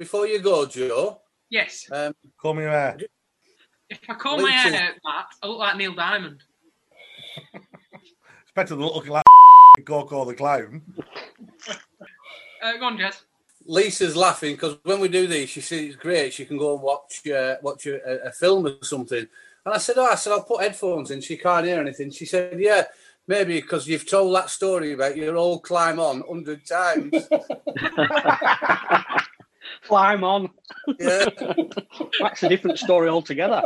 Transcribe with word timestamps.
before 0.00 0.26
you 0.26 0.38
go, 0.40 0.64
Joe, 0.66 1.20
Yes. 1.50 1.86
um, 1.92 2.14
Call 2.40 2.54
me 2.54 2.62
here. 2.62 2.96
If 3.90 3.98
I 4.08 4.14
comb 4.14 4.40
my 4.42 4.50
hair 4.50 4.82
out, 4.82 4.94
Matt, 5.04 5.26
I 5.42 5.46
look 5.46 5.58
like 5.58 5.76
Neil 5.76 5.94
Diamond. 5.94 6.42
It's 7.52 8.52
better 8.54 8.74
than 8.76 8.84
looking 8.86 9.12
like 9.12 9.24
Coco 9.84 10.24
the 10.24 10.34
clown. 10.34 10.80
Uh, 12.62 12.76
go 12.78 12.84
on, 12.86 12.96
Jez. 12.96 13.20
Lisa's 13.66 14.16
laughing 14.16 14.54
because 14.54 14.78
when 14.84 15.00
we 15.00 15.08
do 15.08 15.26
these, 15.26 15.50
she 15.50 15.60
says 15.60 15.80
it's 15.80 15.96
great. 15.96 16.32
She 16.32 16.46
can 16.46 16.56
go 16.56 16.74
and 16.74 16.82
watch 16.82 17.26
uh, 17.28 17.56
watch 17.62 17.86
a, 17.86 18.28
a 18.28 18.32
film 18.32 18.66
or 18.66 18.82
something. 18.82 19.26
And 19.66 19.74
I 19.74 19.78
said, 19.78 19.98
"Oh, 19.98 20.06
I 20.06 20.14
said 20.14 20.32
I'll 20.32 20.42
put 20.44 20.62
headphones 20.62 21.10
in. 21.10 21.20
She 21.20 21.36
can't 21.36 21.66
hear 21.66 21.78
anything." 21.80 22.10
She 22.10 22.24
said, 22.24 22.58
"Yeah, 22.58 22.84
maybe 23.28 23.60
because 23.60 23.86
you've 23.86 24.08
told 24.08 24.34
that 24.34 24.48
story 24.50 24.92
about 24.92 25.16
your 25.16 25.36
old 25.36 25.62
climb 25.62 26.00
on 26.00 26.22
hundred 26.26 26.64
times." 26.66 27.12
Climb 29.90 30.22
on. 30.22 30.50
yeah. 31.00 31.26
That's 32.20 32.44
a 32.44 32.48
different 32.48 32.78
story 32.78 33.08
altogether. 33.08 33.60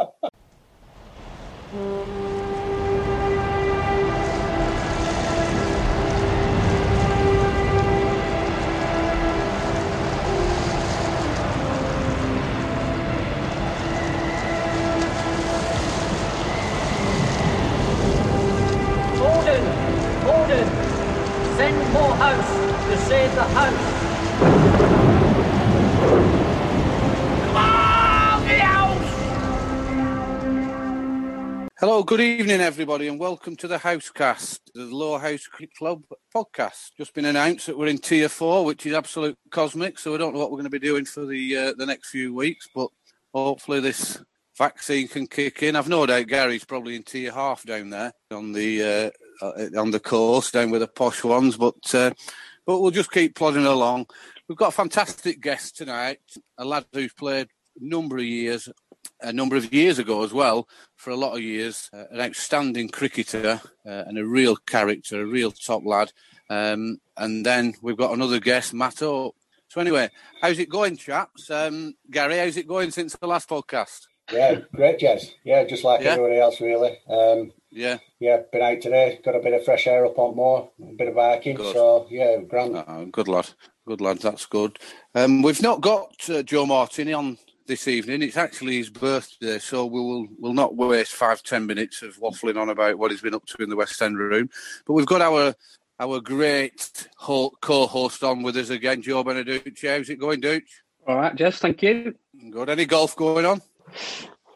Gordon! 19.18 19.64
Gordon! 20.24 20.68
Send 21.58 21.92
more 21.92 22.14
house 22.16 22.86
to 22.88 22.96
save 22.96 23.34
the 23.34 23.44
house! 23.44 23.93
Hello, 31.86 32.02
good 32.02 32.22
evening, 32.22 32.62
everybody, 32.62 33.08
and 33.08 33.20
welcome 33.20 33.54
to 33.56 33.68
the 33.68 33.76
Housecast, 33.76 34.58
the 34.74 34.86
Lower 34.86 35.18
House 35.18 35.46
Club 35.76 36.02
podcast. 36.34 36.92
Just 36.96 37.12
been 37.12 37.26
announced 37.26 37.66
that 37.66 37.76
we're 37.76 37.88
in 37.88 37.98
Tier 37.98 38.30
Four, 38.30 38.64
which 38.64 38.86
is 38.86 38.94
absolute 38.94 39.36
cosmic. 39.50 39.98
So 39.98 40.12
we 40.12 40.16
don't 40.16 40.32
know 40.32 40.40
what 40.40 40.50
we're 40.50 40.56
going 40.56 40.64
to 40.64 40.70
be 40.70 40.78
doing 40.78 41.04
for 41.04 41.26
the 41.26 41.54
uh, 41.54 41.72
the 41.76 41.84
next 41.84 42.08
few 42.08 42.32
weeks, 42.32 42.70
but 42.74 42.88
hopefully 43.34 43.80
this 43.80 44.18
vaccine 44.56 45.08
can 45.08 45.26
kick 45.26 45.62
in. 45.62 45.76
I've 45.76 45.90
no 45.90 46.06
doubt 46.06 46.26
Gary's 46.26 46.64
probably 46.64 46.96
in 46.96 47.02
Tier 47.02 47.30
Half 47.30 47.66
down 47.66 47.90
there 47.90 48.14
on 48.30 48.52
the 48.52 49.12
uh, 49.42 49.44
uh, 49.44 49.78
on 49.78 49.90
the 49.90 50.00
coast, 50.00 50.54
down 50.54 50.70
with 50.70 50.80
the 50.80 50.88
posh 50.88 51.22
ones. 51.22 51.58
But 51.58 51.94
uh, 51.94 52.12
but 52.64 52.80
we'll 52.80 52.92
just 52.92 53.12
keep 53.12 53.34
plodding 53.34 53.66
along. 53.66 54.06
We've 54.48 54.56
got 54.56 54.68
a 54.68 54.72
fantastic 54.72 55.42
guest 55.42 55.76
tonight, 55.76 56.20
a 56.56 56.64
lad 56.64 56.86
who's 56.94 57.12
played 57.12 57.48
a 57.78 57.84
number 57.84 58.16
of 58.16 58.24
years 58.24 58.70
a 59.20 59.32
number 59.32 59.56
of 59.56 59.72
years 59.72 59.98
ago 59.98 60.22
as 60.22 60.32
well, 60.32 60.68
for 60.96 61.10
a 61.10 61.16
lot 61.16 61.34
of 61.34 61.42
years, 61.42 61.90
uh, 61.92 62.04
an 62.10 62.20
outstanding 62.20 62.88
cricketer 62.88 63.60
uh, 63.86 64.04
and 64.06 64.18
a 64.18 64.24
real 64.26 64.56
character, 64.56 65.22
a 65.22 65.26
real 65.26 65.50
top 65.50 65.84
lad. 65.84 66.12
Um, 66.50 66.98
and 67.16 67.44
then 67.44 67.74
we've 67.82 67.96
got 67.96 68.12
another 68.12 68.40
guest, 68.40 68.74
Matt 68.74 69.02
Oak. 69.02 69.34
So 69.68 69.80
anyway, 69.80 70.10
how's 70.40 70.58
it 70.58 70.68
going, 70.68 70.96
chaps? 70.96 71.50
Um, 71.50 71.94
Gary, 72.10 72.38
how's 72.38 72.56
it 72.56 72.68
going 72.68 72.90
since 72.90 73.16
the 73.16 73.26
last 73.26 73.48
podcast? 73.48 74.06
Yeah, 74.32 74.60
great, 74.74 74.98
Jez. 75.00 75.32
Yeah, 75.44 75.64
just 75.64 75.84
like 75.84 76.00
Yeah. 76.00 76.12
everybody 76.12 76.38
else, 76.38 76.60
really. 76.60 76.98
Um, 77.08 77.52
Yeah, 77.70 77.98
yeah, 78.20 78.38
been 78.52 78.62
out 78.62 78.80
today, 78.80 79.18
got 79.24 79.34
a 79.34 79.40
bit 79.40 79.52
of 79.52 79.64
fresh 79.64 79.88
air 79.88 80.06
up 80.06 80.16
on 80.16 80.36
more, 80.36 80.70
a 80.80 80.92
bit 80.92 81.08
of 81.08 81.16
biking. 81.16 81.56
Good. 81.56 81.74
So, 81.74 82.06
yeah, 82.08 82.36
grand. 82.48 82.76
uh, 82.76 83.04
good 83.10 83.26
lad, 83.26 83.48
good 83.84 84.00
lad. 84.00 84.20
That's 84.20 84.46
good. 84.46 84.78
Um, 85.14 85.42
we've 85.42 85.60
not 85.60 85.80
got 85.80 86.14
uh, 86.30 86.44
Joe 86.44 86.66
Martini 86.66 87.12
on 87.12 87.36
this 87.66 87.88
evening. 87.88 88.22
It's 88.22 88.36
actually 88.36 88.76
his 88.76 88.90
birthday, 88.90 89.58
so 89.58 89.86
we 89.86 90.00
will 90.00 90.26
will 90.38 90.54
not 90.54 90.76
waste 90.76 91.12
five 91.12 91.42
ten 91.42 91.66
minutes 91.66 92.02
of 92.02 92.16
waffling 92.18 92.60
on 92.60 92.68
about 92.68 92.98
what 92.98 93.10
he's 93.10 93.22
been 93.22 93.34
up 93.34 93.46
to 93.46 93.62
in 93.62 93.70
the 93.70 93.76
West 93.76 94.00
End 94.02 94.18
room. 94.18 94.50
But 94.86 94.94
we've 94.94 95.06
got 95.06 95.22
our 95.22 95.54
our 96.00 96.20
great 96.20 97.08
co-host 97.16 98.24
on 98.24 98.42
with 98.42 98.56
us 98.56 98.70
again, 98.70 99.02
Joe 99.02 99.24
Beneducci. 99.24 99.96
How's 99.96 100.10
it 100.10 100.18
going, 100.18 100.40
Dooch? 100.40 100.62
All 101.06 101.16
right, 101.16 101.34
Jess, 101.34 101.58
thank 101.58 101.82
you. 101.82 102.14
Good. 102.50 102.68
Any 102.68 102.84
golf 102.86 103.14
going 103.14 103.44
on? 103.44 103.62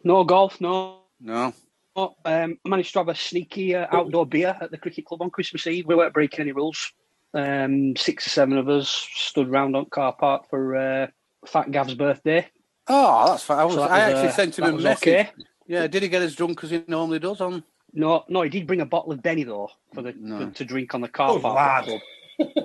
No 0.02 0.24
golf, 0.24 0.60
no. 0.60 1.02
No. 1.20 1.54
Um, 1.96 2.14
I 2.24 2.68
managed 2.68 2.92
to 2.92 3.00
have 3.00 3.08
a 3.08 3.14
sneaky 3.14 3.74
uh, 3.74 3.86
outdoor 3.90 4.24
beer 4.24 4.56
at 4.60 4.70
the 4.70 4.78
cricket 4.78 5.04
club 5.04 5.20
on 5.20 5.30
Christmas 5.30 5.66
Eve. 5.66 5.86
We 5.86 5.94
weren't 5.94 6.14
breaking 6.14 6.40
any 6.40 6.52
rules. 6.52 6.92
Um, 7.34 7.96
six 7.96 8.26
or 8.26 8.30
seven 8.30 8.56
of 8.56 8.68
us 8.68 8.88
stood 8.88 9.50
round 9.50 9.76
on 9.76 9.86
car 9.86 10.14
park 10.14 10.48
for 10.48 10.76
uh, 10.76 11.06
Fat 11.46 11.70
Gav's 11.70 11.94
birthday. 11.94 12.48
Oh, 12.88 13.28
that's 13.30 13.42
fine. 13.42 13.58
I, 13.58 13.64
was, 13.64 13.74
So 13.74 13.80
that 13.80 13.90
I 13.90 14.08
was, 14.08 14.14
actually 14.14 14.28
uh, 14.28 14.32
sent 14.32 14.58
him 14.58 14.64
a 14.64 14.72
message. 14.72 15.08
okay. 15.08 15.30
Yeah, 15.66 15.86
did 15.86 16.02
he 16.02 16.08
get 16.08 16.22
as 16.22 16.34
drunk 16.34 16.64
as 16.64 16.70
he 16.70 16.82
normally 16.86 17.18
does 17.18 17.40
on? 17.40 17.62
No, 17.92 18.24
no, 18.28 18.42
he 18.42 18.48
did 18.48 18.66
bring 18.66 18.80
a 18.80 18.86
bottle 18.86 19.12
of 19.12 19.22
Benny 19.22 19.44
though 19.44 19.70
for 19.94 20.02
the 20.02 20.14
No. 20.18 20.46
for, 20.46 20.54
to 20.54 20.64
drink 20.64 20.94
on 20.94 21.00
the 21.00 21.08
car 21.08 21.34
Good 21.34 21.42
park. 21.42 21.86
lad. 21.88 22.02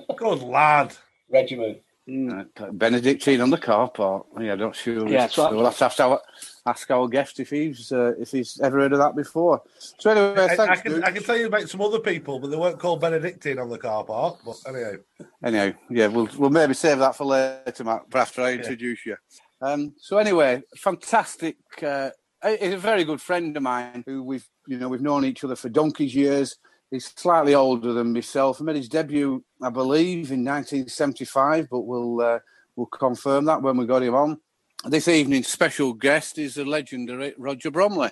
Good 0.17 0.41
lad. 0.44 0.95
Regiment. 1.29 1.79
Mm. 2.07 2.78
Benedictine 2.78 3.39
on 3.39 3.50
the 3.50 3.57
car 3.57 3.89
park. 3.89 4.25
Yeah, 4.39 4.56
not 4.56 4.75
sure. 4.75 5.07
Yeah, 5.07 5.28
so 5.28 5.47
so- 5.50 5.56
we'll 5.56 5.63
have 5.66 5.78
to 5.78 5.85
ask 5.85 6.00
our, 6.01 6.22
ask 6.66 6.91
our 6.91 7.07
guest 7.07 7.39
if 7.39 7.50
he's 7.50 7.94
uh, 7.94 8.12
if 8.19 8.31
he's 8.31 8.59
ever 8.62 8.79
heard 8.79 8.91
of 8.91 9.00
that 9.00 9.16
before. 9.16 9.62
So 9.78 10.12
anyway, 10.12 10.47
I, 10.59 10.63
I, 10.63 10.75
can, 10.75 11.03
I 11.03 11.12
can 11.12 11.23
tell 11.23 11.38
you 11.38 11.47
about 11.47 11.69
some 11.69 11.79
other 11.81 12.00
people, 12.00 12.39
but 12.39 12.51
they 12.51 12.57
weren't 12.57 12.78
called 12.79 13.00
Benedictine 13.00 13.57
on 13.57 13.69
the 13.69 13.78
car 13.78 14.03
park. 14.03 14.39
But 14.45 14.57
anyhow, 14.67 14.94
Anyhow, 15.41 15.72
yeah, 15.89 16.07
we'll 16.07 16.29
we'll 16.38 16.50
maybe 16.50 16.73
save 16.73 17.00
that 17.00 17.16
for 17.16 17.23
later, 17.25 17.83
Matt, 17.85 18.03
But 18.09 18.19
after 18.19 18.41
I 18.41 18.53
introduce 18.53 19.06
you. 19.06 19.16
Um, 19.63 19.94
so 19.97 20.18
anyway, 20.18 20.62
fantastic. 20.75 21.56
Uh, 21.81 22.09
he's 22.46 22.74
a 22.74 22.78
very 22.78 23.06
good 23.06 23.22
friend 23.22 23.56
of 23.56 23.63
mine 23.63 24.03
who 24.06 24.22
we've 24.22 24.46
you 24.68 24.78
know 24.78 24.90
we've 24.90 25.01
known 25.01 25.24
each 25.24 25.44
other 25.46 25.56
for 25.56 25.69
donkey's 25.69 26.13
years. 26.13 26.57
He's 26.91 27.06
slightly 27.06 27.56
older 27.56 27.94
than 27.94 28.12
myself. 28.12 28.57
He 28.57 28.66
made 28.66 28.75
his 28.75 28.90
debut, 28.90 29.44
I 29.62 29.69
believe, 29.69 30.31
in 30.31 30.44
1975, 30.44 31.69
but 31.72 31.79
we'll 31.81 32.19
uh, 32.19 32.40
we'll 32.75 32.88
confirm 32.88 33.46
that 33.46 33.62
when 33.62 33.78
we 33.78 33.85
got 33.85 34.03
him 34.03 34.16
on. 34.16 34.38
This 34.85 35.07
evening's 35.07 35.47
special 35.47 35.94
guest 35.94 36.38
is 36.38 36.56
the 36.56 36.66
legendary 36.66 37.34
Roger 37.38 37.72
Bromley. 37.72 38.09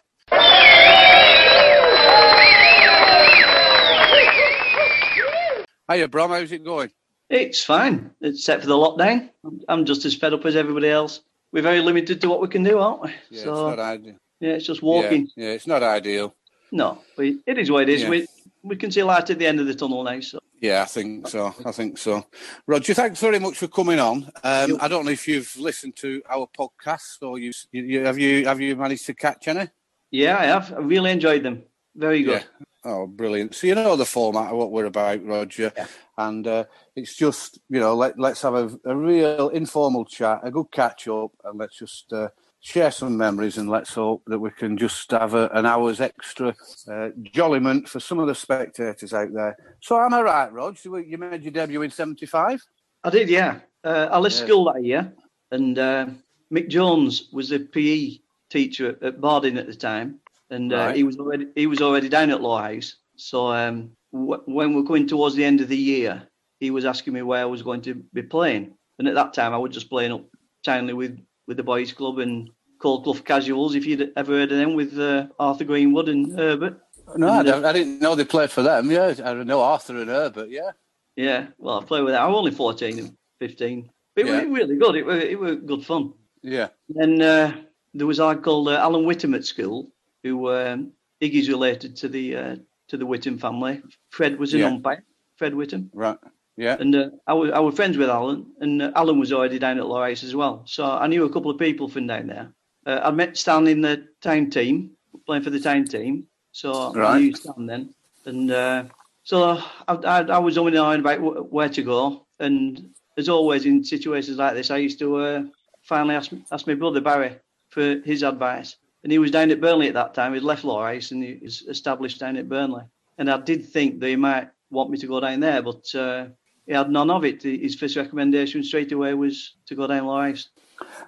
Hiya, 5.92 6.08
Brom. 6.08 6.32
How's 6.32 6.54
it 6.54 6.64
going? 6.64 6.92
It's 7.30 7.62
fine, 7.62 8.12
except 8.22 8.62
for 8.62 8.68
the 8.68 8.76
lockdown. 8.76 9.30
I'm 9.68 9.84
just 9.84 10.06
as 10.06 10.16
fed 10.16 10.34
up 10.34 10.46
as 10.46 10.56
everybody 10.56 10.88
else. 10.88 11.20
We're 11.52 11.62
very 11.64 11.82
limited 11.82 12.22
to 12.22 12.30
what 12.30 12.42
we 12.42 12.48
can 12.48 12.64
do, 12.64 12.80
aren't 12.80 13.02
we? 13.02 13.12
Yeah, 13.30 13.44
so 13.44 13.52
it's 13.52 13.78
not 13.78 13.80
ideal. 13.80 14.16
yeah, 14.40 14.50
it's 14.54 14.66
just 14.66 14.82
walking. 14.82 15.30
Yeah, 15.36 15.48
yeah, 15.48 15.54
it's 15.54 15.68
not 15.68 15.84
ideal. 15.84 16.34
No, 16.72 17.02
but 17.18 17.26
it 17.46 17.58
is 17.58 17.70
what 17.70 17.84
it 17.84 17.90
is. 17.90 18.04
Yeah. 18.04 18.10
We 18.10 18.28
we 18.64 18.76
can 18.76 18.92
see 18.92 19.04
light 19.04 19.30
at 19.30 19.40
the 19.40 19.48
end 19.48 19.60
of 19.60 19.68
the 19.68 19.76
tunnel 19.76 20.04
now. 20.04 20.20
So 20.22 20.40
Yeah, 20.62 20.84
I 20.84 20.86
think 20.86 21.28
so. 21.28 21.54
I 21.66 21.72
think 21.72 21.98
so. 21.98 22.26
Roger, 22.68 22.94
thanks 22.94 23.20
very 23.20 23.40
much 23.40 23.58
for 23.58 23.68
coming 23.68 24.00
on. 24.00 24.32
Um, 24.44 24.78
I 24.80 24.88
don't 24.88 25.04
know 25.06 25.12
if 25.12 25.28
you've 25.28 25.54
listened 25.58 25.96
to 25.98 26.22
our 26.30 26.48
podcast 26.48 27.22
or 27.24 27.40
you, 27.40 27.52
you, 27.72 27.84
you 27.84 28.06
have 28.06 28.18
you 28.18 28.46
have 28.46 28.62
you 28.62 28.76
managed 28.76 29.06
to 29.08 29.14
catch 29.14 29.48
any? 29.48 29.68
yeah, 30.12 30.38
I 30.38 30.46
have. 30.46 30.74
I 30.74 30.78
really 30.78 31.12
enjoyed 31.12 31.44
them. 31.44 31.64
Very 31.96 32.24
good. 32.24 32.42
Yeah. 32.42 32.66
Oh, 32.84 33.06
brilliant! 33.06 33.54
So 33.54 33.68
you 33.68 33.76
know 33.76 33.96
the 33.96 34.06
format 34.06 34.52
of 34.52 34.58
what 34.58 34.72
we're 34.72 34.86
about, 34.86 35.24
Roger, 35.24 35.72
and 36.18 36.48
uh, 36.48 36.64
it's 36.96 37.16
just 37.16 37.60
you 37.70 37.80
know 37.80 37.94
let 37.96 38.18
let's 38.18 38.42
have 38.42 38.56
a, 38.56 38.72
a 38.86 38.96
real 38.96 39.50
informal 39.50 40.04
chat, 40.06 40.40
a 40.44 40.50
good 40.50 40.72
catch 40.72 41.08
up, 41.08 41.32
and 41.44 41.60
let's 41.60 41.78
just 41.78 42.12
uh, 42.12 42.30
share 42.60 42.90
some 42.90 43.16
memories, 43.18 43.60
and 43.60 43.70
let's 43.70 43.94
hope 43.94 44.24
that 44.26 44.40
we 44.40 44.50
can 44.50 44.80
just 44.80 45.12
have 45.12 45.36
a, 45.36 45.48
an 45.50 45.68
hour's 45.68 46.02
extra 46.02 46.56
uh, 46.88 47.10
jolliment 47.22 47.88
for 47.88 48.00
some 48.00 48.18
of 48.18 48.26
the 48.26 48.34
spectators 48.34 49.14
out 49.14 49.32
there. 49.32 49.56
So 49.80 50.02
am 50.02 50.16
I 50.16 50.22
right, 50.22 50.52
Rog? 50.52 50.78
You 50.84 50.98
you 50.98 51.20
made 51.20 51.44
your 51.44 51.52
debut 51.52 51.84
in 51.84 51.92
'75. 51.92 52.64
I 53.04 53.10
did. 53.12 53.30
Yeah, 53.30 53.60
uh, 53.84 54.08
I 54.12 54.18
left 54.18 54.38
Yeah. 54.38 54.46
school 54.46 54.74
that 54.74 54.84
year, 54.84 55.14
and 55.52 55.78
uh, 55.78 56.08
Mick 56.52 56.70
Jones 56.70 57.30
was 57.32 57.50
the 57.50 57.60
PE 57.60 58.18
teacher 58.50 58.90
at, 58.90 59.04
at 59.04 59.22
Barding 59.22 59.60
at 59.60 59.68
the 59.68 59.76
time, 59.76 60.21
and 60.52 60.72
uh, 60.72 60.76
Right. 60.78 60.96
he 60.96 61.04
was 61.04 61.18
already 61.18 61.48
he 61.56 61.66
was 61.68 61.82
already 61.82 62.10
down 62.10 62.30
at 62.30 62.42
Law 62.42 62.62
House. 62.62 62.96
So 63.16 63.48
um, 63.48 63.92
w- 64.14 64.42
when 64.46 64.74
we're 64.76 64.84
going 64.84 65.08
towards 65.08 65.36
the 65.36 65.44
end 65.46 65.62
of 65.62 65.68
the 65.70 65.78
year, 65.78 66.28
he 66.60 66.70
was 66.72 66.86
asking 66.86 67.14
me 67.14 67.22
where 67.24 67.42
I 67.42 67.46
was 67.46 67.64
going 67.64 67.82
to 67.84 67.96
be 68.14 68.22
playing, 68.22 68.74
and 69.00 69.08
at 69.08 69.16
that 69.16 69.34
time 69.34 69.54
I 69.54 69.58
was 69.58 69.74
just 69.74 69.90
playing 69.90 70.12
up 70.12 70.26
Towneley 70.66 70.94
with 70.96 71.20
with 71.48 71.58
the 71.58 71.64
boys' 71.64 71.94
club 71.94 72.20
and 72.20 72.50
Coldclough 72.82 73.24
Casuals. 73.26 73.76
If 73.76 73.86
you'd 73.86 74.12
ever 74.16 74.34
heard 74.34 74.52
of 74.52 74.58
them, 74.58 74.76
with 74.76 74.98
uh, 75.00 75.28
Arthur 75.40 75.64
Greenwood 75.66 76.10
and 76.10 76.38
Herbert. 76.38 76.80
No, 77.18 77.28
I, 77.28 77.40
And, 77.40 77.48
uh, 77.48 77.52
don't- 77.52 77.66
I 77.66 77.74
didn't 77.74 78.00
know 78.02 78.16
they 78.16 78.24
played 78.26 78.52
for 78.52 78.62
them. 78.62 78.90
Yeah, 78.92 79.14
I 79.26 79.34
know 79.34 79.62
Arthur 79.62 79.98
and 79.98 80.10
Herbert. 80.10 80.50
Yeah, 80.50 80.72
Yeah, 81.18 81.48
well, 81.58 81.80
I 81.82 81.84
played 81.84 82.04
with 82.04 82.14
them. 82.14 82.24
I 82.24 82.28
was 82.28 82.38
only 82.38 82.52
14 82.52 83.00
and 83.00 83.18
15. 83.40 83.90
But 84.16 84.26
it 84.26 84.28
Yeah. 84.28 84.44
was 84.46 84.50
really 84.60 84.78
good. 84.78 84.96
It 84.96 85.06
was, 85.06 85.24
it 85.24 85.40
was 85.40 85.56
good 85.66 85.86
fun. 85.86 86.14
yeah, 86.42 86.70
Then 86.90 87.22
uh, 87.22 87.54
there 87.94 88.08
was 88.08 88.20
a 88.20 88.26
lad 88.26 88.44
called 88.44 88.68
uh, 88.70 88.74
Alan 88.78 89.04
Whittam 89.06 89.36
at 89.36 89.44
school, 89.46 89.92
who 90.24 90.50
um, 90.52 90.92
Iggy's 91.22 91.50
related 91.50 91.96
to 91.98 92.08
the 92.10 92.36
uh, 92.36 92.56
to 92.90 92.98
the 92.98 93.06
Whittam 93.06 93.40
family. 93.40 93.82
Fred 94.10 94.38
was 94.40 94.54
an 94.54 94.60
Yeah. 94.62 94.68
umpire. 94.68 95.04
Fred 95.38 95.54
Whittam. 95.54 95.90
right. 95.94 96.18
Yeah. 96.58 96.76
And 96.80 96.94
uh, 96.96 97.10
I, 97.26 97.34
was, 97.34 97.50
I 97.52 97.60
was 97.60 97.76
friends 97.76 97.98
with 97.98 98.10
Alan, 98.10 98.46
and 98.60 98.82
uh, 98.82 98.92
Alan 98.96 99.20
was 99.20 99.32
already 99.32 99.58
down 99.58 99.80
at 99.80 99.88
Lower 99.88 100.08
as 100.08 100.36
well. 100.36 100.64
So 100.68 100.86
I 100.86 101.08
knew 101.08 101.24
a 101.24 101.30
couple 101.32 101.50
of 101.50 101.58
people 101.58 101.88
from 101.88 102.08
down 102.08 102.28
there. 102.28 102.54
Uh, 102.86 103.00
I 103.04 103.10
met 103.12 103.38
Stan 103.38 103.68
in 103.68 103.82
the 103.82 104.08
town 104.22 104.50
team, 104.52 104.92
playing 105.26 105.44
for 105.44 105.50
the 105.50 105.60
town 105.60 105.86
team. 105.86 106.28
So 106.52 106.94
I 107.00 107.18
knew 107.18 107.34
Stan 107.34 107.66
then. 107.66 107.96
And 108.26 108.52
uh, 108.52 108.84
so 109.24 109.60
I, 109.88 109.94
I, 109.96 110.20
I 110.24 110.38
was 110.40 110.58
and 110.58 110.68
ahhing 110.76 111.00
about 111.00 111.20
wh- 111.20 111.52
where 111.52 111.70
to 111.70 111.82
go. 111.82 112.28
And 112.40 112.90
as 113.18 113.30
always 113.30 113.66
in 113.66 113.84
situations 113.84 114.38
like 114.38 114.54
this, 114.54 114.70
I 114.70 114.78
used 114.78 115.00
to 115.00 115.16
uh, 115.18 115.44
finally 115.82 116.16
ask, 116.16 116.32
ask 116.52 116.68
my 116.68 116.76
brother 116.76 117.02
Barry 117.02 117.38
for 117.70 118.02
his 118.04 118.24
advice. 118.24 118.76
And 119.04 119.12
he 119.12 119.20
was 119.20 119.32
down 119.32 119.52
at 119.52 119.62
Burnley 119.62 119.88
at 119.88 119.96
that 119.96 120.14
time. 120.14 120.34
He'd 120.34 120.44
left 120.44 120.64
Lower 120.64 120.86
Ice 120.86 121.12
and 121.12 121.24
he 121.24 121.40
was 121.42 121.64
established 121.64 122.20
down 122.20 122.38
at 122.38 122.50
Burnley. 122.50 122.84
And 123.18 123.30
I 123.30 123.38
did 123.38 123.66
think 123.66 124.00
they 124.00 124.16
might 124.16 124.50
want 124.70 124.90
me 124.90 124.98
to 125.00 125.08
go 125.08 125.20
down 125.20 125.40
there, 125.40 125.62
but 125.62 125.94
uh, 125.96 126.28
he 126.66 126.74
had 126.74 126.90
none 126.90 127.10
of 127.10 127.26
it. 127.26 127.44
His 127.44 127.76
first 127.76 127.96
recommendation 127.96 128.64
straight 128.64 128.92
away 128.92 129.14
was 129.14 129.56
to 129.66 129.76
go 129.76 129.88
down 129.88 130.06
Lower 130.06 130.22
Ice. 130.22 130.50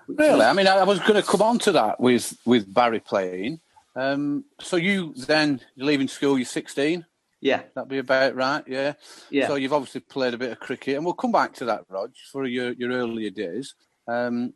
Really? 0.08 0.42
I 0.42 0.54
mean, 0.54 0.68
I 0.68 0.78
I 0.78 0.84
was 0.84 1.00
going 1.00 1.16
to 1.16 1.28
come 1.28 1.42
on 1.42 1.60
to 1.60 1.72
that 1.74 2.00
with, 2.00 2.38
with 2.46 2.72
Barry 2.72 3.00
playing. 3.00 3.60
Um, 3.96 4.46
so 4.60 4.76
you 4.76 5.14
then, 5.16 5.62
you're 5.76 5.88
leaving 5.88 6.08
school, 6.08 6.38
you're 6.38 6.46
16? 6.46 7.06
Yeah, 7.42 7.64
That'd 7.76 7.90
be 7.90 7.98
about 7.98 8.36
right, 8.36 8.64
yeah. 8.68 8.94
yeah. 9.30 9.48
So 9.48 9.56
you've 9.56 9.74
obviously 9.74 10.00
played 10.00 10.34
a 10.34 10.38
bit 10.38 10.54
of 10.54 10.60
cricket, 10.62 10.96
and 10.96 11.04
we'll 11.04 11.14
come 11.14 11.34
back 11.34 11.54
to 11.56 11.66
that, 11.66 11.84
Rog, 11.90 12.14
for 12.32 12.46
your, 12.46 12.72
your 12.72 12.92
earlier 12.92 13.32
days. 13.32 13.76
Um, 14.08 14.54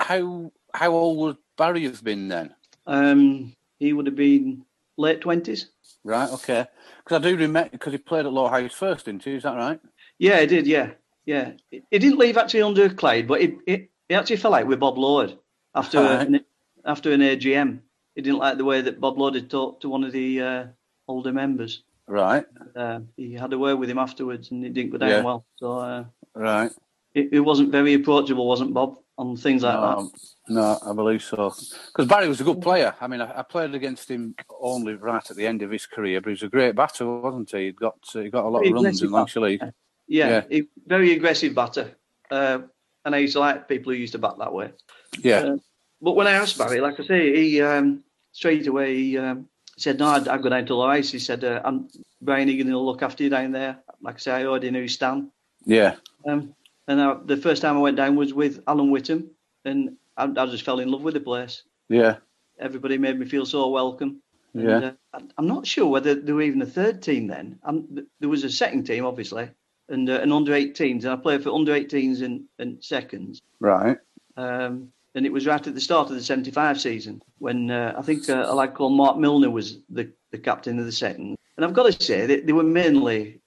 how 0.00 0.50
how 0.72 0.92
old 0.92 1.18
would 1.18 1.36
Barry 1.56 1.84
have 1.84 2.02
been 2.02 2.28
then? 2.28 2.54
Um, 2.86 3.54
he 3.78 3.92
would 3.92 4.06
have 4.06 4.16
been 4.16 4.64
late 4.96 5.20
twenties. 5.20 5.70
Right, 6.04 6.30
okay. 6.32 6.66
Because 7.04 7.24
I 7.24 7.28
do 7.30 7.36
remember, 7.36 7.70
because 7.70 7.92
he 7.92 7.98
played 7.98 8.26
at 8.26 8.32
Low 8.32 8.48
House 8.48 8.72
first, 8.74 9.06
didn't 9.06 9.24
he? 9.24 9.34
Is 9.34 9.42
that 9.44 9.56
right? 9.56 9.80
Yeah, 10.18 10.40
he 10.40 10.46
did. 10.46 10.66
Yeah, 10.66 10.90
yeah. 11.26 11.52
He 11.70 11.82
didn't 11.98 12.18
leave 12.18 12.36
actually 12.36 12.62
under 12.62 12.88
Clyde, 12.90 13.26
but 13.26 13.40
he, 13.40 13.54
he, 13.66 13.88
he 14.08 14.14
actually 14.14 14.36
fell 14.36 14.54
out 14.54 14.66
with 14.66 14.80
Bob 14.80 14.98
Lord 14.98 15.38
after 15.74 16.00
Right. 16.00 16.26
an, 16.28 16.44
after 16.84 17.12
an 17.12 17.20
AGM. 17.20 17.80
He 18.14 18.22
didn't 18.22 18.38
like 18.38 18.58
the 18.58 18.64
way 18.64 18.80
that 18.82 19.00
Bob 19.00 19.18
Lord 19.18 19.34
had 19.34 19.50
talked 19.50 19.82
to 19.82 19.88
one 19.88 20.04
of 20.04 20.12
the 20.12 20.40
uh, 20.40 20.64
older 21.08 21.32
members. 21.32 21.82
Right, 22.06 22.44
Uh, 22.76 23.00
he 23.16 23.32
had 23.32 23.52
a 23.54 23.58
word 23.58 23.76
with 23.76 23.88
him 23.88 23.96
afterwards, 23.98 24.50
and 24.50 24.62
it 24.64 24.74
didn't 24.74 24.90
go 24.92 24.98
down 24.98 25.08
Yeah. 25.08 25.22
well. 25.22 25.46
So 25.56 25.78
uh, 25.78 26.04
right. 26.34 26.70
it, 27.14 27.30
it 27.32 27.40
wasn't 27.40 27.72
very 27.72 27.94
approachable, 27.94 28.46
wasn't 28.46 28.74
Bob, 28.74 28.98
on 29.16 29.36
things 29.36 29.62
like 29.62 29.74
that. 29.74 29.96
No, 29.96 30.10
no, 30.48 30.78
I 30.84 30.92
believe 30.92 31.22
so. 31.22 31.54
Because 31.86 32.08
Barry 32.08 32.28
was 32.28 32.40
a 32.40 32.44
good 32.44 32.60
player. 32.60 32.94
I 33.00 33.06
mean, 33.06 33.20
I, 33.20 33.40
I 33.40 33.42
played 33.42 33.74
against 33.74 34.10
him 34.10 34.34
only 34.60 34.94
right 34.94 35.28
at 35.30 35.36
the 35.36 35.46
end 35.46 35.62
of 35.62 35.70
his 35.70 35.86
career, 35.86 36.20
but 36.20 36.30
he 36.30 36.34
was 36.34 36.42
a 36.42 36.48
great 36.48 36.74
batter, 36.74 37.06
wasn't 37.06 37.50
he? 37.50 37.66
He'd 37.66 37.76
got 37.76 37.96
uh, 38.14 38.20
he 38.20 38.30
got 38.30 38.44
a 38.44 38.48
lot 38.48 38.60
Very 38.60 38.72
of 38.72 38.82
runs 38.82 39.02
in 39.02 39.10
Lancashire 39.10 39.42
League. 39.42 39.62
Yeah, 40.06 40.28
Yeah. 40.28 40.42
He, 40.50 40.68
very 40.86 41.12
aggressive 41.12 41.54
batter. 41.54 41.96
Uh, 42.30 42.60
and 43.04 43.14
I 43.14 43.18
used 43.18 43.34
to 43.34 43.40
like 43.40 43.68
people 43.68 43.92
who 43.92 43.98
used 43.98 44.12
to 44.12 44.18
bat 44.18 44.34
that 44.38 44.52
way. 44.52 44.72
Yeah, 45.18 45.38
Uh, 45.38 45.56
but 46.00 46.16
when 46.16 46.26
I 46.26 46.32
asked 46.32 46.58
Barry, 46.58 46.80
like 46.80 46.98
I 46.98 47.04
say, 47.04 47.34
he 47.34 47.62
um, 47.62 48.02
straight 48.32 48.66
away 48.66 48.96
he 48.96 49.18
um, 49.18 49.48
said, 49.78 49.98
"No, 49.98 50.08
I'd, 50.08 50.28
I'd 50.28 50.42
go 50.42 50.48
down 50.48 50.66
to 50.66 50.74
Low 50.74 50.88
Ice." 50.88 51.10
He 51.12 51.18
said, 51.18 51.44
uh, 51.44 51.60
"I'm 51.64 51.88
Brian 52.20 52.48
Egan 52.48 52.72
will 52.72 52.84
look 52.84 53.02
after 53.02 53.22
you 53.22 53.30
down 53.30 53.52
there." 53.52 53.78
Like 54.02 54.16
I 54.16 54.18
say, 54.18 54.32
I 54.32 54.44
already 54.44 54.70
knew 54.70 54.88
Stan. 54.88 55.30
yeah, 55.64 55.96
Um, 56.26 56.54
and 56.88 57.00
I, 57.00 57.16
the 57.24 57.36
first 57.36 57.62
time 57.62 57.76
I 57.76 57.80
went 57.80 57.96
down 57.96 58.16
was 58.16 58.34
with 58.34 58.62
Alan 58.66 58.90
Whittam, 58.90 59.28
and 59.64 59.96
I, 60.16 60.24
I 60.24 60.46
just 60.46 60.64
fell 60.64 60.80
in 60.80 60.90
love 60.90 61.02
with 61.02 61.14
the 61.14 61.20
place. 61.20 61.62
yeah, 61.88 62.16
Everybody 62.58 62.98
made 62.98 63.18
me 63.18 63.26
feel 63.26 63.46
so 63.46 63.68
welcome. 63.68 64.20
And, 64.54 64.62
yeah. 64.62 64.76
uh, 64.78 64.92
I- 65.14 65.22
I'm 65.38 65.46
not 65.48 65.66
sure 65.66 65.86
whether 65.86 66.14
there 66.14 66.34
were 66.36 66.42
even 66.42 66.62
a 66.62 66.66
third 66.66 67.02
team 67.02 67.26
then. 67.26 67.58
Um, 67.64 67.88
th- 67.94 68.06
there 68.20 68.28
was 68.28 68.44
a 68.44 68.50
second 68.50 68.84
team, 68.84 69.04
obviously, 69.04 69.48
and 69.88 70.08
uh, 70.08 70.20
an 70.20 70.30
under 70.32 70.52
18s, 70.52 71.02
and 71.04 71.08
I 71.10 71.16
played 71.16 71.42
for 71.42 71.50
under 71.52 71.72
18s 71.72 72.22
and, 72.22 72.44
and 72.60 72.82
seconds. 72.84 73.42
Right. 73.60 73.98
Um, 74.36 74.92
and 75.16 75.24
it 75.26 75.32
was 75.32 75.46
right 75.46 75.64
at 75.66 75.74
the 75.74 75.80
start 75.80 76.10
of 76.10 76.16
the 76.16 76.22
75 76.22 76.80
season 76.80 77.22
when 77.38 77.70
uh, 77.70 77.94
I 77.96 78.02
think 78.02 78.28
uh, 78.28 78.44
a 78.46 78.54
lad 78.54 78.74
called 78.74 78.92
Mark 78.94 79.16
Milner 79.16 79.50
was 79.50 79.78
the, 79.90 80.10
the 80.32 80.38
captain 80.38 80.78
of 80.78 80.86
the 80.86 80.92
second. 80.92 81.36
And 81.56 81.64
I've 81.64 81.72
got 81.74 81.92
to 81.92 82.04
say, 82.04 82.26
they, 82.26 82.40
they 82.40 82.52
were 82.52 82.64
mainly 82.64 83.40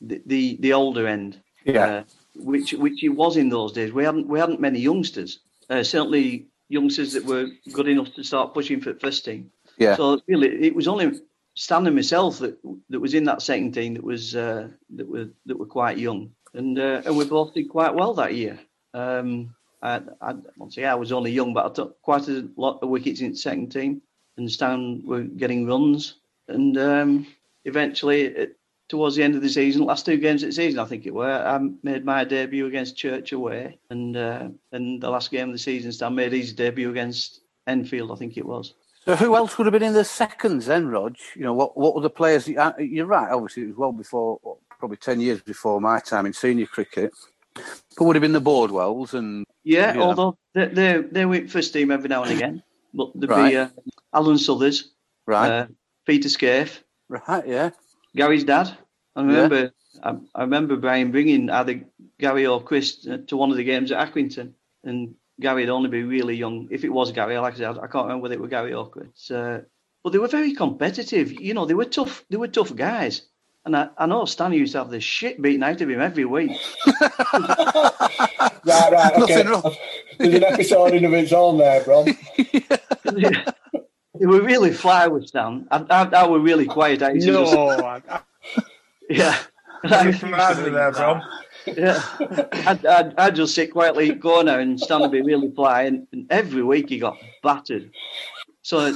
the, 0.00 0.22
the, 0.26 0.56
the 0.60 0.72
older 0.74 1.06
end, 1.06 1.40
Yeah. 1.64 2.02
Which 2.44 2.72
which 2.72 3.02
it 3.02 3.10
was 3.10 3.36
in 3.36 3.48
those 3.48 3.72
days. 3.72 3.92
We 3.92 4.04
hadn't 4.04 4.28
we 4.28 4.38
hadn't 4.38 4.60
many 4.60 4.80
youngsters, 4.80 5.40
uh, 5.68 5.82
certainly 5.82 6.46
youngsters 6.68 7.12
that 7.12 7.24
were 7.24 7.48
good 7.72 7.88
enough 7.88 8.14
to 8.14 8.24
start 8.24 8.54
pushing 8.54 8.80
for 8.80 8.92
the 8.92 9.00
first 9.00 9.24
team. 9.24 9.50
Yeah. 9.78 9.96
So 9.96 10.20
really, 10.26 10.66
it 10.66 10.74
was 10.74 10.88
only 10.88 11.20
Stan 11.54 11.86
and 11.86 11.96
myself 11.96 12.38
that 12.38 12.58
that 12.90 13.00
was 13.00 13.14
in 13.14 13.24
that 13.24 13.42
second 13.42 13.72
team 13.72 13.94
that 13.94 14.04
was 14.04 14.36
uh, 14.36 14.68
that 14.96 15.08
were 15.08 15.28
that 15.46 15.58
were 15.58 15.66
quite 15.66 15.98
young, 15.98 16.30
and 16.54 16.78
uh, 16.78 17.02
and 17.04 17.16
we 17.16 17.24
both 17.24 17.54
did 17.54 17.68
quite 17.68 17.94
well 17.94 18.14
that 18.14 18.34
year. 18.34 18.58
Um, 18.94 19.54
I, 19.82 20.02
I 20.20 20.34
won't 20.56 20.74
say 20.74 20.84
I 20.84 20.94
was 20.94 21.12
only 21.12 21.32
young, 21.32 21.54
but 21.54 21.66
I 21.66 21.72
took 21.72 22.02
quite 22.02 22.28
a 22.28 22.48
lot 22.56 22.80
of 22.82 22.88
wickets 22.90 23.20
in 23.20 23.30
the 23.30 23.36
second 23.36 23.72
team, 23.72 24.02
and 24.36 24.50
Stan 24.50 25.02
were 25.06 25.22
getting 25.22 25.66
runs, 25.66 26.16
and 26.48 26.76
um, 26.78 27.26
eventually. 27.64 28.22
It, 28.22 28.56
Towards 28.90 29.14
the 29.14 29.22
end 29.22 29.36
of 29.36 29.42
the 29.42 29.48
season, 29.48 29.84
last 29.84 30.04
two 30.04 30.16
games 30.16 30.42
of 30.42 30.48
the 30.48 30.52
season, 30.52 30.80
I 30.80 30.84
think 30.84 31.06
it 31.06 31.14
were, 31.14 31.30
I 31.30 31.60
made 31.84 32.04
my 32.04 32.24
debut 32.24 32.66
against 32.66 32.96
Church 32.96 33.30
away, 33.30 33.78
and 33.88 34.16
uh, 34.16 34.48
and 34.72 35.00
the 35.00 35.08
last 35.08 35.30
game 35.30 35.48
of 35.48 35.54
the 35.54 35.60
season, 35.60 35.92
Stan 35.92 36.16
made 36.16 36.32
his 36.32 36.52
debut 36.52 36.90
against 36.90 37.42
Enfield, 37.68 38.10
I 38.10 38.16
think 38.16 38.36
it 38.36 38.44
was. 38.44 38.74
So 39.04 39.14
who 39.14 39.36
else 39.36 39.56
would 39.56 39.66
have 39.66 39.72
been 39.72 39.84
in 39.84 39.92
the 39.94 40.04
seconds 40.04 40.66
then, 40.66 40.88
Rog? 40.88 41.14
You 41.36 41.42
know, 41.44 41.54
what 41.54 41.76
what 41.76 41.94
were 41.94 42.00
the 42.00 42.10
players? 42.10 42.48
uh, 42.48 42.72
You're 42.80 43.06
right. 43.06 43.30
Obviously, 43.30 43.62
it 43.62 43.68
was 43.68 43.76
well 43.76 43.92
before, 43.92 44.40
probably 44.80 44.96
ten 44.96 45.20
years 45.20 45.40
before 45.40 45.80
my 45.80 46.00
time 46.00 46.26
in 46.26 46.32
senior 46.32 46.66
cricket. 46.66 47.12
But 47.96 48.04
would 48.04 48.16
have 48.16 48.22
been 48.22 48.32
the 48.32 48.40
Boardwells 48.40 49.14
and 49.14 49.46
Yeah, 49.62 49.94
Yeah. 49.94 50.00
although 50.00 50.36
they 50.52 50.66
they 50.66 51.02
they 51.02 51.26
went 51.26 51.48
first 51.48 51.72
team 51.72 51.92
every 51.92 52.08
now 52.08 52.24
and 52.24 52.32
again, 52.32 52.62
but 52.92 53.12
there'd 53.14 53.30
Right. 53.30 53.50
be 53.52 53.56
uh, 53.56 53.68
Alan 54.12 54.36
Southers, 54.38 54.94
right, 55.26 55.48
uh, 55.50 55.66
Peter 56.06 56.28
Scaife, 56.28 56.82
right, 57.08 57.46
yeah, 57.46 57.70
Gary's 58.14 58.44
dad. 58.44 58.76
I 59.16 59.22
remember 59.22 59.72
I, 60.02 60.16
I 60.34 60.42
remember 60.42 60.76
Brian 60.76 61.10
bringing 61.10 61.50
either 61.50 61.82
Gary 62.18 62.46
or 62.46 62.62
Chris 62.62 63.06
to 63.26 63.36
one 63.36 63.50
of 63.50 63.56
the 63.56 63.64
games 63.64 63.92
at 63.92 64.12
Accrington, 64.12 64.52
and 64.84 65.14
Gary 65.40 65.62
would 65.62 65.72
only 65.72 65.88
be 65.90 66.02
really 66.02 66.36
young. 66.36 66.68
If 66.70 66.84
it 66.84 66.90
was 66.90 67.12
Gary, 67.12 67.38
like 67.38 67.54
I 67.54 67.58
said, 67.58 67.78
I 67.78 67.86
can't 67.86 68.06
remember 68.06 68.22
whether 68.22 68.34
it 68.34 68.40
was 68.40 68.50
Gary 68.50 68.72
or 68.72 68.88
Chris. 68.88 69.30
Uh, 69.30 69.62
but 70.02 70.12
they 70.12 70.18
were 70.18 70.28
very 70.28 70.54
competitive. 70.54 71.32
You 71.32 71.54
know, 71.54 71.66
they 71.66 71.74
were 71.74 71.84
tough. 71.84 72.24
They 72.30 72.36
were 72.36 72.48
tough 72.48 72.74
guys. 72.74 73.22
And 73.66 73.76
I, 73.76 73.90
I 73.98 74.06
know 74.06 74.24
Stan 74.24 74.54
used 74.54 74.72
to 74.72 74.78
have 74.78 74.90
the 74.90 75.00
shit 75.00 75.42
beaten 75.42 75.62
out 75.62 75.80
of 75.82 75.90
him 75.90 76.00
every 76.00 76.24
week. 76.24 76.52
Right, 78.64 78.92
right, 78.92 79.14
okay. 79.14 79.42
Nothing 79.42 79.48
wrong. 79.48 79.76
There's 80.18 80.34
an 80.34 80.44
episode 80.44 80.94
in 80.94 81.04
of 81.04 81.14
its 81.14 81.32
own 81.32 81.58
there, 81.58 81.82
bro. 81.82 82.04
they 84.20 84.26
were 84.26 84.42
really 84.42 84.70
fly 84.70 85.06
with 85.08 85.26
Stan. 85.26 85.66
I, 85.70 85.84
I, 85.88 86.02
I 86.04 86.28
were 86.28 86.38
really 86.38 86.68
oh, 86.68 86.72
quiet. 86.72 87.02
I 87.02 87.12
used 87.12 87.26
to 87.26 87.32
just- 87.32 87.54
No, 87.54 87.70
oh, 87.70 87.84
I, 87.84 88.02
I, 88.08 88.20
yeah. 89.08 89.38
I 89.82 90.04
used 90.04 90.20
to 90.20 90.26
from 90.26 90.34
Ireland 90.34 90.76
there, 90.76 90.92
bro. 90.92 91.20
Yeah, 91.66 92.02
I'd, 92.66 92.84
I'd, 92.86 93.14
I'd 93.18 93.34
just 93.34 93.54
sit 93.54 93.72
quietly 93.72 94.12
go 94.12 94.42
now 94.42 94.58
and 94.58 94.78
stand 94.78 95.04
and 95.04 95.12
be 95.12 95.22
really 95.22 95.50
fly, 95.50 95.82
and, 95.82 96.06
and 96.12 96.26
every 96.30 96.62
week 96.62 96.90
he 96.90 96.98
got 96.98 97.16
battered. 97.42 97.90
So 98.62 98.94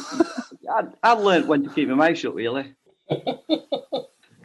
I, 0.70 0.84
I 1.02 1.12
learned 1.12 1.48
when 1.48 1.62
to 1.64 1.70
keep 1.70 1.88
my 1.88 1.94
mouth 1.94 2.18
shut, 2.18 2.34
really, 2.34 2.74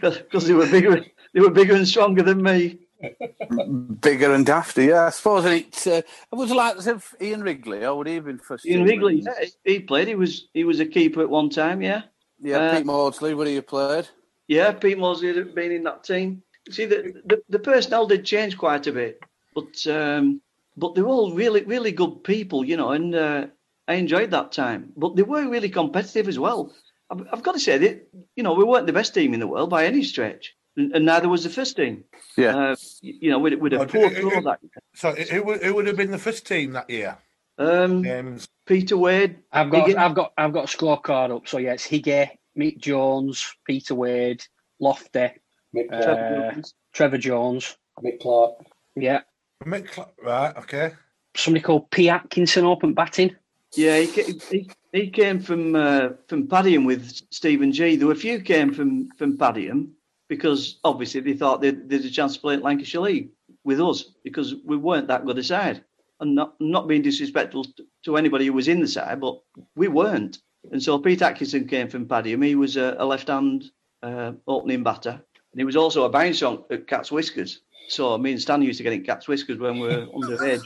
because 0.01 0.47
they 0.47 0.53
were 0.53 0.67
bigger, 0.67 1.05
they 1.33 1.41
were 1.41 1.49
bigger 1.49 1.75
and 1.75 1.87
stronger 1.87 2.23
than 2.23 2.41
me. 2.41 2.79
bigger 4.01 4.33
and 4.33 4.45
dafter. 4.45 4.87
Yeah, 4.87 5.05
I 5.05 5.09
suppose. 5.09 5.45
And 5.45 5.53
it 5.55 5.87
uh, 5.87 6.01
it 6.01 6.35
was 6.35 6.51
like 6.51 6.77
as 6.77 6.87
if 6.87 7.15
Ian 7.21 7.43
Wrigley, 7.43 7.85
or 7.85 7.97
would 7.97 8.07
he 8.07 8.15
have 8.15 8.25
been 8.25 8.39
first? 8.39 8.65
Ian? 8.65 8.83
Wrigley, 8.83 9.21
yeah, 9.21 9.45
he 9.63 9.79
played. 9.79 10.07
He 10.07 10.15
was 10.15 10.47
he 10.53 10.63
was 10.63 10.79
a 10.79 10.85
keeper 10.85 11.21
at 11.21 11.29
one 11.29 11.49
time. 11.49 11.81
Yeah, 11.81 12.03
yeah, 12.39 12.57
uh, 12.57 12.77
Pete 12.77 12.85
Maudsley, 12.85 13.33
would 13.33 13.47
he 13.47 13.61
played? 13.61 14.07
yeah. 14.47 14.71
Pete 14.71 14.97
Mosley 14.97 15.33
had 15.33 15.55
been 15.55 15.71
in 15.71 15.83
that 15.83 16.03
team. 16.03 16.43
See, 16.69 16.85
the, 16.85 17.13
the 17.25 17.41
the 17.49 17.59
personnel 17.59 18.07
did 18.07 18.25
change 18.25 18.57
quite 18.57 18.87
a 18.87 18.91
bit, 18.91 19.19
but 19.55 19.87
um, 19.87 20.41
but 20.75 20.95
they 20.95 21.01
were 21.01 21.09
all 21.09 21.33
really 21.33 21.63
really 21.63 21.91
good 21.91 22.23
people, 22.23 22.65
you 22.65 22.77
know, 22.77 22.91
and 22.91 23.15
uh, 23.15 23.47
I 23.87 23.95
enjoyed 23.95 24.31
that 24.31 24.51
time. 24.51 24.91
But 24.95 25.15
they 25.15 25.23
were 25.23 25.47
really 25.49 25.69
competitive 25.69 26.27
as 26.27 26.37
well. 26.37 26.73
I've, 27.09 27.25
I've 27.31 27.43
got 27.43 27.53
to 27.53 27.59
say 27.59 27.77
that 27.77 28.09
you 28.35 28.43
know 28.43 28.53
we 28.53 28.63
weren't 28.63 28.87
the 28.87 28.93
best 28.93 29.13
team 29.13 29.33
in 29.33 29.39
the 29.39 29.47
world 29.47 29.69
by 29.69 29.85
any 29.85 30.03
stretch, 30.03 30.55
and, 30.79 30.95
and 30.95 31.05
neither 31.05 31.29
was 31.29 31.43
the 31.43 31.49
first 31.49 31.75
team. 31.75 32.03
Yeah. 32.37 32.55
Uh, 32.57 32.75
you 33.01 33.13
you 33.21 33.29
know, 33.31 33.39
with 33.39 33.53
with 33.55 33.73
a 33.73 33.79
Oh, 33.81 33.85
poor 33.85 34.05
it- 34.11 34.19
draw 34.21 34.37
it- 34.37 34.43
that. 34.45 34.59
So 34.95 35.11
who 35.13 35.43
would, 35.43 35.63
who 35.63 35.73
would 35.75 35.87
have 35.87 35.97
been 35.97 36.11
the 36.11 36.17
first 36.17 36.47
team 36.47 36.71
that 36.73 36.89
year? 36.89 37.17
Um, 37.57 38.01
Games. 38.01 38.47
Peter 38.65 38.97
Wade. 38.97 39.37
I've 39.51 39.69
got 39.69 39.87
Higgin- 39.87 39.97
I've 39.97 40.15
got 40.15 40.33
I've 40.37 40.53
got 40.53 40.73
a 40.73 40.77
scorecard 40.77 41.35
up. 41.35 41.47
So 41.47 41.57
yeah, 41.57 41.73
it's 41.73 41.85
Higgy, 41.87 42.29
Mick 42.57 42.77
Jones, 42.79 43.53
Peter 43.65 43.93
Wade, 43.95 44.43
Lofty, 44.79 45.31
Mick 45.75 45.91
Uh, 45.91 46.01
Trevor 46.01 46.51
Jones. 46.53 46.73
Trevor 46.93 47.17
Jones. 47.17 47.77
Mick 48.03 48.19
Clark. 48.21 48.53
Yeah. 48.95 49.21
Mick 49.65 49.87
Cla- 49.91 50.09
Right, 50.23 50.55
okay. 50.57 50.91
Somebody 51.35 51.61
called 51.63 51.91
P. 51.91 52.09
Atkinson 52.09 52.65
open 52.65 52.93
batting. 52.93 53.35
Yeah, 53.75 53.99
he, 53.99 54.39
he, 54.49 54.69
he 54.93 55.09
came 55.09 55.39
from 55.41 55.75
uh, 55.75 56.09
from 56.27 56.47
Padiham 56.47 56.85
with 56.85 57.21
Stephen 57.29 57.71
G. 57.71 57.97
There 57.97 58.07
were 58.07 58.13
a 58.13 58.15
few 58.15 58.39
came 58.39 58.73
from 58.73 59.09
from 59.17 59.37
Padiham, 59.37 59.89
because 60.29 60.79
obviously 60.83 61.19
they 61.19 61.33
thought 61.33 61.59
they'd 61.59 61.91
a 61.91 62.09
chance 62.09 62.35
to 62.35 62.39
play 62.39 62.53
in 62.53 62.61
Lancashire 62.61 63.01
League 63.01 63.29
with 63.65 63.81
us 63.81 64.05
because 64.23 64.55
we 64.63 64.77
weren't 64.77 65.07
that 65.07 65.25
good 65.25 65.37
a 65.37 65.43
side. 65.43 65.83
And 66.21 66.35
not 66.35 66.55
not 66.59 66.87
being 66.87 67.01
disrespectful 67.01 67.65
to, 68.03 68.17
anybody 68.17 68.45
who 68.45 68.53
was 68.53 68.67
in 68.67 68.81
the 68.81 68.87
side, 68.87 69.21
but 69.21 69.41
we 69.75 69.87
weren't. 69.87 70.39
And 70.71 70.83
so 70.83 70.99
Pete 70.99 71.21
Atkinson 71.21 71.65
came 71.65 71.87
from 71.87 72.07
Paddy. 72.07 72.33
And 72.33 72.43
he 72.43 72.55
was 72.55 72.75
a, 72.75 72.97
a 72.99 73.05
left-hand 73.05 73.71
uh, 74.03 74.33
opening 74.45 74.83
batter, 74.83 75.11
and 75.11 75.59
he 75.59 75.63
was 75.63 75.77
also 75.77 76.03
a 76.03 76.09
bouncer 76.09 76.45
on, 76.45 76.63
at 76.71 76.87
Cat's 76.87 77.11
Whiskers. 77.11 77.61
So 77.87 78.17
me 78.17 78.31
and 78.33 78.41
Stan 78.41 78.61
used 78.61 78.77
to 78.79 78.83
get 78.83 78.91
in 78.91 79.03
Cat's 79.03 79.29
Whiskers 79.29 79.59
when 79.59 79.79
we 79.79 79.87
were 79.87 80.07
underage, 80.07 80.61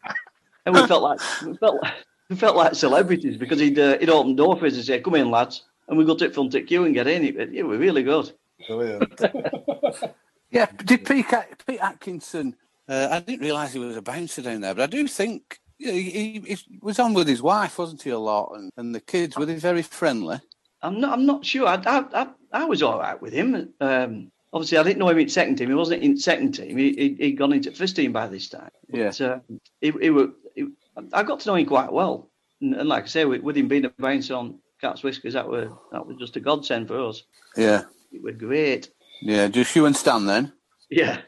and 0.66 0.74
we 0.74 0.86
felt 0.86 1.02
like 1.02 1.20
we 1.44 1.54
felt 1.58 1.82
like, 1.82 1.94
we 2.30 2.36
felt 2.36 2.56
like 2.56 2.74
celebrities 2.74 3.36
because 3.36 3.60
he'd 3.60 3.78
uh, 3.78 3.98
he'd 3.98 4.08
open 4.08 4.34
door 4.34 4.56
for 4.56 4.64
us 4.64 4.76
and 4.76 4.84
say, 4.84 5.00
"Come 5.00 5.16
in, 5.16 5.30
lads," 5.30 5.64
and 5.88 5.98
we 5.98 6.06
go 6.06 6.16
to 6.16 6.30
front 6.30 6.54
at 6.54 6.66
queue 6.66 6.84
and 6.84 6.94
get 6.94 7.06
in. 7.06 7.22
It, 7.22 7.54
it 7.54 7.62
was 7.64 7.78
really 7.78 8.02
good. 8.02 8.32
Brilliant. 8.66 9.20
Yeah, 10.50 10.66
did 10.84 11.04
Pete, 11.04 11.26
Pete 11.66 11.80
Atkinson? 11.80 12.56
Uh, 12.88 13.08
I 13.10 13.20
didn't 13.20 13.44
realise 13.44 13.72
he 13.72 13.78
was 13.78 13.96
a 13.96 14.02
bouncer 14.02 14.42
down 14.42 14.62
there, 14.62 14.74
but 14.74 14.82
I 14.82 14.86
do 14.86 15.06
think 15.06 15.60
you 15.78 15.86
know, 15.86 15.92
he, 15.92 16.10
he, 16.10 16.40
he 16.40 16.58
was 16.82 16.98
on 16.98 17.14
with 17.14 17.28
his 17.28 17.40
wife, 17.40 17.78
wasn't 17.78 18.02
he, 18.02 18.10
a 18.10 18.18
lot, 18.18 18.52
and, 18.54 18.70
and 18.76 18.94
the 18.94 19.00
kids 19.00 19.36
were 19.36 19.46
they 19.46 19.54
very 19.54 19.82
friendly. 19.82 20.40
I'm 20.82 21.00
not. 21.00 21.12
I'm 21.12 21.26
not 21.26 21.44
sure. 21.44 21.68
I, 21.68 21.74
I, 21.86 22.22
I, 22.22 22.26
I 22.52 22.64
was 22.64 22.82
all 22.82 22.98
right 22.98 23.20
with 23.20 23.32
him. 23.32 23.72
Um, 23.80 24.32
obviously, 24.52 24.78
I 24.78 24.82
didn't 24.82 24.98
know 24.98 25.10
him 25.10 25.18
in 25.18 25.28
second 25.28 25.56
team. 25.56 25.68
He 25.68 25.74
wasn't 25.74 26.02
in 26.02 26.16
second 26.16 26.52
team. 26.52 26.76
He, 26.76 26.92
he, 26.94 27.14
he'd 27.18 27.38
gone 27.38 27.52
into 27.52 27.70
first 27.70 27.96
team 27.96 28.12
by 28.12 28.26
this 28.26 28.48
time. 28.48 28.70
Yeah. 28.88 29.08
But, 29.10 29.20
uh, 29.20 29.38
he, 29.80 29.92
he 30.00 30.10
were, 30.10 30.30
he, 30.54 30.68
I 31.12 31.22
got 31.22 31.40
to 31.40 31.48
know 31.48 31.56
him 31.56 31.66
quite 31.66 31.92
well. 31.92 32.30
And, 32.60 32.74
and 32.74 32.88
like 32.88 33.04
I 33.04 33.08
say, 33.08 33.24
with, 33.24 33.42
with 33.42 33.56
him 33.56 33.68
being 33.68 33.84
a 33.84 33.90
bouncer 33.98 34.34
on 34.34 34.58
Cat's 34.80 35.02
Whiskers, 35.02 35.34
that 35.34 35.48
were 35.48 35.70
that 35.92 36.06
was 36.06 36.16
just 36.16 36.36
a 36.36 36.40
godsend 36.40 36.88
for 36.88 37.08
us. 37.08 37.22
Yeah, 37.56 37.82
It 38.12 38.22
was 38.22 38.36
great. 38.36 38.90
yeah. 39.22 39.48
Just 39.48 39.74
you 39.76 39.86
and 39.86 39.96
Stan 39.96 40.26
then. 40.26 40.52
Yeah. 40.90 41.20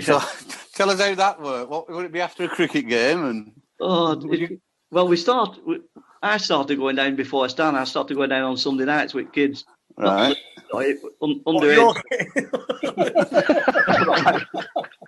So 0.00 0.20
tell 0.74 0.90
us 0.90 1.00
how 1.00 1.14
that 1.14 1.40
worked. 1.42 1.70
What 1.70 1.90
would 1.90 2.04
it 2.06 2.12
be 2.12 2.20
after 2.20 2.44
a 2.44 2.48
cricket 2.48 2.88
game? 2.88 3.24
And 3.24 3.52
Oh, 3.80 4.14
Would 4.16 4.38
you- 4.40 4.60
well, 4.90 5.08
we 5.08 5.16
start. 5.16 5.58
we- 5.66 5.80
I 6.22 6.36
started 6.36 6.76
going 6.76 6.96
down 6.96 7.16
before 7.16 7.48
Stan. 7.48 7.74
I 7.74 7.84
started 7.84 8.14
going 8.16 8.28
down 8.30 8.42
on 8.42 8.56
Sunday 8.58 8.84
nights 8.84 9.14
with 9.14 9.32
kids. 9.32 9.64
right, 9.96 10.36
Like, 10.72 10.98
un, 11.22 11.40
What, 11.44 11.62
underage. 11.62 11.96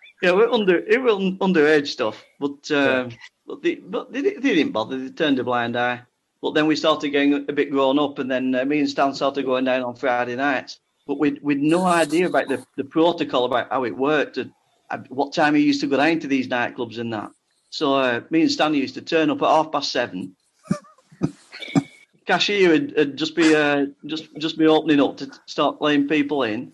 yeah, 0.23 0.33
we're 0.33 0.51
under 0.51 0.79
it 0.79 1.03
was 1.03 1.15
un- 1.17 1.39
underage 1.39 1.89
stuff, 1.89 2.25
but 2.41 2.71
um, 2.71 3.11
but, 3.47 3.63
they, 3.63 3.75
but 3.77 4.13
they, 4.13 4.23
they 4.23 4.41
didn't 4.41 4.73
bother. 4.73 4.99
They 4.99 5.11
turned 5.11 5.39
a 5.39 5.45
blind 5.45 5.77
eye. 5.77 6.01
But 6.41 6.55
then 6.55 6.67
we 6.67 6.75
started 6.77 7.11
getting 7.11 7.35
a 7.35 7.53
bit 7.53 7.71
grown 7.71 7.99
up, 7.99 8.19
and 8.19 8.31
then 8.31 8.55
uh, 8.55 8.65
me 8.65 8.81
and 8.81 8.89
Stan 8.91 9.15
started 9.15 9.45
going 9.45 9.65
down 9.65 9.83
on 9.83 9.95
Friday 9.95 10.35
nights. 10.37 10.81
But 11.07 11.19
we 11.19 11.39
we'd 11.43 11.61
no 11.61 11.85
idea 11.85 12.27
about 12.27 12.49
the, 12.49 12.65
the 12.77 12.85
protocol 12.85 13.45
about 13.45 13.71
how 13.71 13.85
it 13.85 13.97
worked 13.97 14.39
and 14.39 14.53
what 15.09 15.33
time 15.33 15.55
he 15.55 15.63
used 15.63 15.81
to 15.81 15.87
go 15.87 15.97
down 15.97 16.21
to 16.21 16.29
these 16.29 16.49
nightclubs 16.49 16.99
and 16.99 17.13
that. 17.13 17.31
So 17.71 17.95
uh, 17.95 18.21
me 18.31 18.43
and 18.43 18.51
Stan 18.51 18.75
used 18.75 18.95
to 18.95 19.03
turn 19.03 19.31
up 19.31 19.43
at 19.43 19.49
half 19.49 19.73
past 19.73 19.93
seven. 19.93 20.37
Cashier 22.27 22.69
would, 22.69 22.95
would 22.97 23.17
just 23.17 23.35
be 23.35 23.55
uh, 23.55 23.87
just 24.07 24.29
just 24.37 24.59
be 24.59 24.67
opening 24.67 25.01
up 25.01 25.17
to 25.19 25.31
start 25.47 25.81
letting 25.81 26.07
people 26.07 26.43
in, 26.43 26.73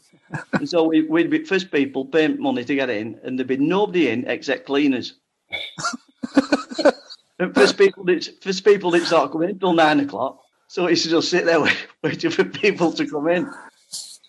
and 0.52 0.68
so 0.68 0.84
we, 0.84 1.02
we'd 1.02 1.30
be 1.30 1.44
first 1.44 1.70
people 1.70 2.04
paying 2.04 2.40
money 2.40 2.64
to 2.64 2.74
get 2.74 2.90
in, 2.90 3.18
and 3.22 3.38
there'd 3.38 3.46
be 3.46 3.56
nobody 3.56 4.08
in 4.08 4.28
except 4.28 4.66
cleaners. 4.66 5.14
and 7.38 7.54
first 7.54 7.78
people 7.78 8.04
did 8.04 8.28
first 8.42 8.64
people 8.64 8.90
didn't 8.90 9.06
start 9.06 9.32
coming 9.32 9.50
in 9.50 9.58
till 9.58 9.72
nine 9.72 10.00
o'clock, 10.00 10.40
so 10.66 10.84
we 10.84 10.90
used 10.90 11.04
to 11.04 11.10
just 11.10 11.30
sit 11.30 11.46
there 11.46 11.60
waiting 12.02 12.30
for 12.30 12.44
people 12.44 12.92
to 12.92 13.06
come 13.06 13.28
in. 13.28 13.50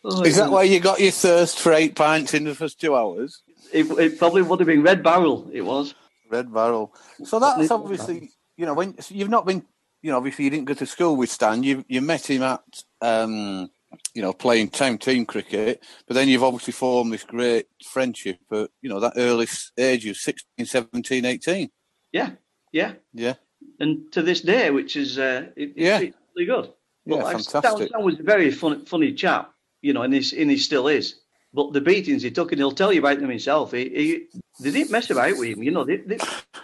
Oh, 0.04 0.24
is 0.24 0.38
that 0.38 0.48
it- 0.48 0.52
why 0.52 0.64
you 0.64 0.80
got 0.80 1.00
your 1.00 1.12
thirst 1.12 1.60
for 1.60 1.74
eight 1.74 1.96
pints 1.96 2.34
in 2.34 2.44
the 2.46 2.56
first 2.56 2.80
two 2.80 2.96
hours? 2.96 3.42
It, 3.74 3.86
it 4.00 4.18
probably 4.18 4.42
would 4.42 4.60
have 4.60 4.68
been 4.68 4.82
Red 4.82 5.04
Barrel. 5.04 5.50
It 5.54 5.62
was. 5.62 5.94
Red 6.30 6.54
Barrel. 6.54 6.94
So 7.24 7.40
that's 7.40 7.70
obviously, 7.72 8.32
you 8.58 8.66
know, 8.66 8.74
when 8.74 9.00
so 9.02 9.14
you've 9.16 9.30
not 9.30 9.46
been, 9.46 9.64
you 10.02 10.12
know, 10.12 10.18
obviously 10.18 10.46
you 10.46 10.52
didn't 10.52 10.66
go 10.66 10.74
to 10.76 10.86
school 10.86 11.16
with 11.16 11.30
Stan. 11.32 11.64
You 11.64 11.84
you 11.88 12.02
met 12.02 12.30
him 12.30 12.44
at, 12.44 12.62
um, 13.02 13.70
you 14.14 14.22
know, 14.22 14.34
playing 14.34 14.70
town 14.70 14.98
team 15.00 15.26
cricket, 15.26 15.84
but 16.08 16.14
then 16.14 16.28
you've 16.30 16.44
obviously 16.44 16.74
formed 16.74 17.12
this 17.14 17.24
great 17.24 17.68
friendship 17.86 18.38
at, 18.52 18.70
you 18.82 18.90
know, 18.90 19.00
that 19.00 19.14
early 19.18 19.46
s- 19.48 19.72
age 19.78 20.06
of 20.06 20.16
16, 20.18 20.66
17, 20.66 21.26
18. 21.26 21.70
Yeah, 22.12 22.32
yeah. 22.72 22.94
Yeah. 23.14 23.34
And 23.80 24.12
to 24.14 24.22
this 24.22 24.42
day, 24.42 24.70
which 24.72 24.96
is 24.96 25.18
uh, 25.20 25.48
it, 25.56 25.74
Yeah. 25.76 26.00
it's 26.00 26.18
really 26.36 26.46
good. 26.46 26.72
Yeah, 27.06 27.16
like, 27.18 27.40
Stan, 27.40 27.62
fantastic. 27.62 27.90
Stan 27.90 28.04
was 28.04 28.20
a 28.20 28.24
very 28.24 28.52
fun, 28.52 28.86
funny 28.86 29.14
chap, 29.14 29.52
you 29.82 29.94
know, 29.94 30.02
and 30.04 30.14
he, 30.14 30.42
and 30.42 30.50
he 30.52 30.58
still 30.58 30.88
is. 30.88 31.16
But 31.54 31.74
the 31.74 31.82
beatings 31.82 32.22
he 32.22 32.32
took, 32.32 32.52
and 32.52 32.60
he'll 32.60 32.72
tell 32.72 32.94
you 32.94 33.00
about 33.00 33.20
them 33.20 33.30
himself. 33.30 33.72
He, 33.72 33.90
he 33.90 34.28
they 34.60 34.72
didn't 34.72 34.92
mess 34.92 35.10
about 35.10 35.38
with 35.38 35.50
him, 35.50 35.64
you 35.64 35.72
know. 35.72 35.84
They, 35.84 35.98
they, 35.98 36.18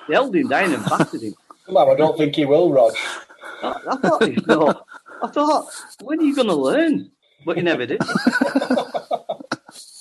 they 0.07 0.13
held 0.13 0.35
him 0.35 0.47
down 0.47 0.73
and 0.73 0.83
battered 0.85 1.21
him. 1.21 1.33
Well, 1.67 1.89
I 1.91 1.95
don't 1.95 2.17
think 2.17 2.35
he 2.35 2.45
will, 2.45 2.71
Rog. 2.71 2.93
I, 3.63 3.73
I 3.89 3.95
thought, 3.97 4.27
you 4.31 4.41
know, 4.45 4.81
I 5.23 5.27
thought, 5.27 5.65
when 6.03 6.19
are 6.19 6.23
you 6.23 6.35
going 6.35 6.47
to 6.47 6.53
learn? 6.55 7.09
But 7.45 7.57
he 7.57 7.63
never 7.63 7.85
did. 7.87 7.99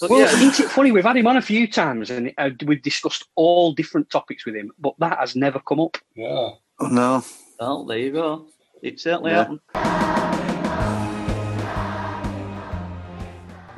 But 0.01 0.11
Well, 0.11 0.21
yeah, 0.21 0.27
isn't 0.27 0.61
it 0.67 0.71
funny? 0.71 0.93
We've 0.93 1.05
had 1.05 1.17
him 1.17 1.27
on 1.27 1.37
a 1.39 1.43
few 1.43 1.67
times 1.67 2.11
and 2.11 2.33
uh, 2.37 2.51
we've 2.67 2.83
discussed 2.83 3.27
all 3.35 3.73
different 3.73 4.11
topics 4.11 4.45
with 4.45 4.55
him, 4.55 4.71
but 4.79 4.95
that 4.99 5.19
has 5.19 5.35
never 5.37 5.61
come 5.61 5.81
up. 5.81 5.97
Yeah. 6.15 6.51
No. 6.81 7.25
well, 7.59 7.85
there 7.87 7.99
you 7.99 8.13
go. 8.13 8.47
It 8.83 9.01
certainly 9.01 9.31
Yeah. 9.31 9.39
happened. 9.39 10.24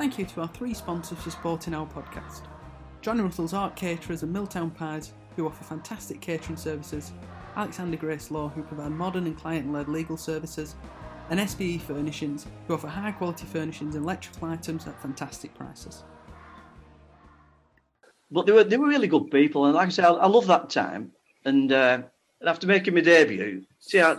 Thank 0.07 0.21
you 0.21 0.25
to 0.37 0.43
our 0.43 0.49
three 0.55 0.73
sponsors 0.73 1.19
for 1.19 1.31
supporting 1.33 1.75
our 1.75 1.85
podcast. 1.85 2.43
John 3.01 3.21
Russell's 3.21 3.53
Art 3.53 3.75
Caterers 3.75 4.23
and 4.23 4.33
Milltown 4.33 4.71
Pies, 4.71 5.13
who 5.35 5.49
offer 5.49 5.65
fantastic 5.65 6.21
catering 6.21 6.57
services, 6.57 7.11
Alexander 7.57 7.97
Grace 7.97 8.31
Law, 8.31 8.49
who 8.49 8.63
provide 8.63 8.93
modern 8.93 9.27
and 9.27 9.37
client 9.37 9.73
led 9.73 9.89
legal 9.89 10.17
services, 10.17 10.77
and 11.29 11.41
SBE 11.41 11.81
Furnishings, 11.81 12.47
who 12.69 12.75
offer 12.75 12.87
high 12.87 13.11
quality 13.11 13.47
furnishings 13.47 13.97
and 13.97 14.05
electrical 14.05 14.49
items 14.49 14.87
at 14.87 15.03
fantastic 15.03 15.53
prices. 15.57 16.05
but 18.31 18.47
they 18.47 18.53
were 18.53 18.63
they 18.63 18.77
were 18.77 18.87
really 18.87 19.09
good 19.09 19.29
people, 19.33 19.65
and 19.67 19.75
like 19.75 19.89
I 19.89 19.91
said, 19.91 20.05
I, 20.05 20.29
love 20.29 20.47
that 20.47 20.71
time. 20.71 21.11
And, 21.47 21.73
uh, 21.73 22.03
after 22.47 22.69
making 22.69 22.95
my 22.95 23.01
debut, 23.01 23.65
see, 23.81 24.01
I, 24.01 24.15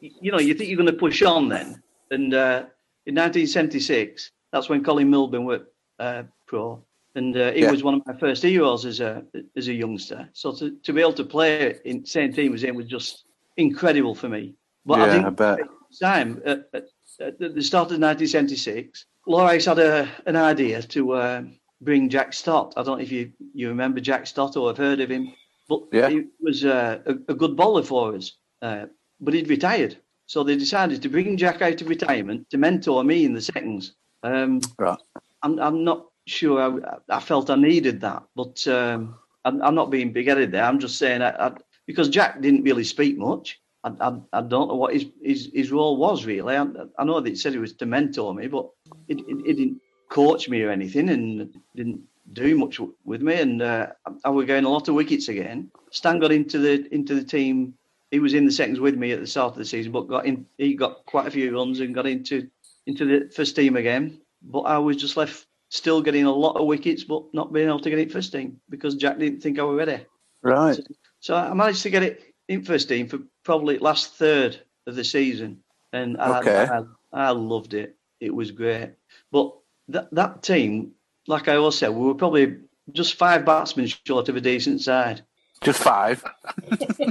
you 0.00 0.32
know, 0.32 0.38
you 0.38 0.54
think 0.54 0.70
you're 0.70 0.78
going 0.78 0.86
to 0.86 0.94
push 0.94 1.20
on 1.20 1.50
then. 1.50 1.82
And 2.10 2.32
uh, 2.32 2.64
in 3.04 3.14
1976, 3.14 4.30
that's 4.52 4.68
when 4.68 4.82
Colin 4.84 5.10
Milburn 5.10 5.44
were 5.44 5.62
uh, 5.98 6.22
pro, 6.46 6.82
and 7.14 7.36
uh, 7.36 7.52
he 7.52 7.62
Yeah. 7.62 7.70
was 7.70 7.82
one 7.82 7.94
of 7.94 8.06
my 8.06 8.16
first 8.18 8.42
heroes 8.42 8.84
as 8.84 9.00
a 9.00 9.24
as 9.56 9.68
a 9.68 9.74
youngster. 9.74 10.28
So 10.32 10.52
to, 10.52 10.76
to 10.84 10.92
be 10.92 11.00
able 11.00 11.12
to 11.14 11.24
play 11.24 11.78
in 11.84 12.04
same 12.06 12.32
team 12.32 12.54
as 12.54 12.62
him 12.62 12.76
was 12.76 12.86
just 12.86 13.24
incredible 13.56 14.14
for 14.14 14.28
me. 14.28 14.54
But 14.86 15.00
I 15.00 15.06
yeah, 15.06 15.12
think 15.12 15.26
I 15.26 15.30
bet. 15.30 15.58
time 16.00 16.42
at, 16.46 16.68
at, 16.72 16.84
at 17.20 17.38
the 17.38 17.62
start 17.62 17.90
of 17.92 17.98
1976, 18.00 19.04
Lorax 19.26 19.66
had 19.66 19.78
a, 19.78 20.08
an 20.26 20.36
idea 20.36 20.80
to 20.82 21.12
uh, 21.12 21.42
bring 21.80 22.08
Jack 22.08 22.32
Stott. 22.32 22.74
I 22.76 22.82
don't 22.82 22.98
know 22.98 23.02
if 23.02 23.12
you, 23.12 23.32
you 23.52 23.68
remember 23.68 24.00
Jack 24.00 24.26
Stott 24.26 24.56
or 24.56 24.68
have 24.70 24.78
heard 24.78 25.00
of 25.00 25.10
him, 25.10 25.32
but 25.68 25.80
Yeah. 25.92 26.08
he 26.08 26.24
was 26.40 26.64
uh, 26.64 27.00
a, 27.06 27.12
a 27.32 27.34
good 27.34 27.56
bowler 27.56 27.82
for 27.82 28.14
us. 28.14 28.32
Uh, 28.62 28.86
but 29.20 29.34
he'd 29.34 29.48
retired, 29.50 29.98
so 30.26 30.42
they 30.42 30.56
decided 30.56 31.02
to 31.02 31.08
bring 31.08 31.36
Jack 31.36 31.60
out 31.60 31.80
of 31.82 31.88
retirement 31.88 32.48
to 32.50 32.56
mentor 32.58 33.02
me 33.04 33.24
in 33.24 33.34
the 33.34 33.40
seconds. 33.42 33.94
Um, 34.22 34.60
Right. 34.78 34.98
I'm, 35.42 35.58
I'm 35.60 35.84
not 35.84 36.06
sure 36.26 36.60
I, 36.60 37.16
I 37.16 37.20
felt 37.20 37.50
I 37.50 37.56
needed 37.56 38.00
that, 38.02 38.24
but 38.34 38.66
um, 38.68 39.16
I'm, 39.44 39.62
I'm 39.62 39.74
not 39.74 39.90
being 39.90 40.12
big-headed 40.12 40.52
there. 40.52 40.64
I'm 40.64 40.80
just 40.80 40.98
saying 40.98 41.22
I, 41.22 41.30
I, 41.48 41.52
because 41.86 42.08
Jack 42.08 42.40
didn't 42.40 42.64
really 42.64 42.84
speak 42.84 43.16
much. 43.18 43.60
I, 43.84 43.92
I, 44.00 44.18
I 44.32 44.40
don't 44.42 44.68
know 44.68 44.74
what 44.74 44.92
his, 44.92 45.06
his, 45.22 45.50
his 45.54 45.70
role 45.70 45.96
was 45.96 46.26
really. 46.26 46.56
I, 46.56 46.66
I 46.98 47.04
know 47.04 47.20
that 47.20 47.28
he 47.28 47.36
said 47.36 47.52
he 47.52 47.58
was 47.58 47.74
to 47.74 47.86
mentor 47.86 48.34
me, 48.34 48.48
but 48.48 48.68
he, 49.06 49.14
he, 49.14 49.34
he 49.46 49.52
didn't 49.52 49.80
coach 50.10 50.48
me 50.48 50.62
or 50.62 50.70
anything 50.70 51.08
and 51.08 51.54
didn't 51.76 52.00
do 52.32 52.56
much 52.58 52.80
with 53.04 53.22
me. 53.22 53.40
And 53.40 53.62
uh, 53.62 53.88
I 54.24 54.30
was 54.30 54.46
getting 54.46 54.64
a 54.64 54.70
lot 54.70 54.88
of 54.88 54.94
wickets 54.94 55.28
again. 55.28 55.70
Stan 55.90 56.18
got 56.18 56.32
into 56.32 56.58
the 56.58 56.92
into 56.92 57.14
the 57.14 57.24
team. 57.24 57.74
He 58.10 58.18
was 58.18 58.34
in 58.34 58.46
the 58.46 58.52
seconds 58.52 58.80
with 58.80 58.96
me 58.96 59.12
at 59.12 59.20
the 59.20 59.26
start 59.26 59.52
of 59.52 59.58
the 59.58 59.64
season, 59.64 59.92
but 59.92 60.08
got 60.08 60.26
in. 60.26 60.46
He 60.56 60.74
got 60.74 61.04
quite 61.06 61.26
a 61.26 61.30
few 61.30 61.54
runs 61.54 61.80
and 61.80 61.94
got 61.94 62.06
into 62.06 62.48
into 62.88 63.04
the 63.04 63.30
first 63.30 63.54
team 63.54 63.76
again. 63.76 64.20
But 64.42 64.60
I 64.62 64.78
was 64.78 64.96
just 64.96 65.16
left 65.16 65.46
still 65.68 66.02
getting 66.02 66.24
a 66.24 66.32
lot 66.32 66.56
of 66.56 66.66
wickets, 66.66 67.04
but 67.04 67.22
not 67.32 67.52
being 67.52 67.68
able 67.68 67.80
to 67.80 67.90
get 67.90 67.98
it 67.98 68.10
first 68.10 68.32
team 68.32 68.60
because 68.70 68.96
Jack 68.96 69.18
didn't 69.18 69.40
think 69.42 69.58
I 69.58 69.62
was 69.62 69.76
ready. 69.76 70.04
Right. 70.42 70.78
So 71.20 71.36
I 71.36 71.52
managed 71.54 71.82
to 71.82 71.90
get 71.90 72.02
it 72.02 72.34
in 72.48 72.64
first 72.64 72.88
team 72.88 73.06
for 73.06 73.18
probably 73.44 73.78
last 73.78 74.14
third 74.14 74.58
of 74.86 74.96
the 74.96 75.04
season, 75.04 75.62
and 75.92 76.16
I, 76.18 76.40
Okay. 76.40 76.66
I, 76.72 76.82
I 77.12 77.30
loved 77.30 77.74
it. 77.74 77.96
It 78.20 78.34
was 78.34 78.50
great. 78.50 78.92
But 79.30 79.54
that 79.88 80.08
that 80.12 80.42
team, 80.42 80.92
like 81.26 81.48
I 81.48 81.56
always 81.56 81.76
said, 81.76 81.90
we 81.90 82.06
were 82.06 82.14
probably 82.14 82.56
just 82.92 83.16
five 83.16 83.44
batsmen 83.44 83.86
short 83.86 84.28
of 84.28 84.36
a 84.36 84.40
decent 84.40 84.80
side. 84.80 85.22
Just 85.62 85.82
five. 85.82 86.24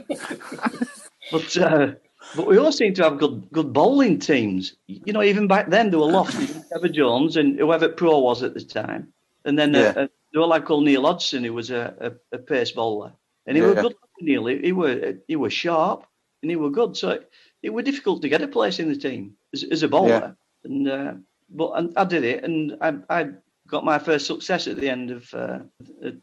But 1.32 1.58
uh, 1.58 1.92
But 2.36 2.48
we 2.48 2.58
all 2.58 2.72
seem 2.72 2.94
to 2.96 3.04
have 3.04 3.18
good 3.18 3.48
good 3.52 3.74
bowling 3.74 4.20
teams. 4.20 4.76
You 4.88 5.14
know, 5.14 5.24
even 5.24 5.48
back 5.48 5.70
then 5.70 5.90
there 5.90 6.00
were 6.00 6.06
Lofty, 6.06 6.48
Trevor 6.72 6.90
Jones, 6.90 7.38
and 7.38 7.58
whoever 7.60 7.90
pro 7.90 8.20
was 8.20 8.44
at 8.44 8.54
the 8.54 8.62
time, 8.64 9.14
and 9.46 9.58
then 9.58 9.76
uh, 9.76 9.80
Yeah. 9.80 9.90
uh, 9.90 10.08
there 10.34 10.42
was 10.42 10.46
a 10.46 10.48
lad 10.48 10.66
called 10.66 10.86
Neil 10.86 11.04
Hodgson 11.06 11.44
who 11.44 11.54
was 11.54 11.72
a, 11.72 12.18
a, 12.32 12.36
a 12.36 12.40
pace 12.40 12.72
bowler, 12.72 13.14
and 13.46 13.58
he 13.58 13.64
Yeah. 13.64 13.70
was 13.70 13.82
good. 13.82 13.96
Neil, 14.22 14.46
he, 14.48 14.58
he 14.60 14.72
were 14.72 15.16
he 15.28 15.36
was 15.36 15.54
sharp 15.54 16.06
and 16.42 16.52
he 16.52 16.58
were 16.58 16.70
good. 16.72 16.96
So 16.98 17.10
it, 17.12 17.30
it 17.64 17.72
was 17.74 17.86
difficult 17.86 18.22
to 18.22 18.30
get 18.30 18.42
a 18.42 18.48
place 18.48 18.80
in 18.80 18.90
the 18.90 18.96
team 18.98 19.36
as, 19.54 19.64
as 19.64 19.84
a 19.84 19.88
bowler. 19.88 20.36
And 20.64 20.88
uh, 20.88 21.14
but 21.50 21.72
and 21.72 21.94
I 21.98 22.04
did 22.06 22.24
it, 22.24 22.44
and 22.44 22.78
I, 22.82 22.94
I 23.10 23.30
got 23.68 23.86
my 23.86 24.00
first 24.00 24.28
success 24.28 24.68
at 24.68 24.78
the 24.78 24.90
end 24.90 25.12
of 25.12 25.34
uh, 25.34 25.60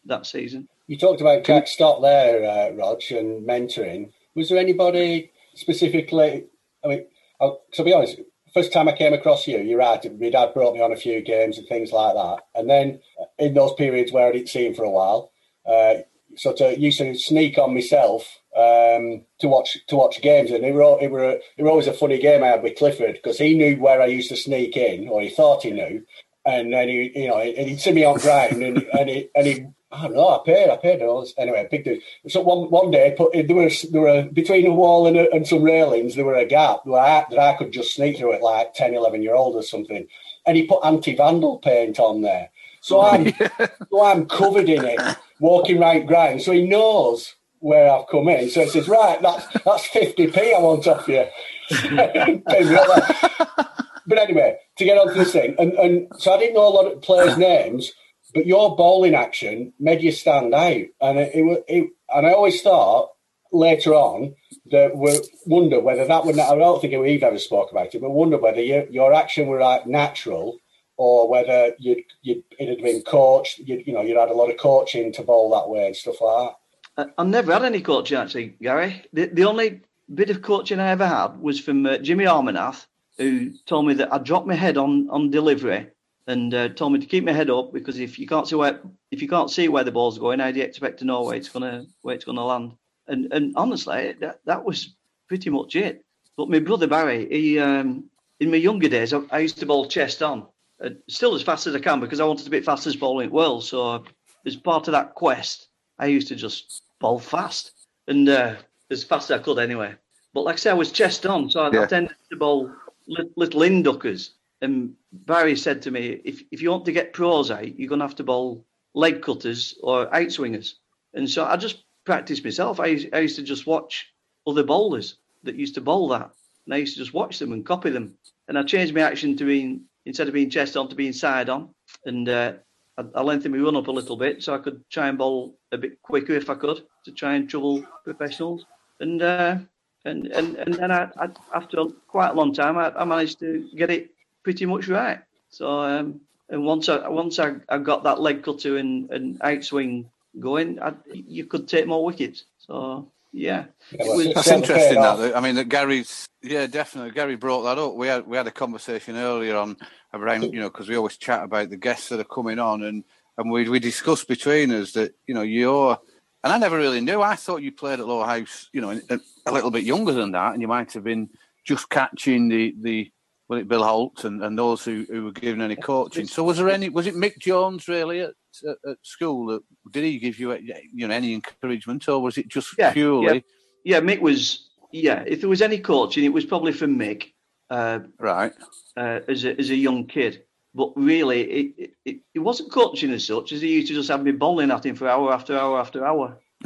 that 0.05 0.27
season. 0.27 0.69
You 0.87 0.99
talked 0.99 1.21
about 1.23 1.45
Jack 1.45 1.67
Stott 1.67 2.03
there, 2.03 2.45
uh, 2.45 2.71
Rog, 2.77 3.03
and 3.11 3.47
mentoring. 3.47 4.13
Was 4.35 4.49
there 4.49 4.59
anybody 4.59 5.33
specifically? 5.55 6.45
I 6.85 6.89
mean, 6.89 7.07
I'll, 7.41 7.63
to 7.75 7.85
be 7.85 7.93
honest, 7.93 8.21
first 8.53 8.73
time 8.73 8.89
I 8.89 8.97
came 8.97 9.13
across 9.13 9.47
you, 9.47 9.59
you're 9.59 9.79
right. 9.79 10.21
My 10.21 10.31
dad 10.31 10.55
brought 10.55 10.75
me 10.75 10.81
on 10.81 10.93
a 10.93 10.97
few 10.97 11.21
games 11.23 11.59
and 11.59 11.67
things 11.67 11.93
like 11.93 12.15
that. 12.15 12.39
And 12.55 12.71
then 12.71 13.01
in 13.39 13.55
those 13.55 13.75
periods 13.75 14.13
where 14.13 14.29
I 14.29 14.33
didn't 14.33 14.49
see 14.49 14.67
him 14.67 14.75
for 14.75 14.85
a 14.85 14.91
while, 14.91 15.33
uh, 15.67 15.95
sort 16.37 16.61
of 16.61 16.79
used 16.79 16.99
to 16.99 17.15
sneak 17.15 17.59
on 17.59 17.75
myself 17.75 18.39
um, 18.57 19.25
to 19.41 19.49
watch 19.49 19.79
to 19.89 19.97
watch 19.97 20.21
games, 20.23 20.51
and 20.51 20.65
it 20.65 20.73
were, 20.73 20.99
it 21.01 21.11
were 21.11 21.39
it 21.57 21.63
were 21.63 21.71
always 21.71 21.87
a 21.87 21.93
funny 21.93 22.19
game 22.19 22.43
I 22.43 22.49
had 22.49 22.63
with 22.63 22.77
Clifford 22.77 23.15
because 23.15 23.39
he 23.39 23.55
knew 23.55 23.77
where 23.77 24.01
I 24.01 24.07
used 24.07 24.31
to 24.31 24.37
sneak 24.37 24.77
in, 24.77 25.09
or 25.09 25.21
he 25.21 25.31
thought 25.31 25.63
he 25.63 25.71
knew, 25.71 26.05
and 26.45 26.73
then 26.73 26.89
he 26.89 27.13
you 27.15 27.29
know 27.29 27.39
and 27.39 27.69
he'd 27.69 27.81
see 27.81 27.93
me 27.93 28.05
on 28.05 28.19
ground, 28.19 28.63
and 28.63 28.79
and 28.99 29.09
he 29.09 29.29
and 29.35 29.47
he. 29.47 29.67
Ah, 29.95 30.01
I 30.01 30.03
don't 30.09 30.17
know. 30.17 30.29
I 30.29 30.41
paid. 30.45 30.71
I 30.71 30.77
paid 30.77 31.03
all 31.03 31.21
this. 31.21 31.35
Anyway, 31.39 31.67
big 31.71 31.85
dude. 31.85 32.01
So 32.29 32.41
one 32.41 32.71
one 32.71 32.91
day, 32.91 33.15
put 33.17 33.33
there 33.33 33.57
was 33.57 33.83
there 33.83 34.01
were 34.01 34.23
between 34.25 34.67
a 34.67 34.73
wall 34.73 35.07
and, 35.07 35.17
a, 35.17 35.31
and 35.33 35.47
some 35.47 35.63
railings, 35.63 36.15
there 36.15 36.25
were 36.25 36.35
a 36.35 36.45
gap 36.45 36.85
that 36.85 36.93
I, 36.93 37.27
that 37.31 37.39
I 37.39 37.55
could 37.55 37.73
just 37.73 37.95
sneak 37.95 38.19
through 38.19 38.33
it 38.33 38.43
like 38.43 38.75
10, 38.75 38.95
11 38.95 39.23
year 39.23 39.35
old 39.35 39.55
or 39.55 39.63
something. 39.63 40.07
And 40.47 40.57
he 40.57 40.67
put 40.67 40.85
anti 40.85 41.15
vandal 41.17 41.59
paint 41.59 41.99
on 41.99 42.23
there. 42.23 42.51
So 42.81 43.03
I'm 43.03 43.33
so 43.91 44.05
I'm 44.05 44.27
covered 44.27 44.69
in 44.69 44.85
it, 44.85 45.01
walking 45.41 45.79
right 45.81 46.07
ground. 46.07 46.43
So 46.43 46.53
he 46.53 46.67
knows 46.67 47.35
where 47.61 47.91
I've 47.91 48.09
come 48.09 48.29
in. 48.29 48.51
So 48.51 48.63
he 48.63 48.69
says, 48.69 48.89
right, 48.89 49.21
that's 49.23 49.47
that's 49.65 49.89
50p 49.89 50.55
I 50.55 50.59
want 50.59 50.87
off 50.87 51.09
you. 51.09 51.25
Pay 51.71 52.65
me 52.65 52.77
all 52.77 52.95
that. 52.95 53.69
but 54.07 54.19
anyway, 54.19 54.59
to 54.77 54.85
get 54.85 54.99
on 54.99 55.09
to 55.09 55.15
this 55.15 55.33
thing, 55.33 55.55
and, 55.59 55.73
and 55.75 56.09
so 56.19 56.35
I 56.35 56.39
didn't 56.39 56.55
know 56.55 56.69
a 56.69 56.69
lot 56.69 56.93
of 56.93 57.01
players' 57.01 57.39
names, 57.39 57.93
but 58.35 58.47
your 58.47 58.77
bowling 58.77 59.15
action 59.15 59.73
made 59.79 60.03
you 60.03 60.13
stand 60.13 60.53
out. 60.55 60.87
And 61.01 61.19
it, 61.19 61.35
it, 61.35 61.65
it 61.69 61.91
and 62.13 62.27
I 62.27 62.33
always 62.33 62.61
thought 62.61 63.11
later 63.53 63.95
on 63.95 64.35
that 64.71 64.97
we 64.97 65.21
wonder 65.47 65.81
whether 65.81 66.05
that 66.05 66.27
would 66.27 66.39
I 66.39 66.57
don't 66.57 66.81
think 66.81 67.01
we've 67.01 67.23
ever 67.23 67.39
spoke 67.39 67.71
about 67.71 67.95
it, 67.95 68.01
but 68.01 68.11
wonder 68.11 68.37
whether 68.37 68.61
your, 68.61 68.85
your 68.91 69.15
action 69.15 69.47
were 69.47 69.61
like 69.61 69.87
natural 69.87 70.59
or 70.97 71.29
whether 71.29 71.75
you'd, 71.79 72.05
you'd, 72.23 72.45
it 72.59 72.69
had 72.69 72.83
been 72.83 73.03
coached, 73.03 73.59
You'd, 73.59 73.87
you 73.87 73.93
know, 73.93 74.03
you'd 74.03 74.19
had 74.19 74.29
a 74.29 74.35
lot 74.35 74.51
of 74.51 74.59
coaching 74.59 75.13
to 75.13 75.23
bowl 75.23 75.51
that 75.51 75.69
way 75.69 75.87
and 75.87 75.97
stuff 75.97 76.21
like 76.21 76.51
that. 76.97 77.15
I've 77.19 77.27
never 77.27 77.53
had 77.53 77.65
any 77.65 77.81
coaching 77.81 78.19
actually, 78.19 78.57
Gary. 78.61 79.05
The, 79.13 79.27
the 79.27 79.45
only 79.45 79.83
bit 80.13 80.31
of 80.31 80.43
coaching 80.43 80.81
I 80.81 80.91
ever 80.91 81.07
had 81.07 81.41
was 81.41 81.61
from 81.61 81.87
uh, 81.87 81.99
Jimmy 81.99 82.25
Amarnath, 82.25 82.87
who 83.19 83.51
told 83.67 83.87
me 83.87 83.95
that 83.95 84.13
I 84.13 84.19
dropped 84.19 84.47
my 84.47 84.55
head 84.55 84.77
on 84.77 85.09
on 85.11 85.31
delivery 85.31 85.89
and 86.27 86.55
uh, 86.55 86.69
told 86.71 86.93
me 86.93 86.99
to 86.99 87.07
keep 87.07 87.25
my 87.25 87.33
head 87.33 87.51
up 87.51 87.73
because 87.73 87.99
if 87.99 88.19
you 88.19 88.27
can't 88.27 88.49
see 88.49 88.57
where 88.57 88.81
if 89.11 89.21
you 89.21 89.29
can't 89.29 89.51
see 89.51 89.69
where 89.69 89.85
the 89.85 89.93
ball's 89.93 90.19
going, 90.19 90.39
how 90.41 90.51
do 90.51 90.59
you 90.59 90.65
expect 90.65 90.99
to 91.01 91.05
know 91.05 91.23
where 91.23 91.37
it's 91.37 91.49
gonna 91.49 91.87
where 92.03 92.15
it's 92.15 92.25
gonna 92.25 92.45
land? 92.45 92.73
And 93.07 93.33
and 93.33 93.53
honestly, 93.57 94.15
that 94.21 94.41
that 94.47 94.65
was 94.65 94.95
pretty 95.29 95.51
much 95.51 95.77
it. 95.77 96.05
But 96.37 96.49
my 96.51 96.59
brother 96.59 96.87
Barry, 96.87 97.29
he 97.31 97.59
um, 97.59 98.05
in 98.41 98.51
my 98.51 98.57
younger 98.57 98.89
days, 98.89 99.13
I, 99.13 99.21
I 99.31 99.39
used 99.41 99.59
to 99.59 99.67
bowl 99.67 99.87
chest 99.87 100.23
on, 100.23 100.47
uh, 100.83 100.91
still 101.09 101.35
as 101.35 101.43
fast 101.43 101.67
as 101.67 101.75
I 101.75 101.81
can 101.81 102.01
because 102.01 102.21
I 102.21 102.25
wanted 102.25 102.45
to 102.45 102.51
be 102.51 102.61
fastest 102.61 102.99
bowling 102.99 103.27
at 103.27 103.31
the 103.31 103.37
world. 103.37 103.65
So 103.65 104.05
as 104.47 104.57
part 104.57 104.89
of 104.89 104.93
that 104.93 105.15
quest, 105.15 105.69
I 105.99 106.07
used 106.07 106.29
to 106.29 106.35
just 106.37 106.83
bowl 107.01 107.19
fast 107.19 107.73
and 108.09 108.29
uh, 108.29 108.57
as 108.91 109.05
fast 109.05 109.31
as 109.31 109.41
I 109.41 109.43
could 109.43 109.59
anyway. 109.59 109.95
But 110.33 110.43
like 110.43 110.55
I 110.55 110.59
say, 110.59 110.71
I 110.71 110.75
was 110.75 110.91
chest 110.91 111.27
on, 111.27 111.49
so 111.51 111.61
I, 111.61 111.71
Yeah. 111.73 111.83
I 111.83 111.87
tended 111.87 112.17
to 112.31 112.37
bowl 112.37 112.73
li- 113.07 113.31
little 113.37 113.61
induckers. 113.61 114.31
And 114.65 114.95
Barry 115.13 115.57
said 115.57 115.83
to 115.83 115.91
me, 115.91 116.21
if, 116.25 116.43
if 116.51 116.63
you 116.63 116.71
want 116.71 116.87
to 116.87 116.93
get 116.93 117.13
pros 117.13 117.51
out, 117.51 117.79
you're 117.79 117.89
going 117.89 118.01
to 118.01 118.07
have 118.07 118.17
to 118.17 118.25
bowl 118.25 118.65
leg 118.95 119.21
cutters 119.21 119.79
or 119.83 120.13
out 120.15 120.33
swingers. 120.33 120.79
And 121.13 121.29
so 121.29 121.45
I 121.45 121.57
just 121.57 121.85
practiced 122.07 122.45
myself. 122.45 122.81
I 122.81 122.87
used, 122.87 123.09
I 123.13 123.19
used 123.19 123.37
to 123.37 123.43
just 123.43 123.67
watch 123.67 124.11
other 124.47 124.65
bowlers 124.65 125.19
that 125.43 125.57
used 125.57 125.75
to 125.75 125.83
bowl 125.83 126.09
that. 126.09 126.31
And 126.65 126.75
I 126.75 126.79
used 126.79 126.95
to 126.95 127.01
just 127.01 127.13
watch 127.13 127.39
them 127.39 127.53
and 127.53 127.67
copy 127.67 127.91
them. 127.91 128.17
And 128.49 128.59
I 128.59 128.63
changed 128.63 128.95
my 128.95 129.03
action 129.03 129.37
to 129.37 129.45
being, 129.45 129.83
instead 130.07 130.29
of 130.29 130.35
being 130.35 130.49
chest 130.49 130.79
on, 130.79 130.89
to 130.89 130.95
being 130.95 131.13
side 131.13 131.51
on. 131.51 131.69
And 132.07 132.27
uh, 132.29 132.55
I, 132.97 133.05
I 133.15 133.23
lengthened 133.23 133.55
my 133.55 133.61
run 133.61 133.77
up 133.77 133.89
a 133.89 133.93
little 133.93 134.17
bit 134.17 134.43
so 134.43 134.55
I 134.55 134.59
could 134.59 134.83
try 134.89 135.09
and 135.09 135.19
bowl 135.19 135.59
a 135.73 135.79
bit 135.79 136.01
quicker 136.01 136.33
if 136.33 136.49
I 136.49 136.55
could 136.55 136.85
to 137.05 137.13
try 137.13 137.35
and 137.35 137.51
trouble 137.51 137.85
professionals. 138.05 138.65
And 138.99 139.21
uh, 139.21 139.59
and, 140.07 140.27
and 140.29 140.57
and 140.57 140.75
then 140.75 140.91
I, 140.91 141.09
I 141.19 141.29
after 141.55 141.85
quite 142.07 142.31
a 142.31 142.35
long 142.35 142.53
time 142.53 142.77
I, 142.77 142.93
I 142.95 143.05
managed 143.05 143.41
to 143.41 143.69
get 143.75 143.91
it 143.91 144.14
pretty 144.45 144.67
much 144.67 144.87
right. 144.89 145.19
So 145.51 145.69
um, 145.81 146.21
and 146.49 146.65
once 146.65 146.89
I 146.89 147.09
once 147.09 147.39
I, 147.41 147.55
I 147.69 147.79
got 147.79 148.05
that 148.05 148.21
leg 148.21 148.45
cutter 148.45 148.77
and, 148.77 149.11
and 149.11 149.41
outswing 149.41 150.07
going, 150.39 150.81
I, 150.81 150.95
you 151.13 151.47
could 151.47 151.67
take 151.67 151.87
more 151.87 152.05
wickets. 152.05 152.45
So 152.59 153.11
yeah, 153.33 153.65
Yeah, 153.93 154.05
well, 154.07 154.33
That's 154.35 154.49
interesting. 154.49 154.95
That 155.01 155.07
off. 155.07 155.19
that- 155.19 155.37
I 155.37 155.41
mean, 155.41 155.57
that 155.57 155.69
Gary's 155.69 156.29
yeah, 156.43 156.67
definitely. 156.67 157.11
Gary 157.13 157.37
brought 157.37 157.63
that 157.63 157.79
up. 157.79 157.95
We 157.95 158.07
had 158.07 158.27
we 158.27 158.37
had 158.37 158.47
a 158.47 158.53
conversation 158.53 159.17
earlier 159.17 159.57
on 159.57 159.77
around 160.13 160.53
you 160.53 160.61
know 160.61 160.71
because 160.71 160.89
we 160.89 160.97
always 160.97 161.17
chat 161.17 161.43
about 161.43 161.71
the 161.71 161.77
guests 161.77 162.11
that 162.11 162.21
are 162.21 162.25
coming 162.25 162.59
on 162.61 162.83
and 162.85 163.03
and 163.39 163.51
we 163.51 163.69
we 163.69 163.81
discussed 163.81 164.29
between 164.29 164.71
us 164.73 164.93
that 164.93 165.15
you 165.27 165.35
know 165.35 165.43
you're 165.43 165.99
and 166.45 166.53
I 166.53 166.59
never 166.59 166.77
really 166.77 167.01
knew. 167.01 167.23
I 167.23 167.37
thought 167.37 167.63
you 167.63 167.73
played 167.73 168.01
at 168.01 168.07
Lower 168.07 168.27
House, 168.27 168.69
you 168.75 168.83
know, 168.83 169.01
a, 169.09 169.19
a 169.47 169.53
little 169.53 169.71
bit 169.71 169.85
younger 169.85 170.13
than 170.13 170.33
that, 170.33 170.53
and 170.53 170.61
you 170.61 170.69
might 170.69 170.93
have 170.93 171.03
been 171.05 171.31
just 171.65 171.89
catching 171.89 172.49
the 172.49 172.75
the 172.81 173.11
was 173.49 173.61
it 173.61 173.69
Bill 173.69 173.85
Holt 173.85 174.25
and, 174.25 174.43
and 174.43 174.59
those 174.59 174.85
who, 174.85 175.05
who 175.11 175.25
were 175.25 175.33
given 175.33 175.61
any 175.61 175.77
coaching. 175.77 176.27
So 176.27 176.45
was 176.45 176.57
there 176.57 176.71
any? 176.71 176.89
Was 176.89 177.07
it 177.07 177.15
Mick 177.15 177.39
Jones 177.39 177.89
really 177.89 178.21
at 178.21 178.33
at, 178.67 178.77
at 178.89 178.97
school? 179.03 179.47
That, 179.47 179.63
did 179.91 180.05
he 180.05 180.19
give 180.19 180.39
you 180.39 180.53
you 180.93 181.07
know 181.07 181.15
any 181.15 181.35
encouragement, 181.35 182.09
or 182.09 182.21
was 182.21 182.39
it 182.39 182.49
just 182.49 182.75
Yeah, 182.79 182.93
purely 182.93 183.45
yeah. 183.85 184.01
Mick 184.01 184.21
was 184.21 184.71
yeah. 184.93 185.25
If 185.27 185.41
there 185.41 185.51
was 185.51 185.63
any 185.63 185.79
coaching, 185.79 186.25
it 186.25 186.33
was 186.33 186.45
probably 186.45 186.73
from 186.73 186.99
Mick 186.99 187.33
uh, 187.71 188.01
right? 188.19 188.53
uh, 188.97 189.21
as 189.29 189.45
a 189.45 189.59
as 189.59 189.71
a 189.71 189.77
young 189.77 190.07
kid. 190.07 190.45
But 190.75 190.93
really, 190.97 191.43
it, 191.43 191.91
it 192.05 192.21
it 192.35 192.39
wasn't 192.41 192.73
coaching 192.73 193.13
as 193.13 193.27
such, 193.27 193.53
as 193.53 193.61
he 193.61 193.73
used 193.75 193.89
to 193.89 193.95
just 193.95 194.09
have 194.09 194.23
me 194.23 194.33
bowling 194.33 194.71
at 194.71 194.85
him 194.87 194.97
for 194.97 195.09
hour 195.09 195.33
after 195.33 195.57
hour 195.57 195.79
after 195.79 196.05
hour. 196.05 196.41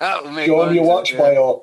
That'll 0.00 0.30
make 0.30 0.46
Show 0.46 0.62
'em 0.62 0.74
your 0.74 0.84
watch, 0.84 1.12
yeah. 1.12 1.18
boyo. 1.18 1.62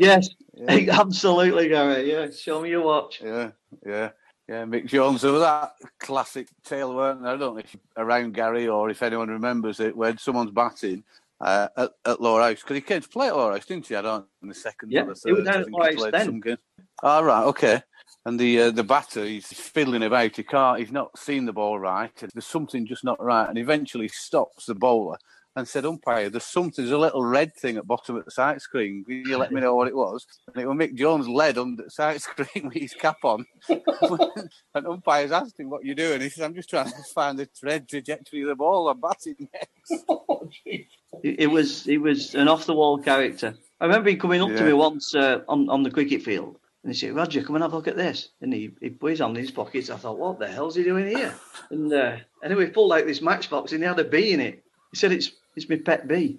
Yes, 0.00 0.30
Yeah. 0.58 1.00
absolutely, 1.00 1.68
Gary. 1.68 2.10
Yeah, 2.10 2.30
show 2.30 2.60
me 2.60 2.70
your 2.70 2.82
watch. 2.82 3.20
Yeah, 3.22 3.50
yeah, 3.86 4.10
yeah. 4.48 4.64
Mick 4.64 4.86
Jones, 4.86 5.22
there 5.22 5.32
was 5.32 5.42
that 5.42 5.72
classic 6.00 6.48
tale, 6.64 6.94
weren't 6.94 7.22
there? 7.22 7.32
I 7.34 7.36
don't 7.36 7.54
know 7.54 7.60
if 7.60 7.76
around 7.96 8.34
Gary 8.34 8.68
or 8.68 8.90
if 8.90 9.02
anyone 9.02 9.28
remembers 9.28 9.80
it, 9.80 9.96
when 9.96 10.18
someone's 10.18 10.50
batting 10.50 11.04
uh, 11.40 11.68
at, 11.76 11.90
at 12.04 12.20
Lower 12.20 12.42
House 12.42 12.60
because 12.60 12.76
he 12.76 12.80
came 12.80 13.00
to 13.00 13.08
play 13.08 13.28
at 13.28 13.36
Lower 13.36 13.52
House, 13.52 13.66
didn't 13.66 13.86
he? 13.86 13.94
I 13.94 14.02
don't 14.02 14.26
in 14.42 14.48
the 14.48 14.54
second 14.54 14.90
Yeah, 14.90 15.02
or 15.02 15.14
the 15.14 15.20
he 15.24 15.32
was 15.32 15.44
third. 15.44 15.52
down 15.52 15.62
at 15.62 15.70
Lower 15.70 15.84
House 15.84 16.10
then. 16.12 16.58
All 17.02 17.24
right, 17.24 17.44
okay. 17.44 17.82
And 18.26 18.38
the 18.38 18.60
uh, 18.62 18.70
the 18.72 18.84
batter, 18.84 19.24
he's 19.24 19.46
fiddling 19.46 20.02
about. 20.02 20.36
He 20.36 20.42
can't. 20.42 20.80
He's 20.80 20.92
not 20.92 21.16
seen 21.18 21.46
the 21.46 21.52
ball 21.52 21.78
right. 21.78 22.10
There's 22.16 22.46
something 22.46 22.84
just 22.86 23.04
not 23.04 23.22
right. 23.22 23.48
And 23.48 23.56
eventually 23.56 24.08
stops 24.08 24.66
the 24.66 24.74
bowler 24.74 25.16
and 25.58 25.66
said, 25.66 25.84
"Umpire, 25.84 26.30
there's 26.30 26.44
something. 26.44 26.84
There's 26.84 26.92
a 26.92 26.98
little 26.98 27.24
red 27.24 27.54
thing 27.54 27.76
at 27.76 27.86
bottom 27.86 28.16
of 28.16 28.24
the 28.24 28.30
sight 28.30 28.62
screen. 28.62 29.04
Will 29.06 29.14
you 29.14 29.36
let 29.36 29.52
me 29.52 29.60
know 29.60 29.74
what 29.74 29.88
it 29.88 29.96
was?" 29.96 30.26
And 30.46 30.62
it 30.62 30.66
was 30.66 30.76
Mick 30.76 30.94
Jones 30.94 31.28
led 31.28 31.58
under 31.58 31.82
the 31.82 31.90
sight 31.90 32.20
screen 32.22 32.66
with 32.68 32.74
his 32.74 32.94
cap 32.94 33.18
on. 33.24 33.44
and 33.68 34.86
umpires 34.86 35.32
asked 35.32 35.58
him, 35.58 35.70
"What 35.70 35.84
you're 35.84 35.94
doing?" 35.94 36.20
He 36.20 36.28
said, 36.28 36.44
"I'm 36.44 36.54
just 36.54 36.70
trying 36.70 36.86
to 36.86 37.02
find 37.14 37.38
the 37.38 37.46
thread 37.46 37.88
trajectory 37.88 38.42
of 38.42 38.48
the 38.48 38.54
ball. 38.54 38.88
I'm 38.88 39.00
batting 39.00 39.48
next." 39.52 40.04
It, 41.22 41.40
it 41.40 41.46
was 41.46 41.86
it 41.86 41.98
was 41.98 42.34
an 42.34 42.48
off 42.48 42.66
the 42.66 42.74
wall 42.74 42.98
character. 42.98 43.54
I 43.80 43.86
remember 43.86 44.10
him 44.10 44.18
coming 44.18 44.42
up 44.42 44.54
to 44.56 44.64
me 44.64 44.72
once 44.72 45.14
uh, 45.14 45.40
on 45.48 45.68
on 45.68 45.82
the 45.82 45.90
cricket 45.90 46.22
field, 46.22 46.58
and 46.82 46.92
he 46.92 46.98
said, 46.98 47.14
"Roger, 47.14 47.42
come 47.42 47.56
and 47.56 47.62
have 47.62 47.72
a 47.72 47.76
look 47.76 47.88
at 47.88 47.96
this." 47.96 48.28
And 48.40 48.52
he, 48.52 48.70
he 48.80 48.90
put 48.90 49.10
his 49.10 49.20
hand 49.20 49.36
in 49.36 49.42
his 49.42 49.50
pockets. 49.50 49.90
I 49.90 49.96
thought, 49.96 50.18
"What 50.18 50.38
the 50.38 50.48
hell's 50.48 50.76
he 50.76 50.84
doing 50.84 51.08
here?" 51.08 51.34
And 51.70 51.92
uh, 51.92 52.16
anyway, 52.42 52.66
he 52.66 52.70
pulled 52.70 52.92
out 52.92 53.06
this 53.06 53.22
matchbox, 53.22 53.72
and 53.72 53.82
he 53.82 53.88
had 53.88 53.98
a 53.98 54.04
bee 54.04 54.32
in 54.32 54.40
it. 54.40 54.62
He 54.92 54.96
said, 54.96 55.12
"It's 55.12 55.32
it's 55.58 55.68
my 55.68 55.76
pet 55.76 56.08
bee." 56.08 56.38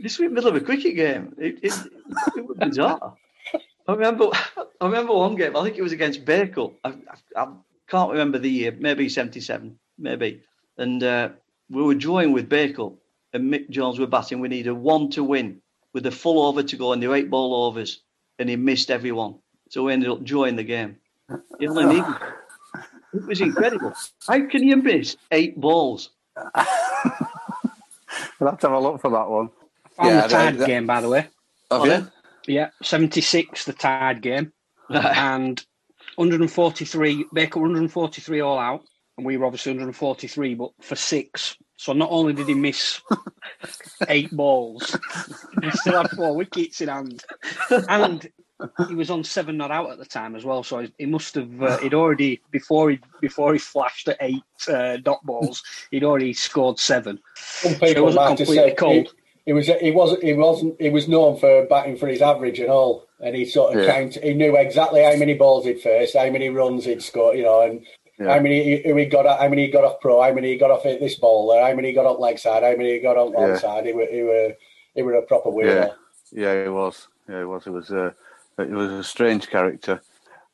This 0.00 0.18
was 0.18 0.26
in 0.26 0.30
the 0.30 0.34
middle 0.34 0.50
of 0.50 0.56
a 0.56 0.64
cricket 0.64 0.94
game. 0.94 1.34
It, 1.38 1.58
it, 1.62 1.72
it 2.36 2.46
was 2.46 2.56
bizarre. 2.56 3.14
I 3.88 3.92
remember, 3.92 4.30
I 4.80 4.86
remember 4.86 5.14
one 5.14 5.34
game. 5.34 5.56
I 5.56 5.62
think 5.64 5.76
it 5.76 5.82
was 5.82 5.92
against 5.92 6.24
Bacup. 6.24 6.74
I, 6.84 6.90
I, 6.90 7.42
I 7.42 7.48
can't 7.88 8.12
remember 8.12 8.38
the 8.38 8.50
year. 8.50 8.76
Maybe 8.78 9.08
'77, 9.08 9.78
maybe. 9.98 10.42
And 10.76 11.02
uh, 11.02 11.30
we 11.68 11.82
were 11.82 11.94
drawing 11.94 12.32
with 12.32 12.48
Bacup, 12.48 12.96
and 13.32 13.52
Mick 13.52 13.70
Jones 13.70 13.98
were 13.98 14.06
batting. 14.06 14.40
We 14.40 14.48
needed 14.48 14.72
one 14.72 15.10
to 15.10 15.24
win 15.24 15.60
with 15.92 16.06
a 16.06 16.12
full 16.12 16.46
over 16.46 16.62
to 16.62 16.76
go 16.76 16.92
and 16.92 17.02
were 17.02 17.16
eight 17.16 17.30
ball 17.30 17.66
overs, 17.66 18.02
and 18.38 18.48
he 18.48 18.56
missed 18.56 18.90
everyone. 18.90 19.36
So 19.70 19.84
we 19.84 19.92
ended 19.92 20.10
up 20.10 20.22
drawing 20.22 20.56
the 20.56 20.64
game. 20.64 20.96
He 21.58 21.66
only 21.66 21.86
needed. 21.86 22.14
It 23.14 23.26
was 23.26 23.40
incredible. 23.40 23.94
How 24.26 24.46
can 24.46 24.62
you 24.62 24.76
miss 24.76 25.16
eight 25.32 25.58
balls? 25.58 26.10
We'll 28.40 28.50
have 28.50 28.60
to 28.60 28.68
have 28.68 28.76
a 28.76 28.80
look 28.80 29.00
for 29.00 29.10
that 29.10 29.28
one. 29.28 29.50
On 29.98 30.06
Yeah, 30.06 30.22
the 30.22 30.28
tied 30.28 30.54
that- 30.54 30.58
that- 30.60 30.66
game, 30.66 30.86
by 30.86 31.00
the 31.00 31.08
way. 31.08 31.26
Have 31.70 31.86
you? 31.86 32.10
Yeah, 32.46 32.70
76, 32.82 33.64
the 33.64 33.72
tied 33.72 34.22
game. 34.22 34.52
and 34.90 35.62
143, 36.16 37.26
Baker 37.32 37.60
143 37.60 38.40
all 38.40 38.58
out. 38.58 38.82
And 39.16 39.26
we 39.26 39.36
were 39.36 39.46
obviously 39.46 39.72
143, 39.72 40.54
but 40.54 40.70
for 40.80 40.94
six. 40.96 41.56
So 41.76 41.92
not 41.92 42.10
only 42.10 42.32
did 42.32 42.48
he 42.48 42.54
miss 42.54 43.00
eight 44.08 44.30
balls, 44.30 44.96
he 45.62 45.70
still 45.72 46.00
had 46.02 46.10
four 46.10 46.34
wickets 46.36 46.80
in 46.80 46.88
hand. 46.88 47.24
And 47.88 48.26
he 48.88 48.94
was 48.94 49.10
on 49.10 49.22
seven 49.24 49.56
not 49.56 49.70
out 49.70 49.90
at 49.90 49.98
the 49.98 50.04
time 50.04 50.34
as 50.34 50.44
well. 50.44 50.62
So 50.62 50.86
he 50.98 51.06
must 51.06 51.34
have, 51.34 51.62
uh, 51.62 51.78
he'd 51.78 51.94
already, 51.94 52.40
before 52.50 52.90
he 52.90 53.00
before 53.20 53.52
he 53.52 53.58
flashed 53.58 54.08
at 54.08 54.16
eight 54.20 54.42
uh, 54.68 54.96
dot 54.98 55.24
balls, 55.24 55.62
he'd 55.90 56.04
already 56.04 56.32
scored 56.32 56.78
seven. 56.78 57.18
Some 57.36 57.74
So 57.74 57.78
people 57.78 58.04
wasn't 58.04 58.16
might 58.22 58.28
have 58.28 58.36
completely 58.38 58.68
said 58.70 58.76
cold. 58.76 59.06
He, 59.06 59.10
he 59.46 59.52
was 59.52 59.66
he 59.66 59.90
wasn't 59.90 60.22
he 60.22 60.32
wasn't 60.34 60.80
he 60.80 60.90
was 60.90 61.08
known 61.08 61.38
for 61.38 61.66
batting 61.66 61.96
for 61.96 62.06
his 62.06 62.20
average 62.22 62.58
and 62.58 62.70
all, 62.70 63.06
and 63.20 63.34
he 63.34 63.44
sort 63.44 63.74
of 63.74 63.82
Yeah. 63.84 63.92
count. 63.94 64.14
He 64.22 64.34
knew 64.34 64.56
exactly 64.56 65.02
how 65.02 65.16
many 65.16 65.34
balls 65.34 65.64
he'd 65.64 65.80
faced, 65.80 66.16
how 66.16 66.30
many 66.30 66.48
runs 66.48 66.84
he'd 66.84 67.02
scored, 67.02 67.36
you 67.38 67.44
know, 67.44 67.62
and 67.62 67.86
Yeah. 68.18 68.34
how 68.34 68.40
many 68.40 68.82
who 68.82 68.96
he 68.96 69.06
got 69.06 69.26
off, 69.26 69.38
how 69.40 69.48
many 69.48 69.66
he 69.66 69.70
got 69.70 69.84
off 69.84 70.00
pro, 70.00 70.20
how 70.20 70.32
many 70.32 70.48
he 70.52 70.58
got 70.58 70.70
off 70.70 70.84
at 70.84 71.00
this 71.00 71.14
bowler, 71.14 71.60
how 71.62 71.74
many 71.74 71.88
he 71.88 71.94
got 71.94 72.06
off 72.06 72.18
leg 72.18 72.38
side, 72.38 72.62
how 72.64 72.76
many 72.76 72.94
he 72.94 72.98
got 72.98 73.16
on 73.16 73.32
Yeah. 73.32 73.56
side. 73.56 73.86
He 73.86 73.92
were 73.92 74.06
he 74.06 74.22
were 74.22 74.54
he 74.94 75.02
were 75.02 75.14
a 75.14 75.22
proper 75.22 75.50
winner. 75.50 75.96
Yeah, 76.32 76.64
he 76.64 76.68
was. 76.68 77.08
Yeah, 77.28 77.38
he 77.38 77.44
was. 77.44 77.64
He 77.64 77.70
was 77.70 77.90
a 77.90 78.14
it 78.58 78.70
was 78.70 78.90
a 78.92 79.04
strange 79.04 79.48
character. 79.48 80.00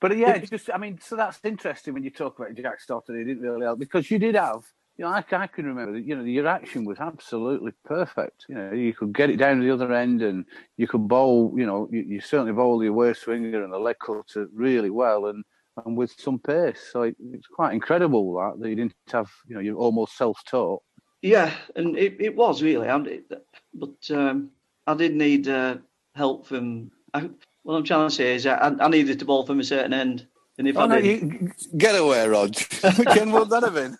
But 0.00 0.16
yeah, 0.16 0.34
it's 0.34 0.50
just 0.50 0.70
I 0.72 0.78
mean, 0.78 0.98
so 1.00 1.16
that's 1.16 1.40
interesting 1.44 1.94
when 1.94 2.04
you 2.04 2.10
talk 2.10 2.38
about 2.38 2.54
Jack 2.54 2.80
Stoddard. 2.80 3.18
He 3.18 3.24
didn't 3.24 3.42
really 3.42 3.64
help 3.64 3.78
because 3.78 4.10
you 4.10 4.18
did 4.18 4.34
have. 4.34 4.64
You 4.96 5.04
know, 5.04 5.10
I, 5.10 5.24
I 5.32 5.46
can 5.46 5.66
remember 5.66 5.94
that. 5.94 6.04
You 6.04 6.16
know, 6.16 6.22
your 6.24 6.46
action 6.46 6.84
was 6.84 6.98
absolutely 7.00 7.72
perfect. 7.84 8.44
You 8.48 8.54
know, 8.54 8.72
you 8.72 8.92
could 8.92 9.12
get 9.12 9.30
it 9.30 9.38
down 9.38 9.58
to 9.58 9.64
the 9.64 9.72
other 9.72 9.92
end, 9.92 10.22
and 10.22 10.44
you 10.76 10.86
could 10.86 11.08
bowl. 11.08 11.52
You 11.56 11.66
know, 11.66 11.88
you, 11.90 12.02
you 12.02 12.20
certainly 12.20 12.52
bowl 12.52 12.84
your 12.84 12.92
way 12.92 13.14
swinger 13.14 13.64
and 13.64 13.72
the 13.72 13.78
leg 13.78 13.96
cutter 14.04 14.48
really 14.52 14.90
well, 14.90 15.26
and 15.26 15.42
and 15.84 15.96
with 15.96 16.12
some 16.18 16.38
pace. 16.38 16.90
So 16.92 17.02
it, 17.02 17.16
it's 17.32 17.46
quite 17.46 17.72
incredible 17.72 18.34
that 18.34 18.60
that 18.60 18.68
you 18.68 18.76
didn't 18.76 18.94
have. 19.10 19.30
You 19.48 19.54
know, 19.54 19.60
you're 19.60 19.76
almost 19.76 20.16
self-taught. 20.16 20.82
Yeah, 21.22 21.54
and 21.74 21.96
it, 21.96 22.16
it 22.20 22.36
was 22.36 22.62
really. 22.62 22.88
I'm, 22.88 23.06
it, 23.06 23.24
but 23.72 24.10
um, 24.10 24.50
I 24.86 24.94
did 24.94 25.14
need 25.14 25.48
uh, 25.48 25.78
help 26.14 26.46
from. 26.46 26.90
I, 27.14 27.30
what 27.64 27.74
I'm 27.74 27.84
trying 27.84 28.08
to 28.08 28.14
say 28.14 28.34
is 28.36 28.46
I, 28.46 28.72
I 28.80 28.88
needed 28.88 29.18
to 29.18 29.24
ball 29.24 29.44
from 29.44 29.58
a 29.60 29.64
certain 29.64 29.92
end, 29.92 30.26
and 30.58 30.68
if 30.68 30.76
Oh, 30.76 30.82
I 30.82 30.86
no, 30.86 31.00
did, 31.00 31.22
you, 31.22 31.52
get 31.76 31.94
away, 31.98 32.26
Rog. 32.28 32.54
Ken 33.12 33.32
would 33.32 33.50
that 33.50 33.62
have 33.64 33.74
been? 33.74 33.98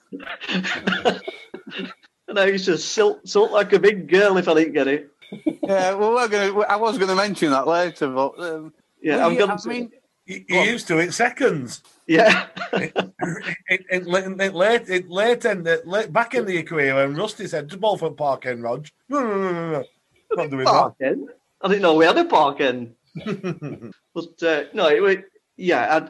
and 2.29 2.39
I 2.39 2.47
used 2.47 2.67
to 2.67 2.79
silt, 2.79 3.27
silt 3.29 3.51
like 3.53 3.73
a 3.73 3.79
big 3.79 4.09
girl 4.09 4.37
if 4.37 4.49
I 4.49 4.55
didn't 4.55 4.75
get 4.75 4.89
it. 4.89 5.11
Yeah, 5.63 5.95
well, 5.95 6.15
we're 6.15 6.29
gonna. 6.29 6.61
I 6.61 6.77
was 6.77 6.97
going 6.99 7.09
to 7.09 7.17
mention 7.17 7.51
that 7.51 7.67
later, 7.67 8.09
but 8.09 8.39
um, 8.39 8.73
Yeah, 9.03 9.25
I'm 9.27 9.33
you- 9.33 9.39
going 9.39 9.51
I 9.51 9.69
mean, 9.69 9.91
You, 10.27 10.45
you 10.49 10.61
used 10.61 10.87
to 10.89 10.99
it 10.99 11.13
seconds. 11.13 11.83
yeah, 12.07 12.47
It, 12.75 12.93
it, 13.69 13.85
it, 13.91 14.41
it 14.41 14.55
late, 14.55 14.89
it 14.89 15.09
late 15.09 15.45
end, 15.47 15.67
it 15.67 15.87
late, 15.87 16.13
back 16.13 16.35
in 16.35 16.45
the 16.45 16.63
career 16.63 16.95
when 16.95 17.15
Rusty 17.17 17.47
said, 17.47 17.69
"Just 17.69 17.81
ball 17.81 17.97
from 17.97 18.15
Park 18.15 18.47
End, 18.47 18.63
Rog." 18.63 18.87
No, 19.09 19.21
no, 19.21 19.37
no, 19.37 19.53
no, 19.53 19.71
no. 19.73 19.85
Not 20.37 20.51
doing 20.51 20.65
that. 20.65 20.95
end. 21.01 21.29
I 21.63 21.69
didn't 21.69 21.83
know 21.83 21.95
we 21.95 22.05
had 22.05 22.19
a 22.19 22.25
park 22.27 22.61
end. 22.61 22.95
But 23.15 24.43
uh, 24.43 24.65
no, 24.73 24.89
it, 24.89 25.25
yeah, 25.57 26.09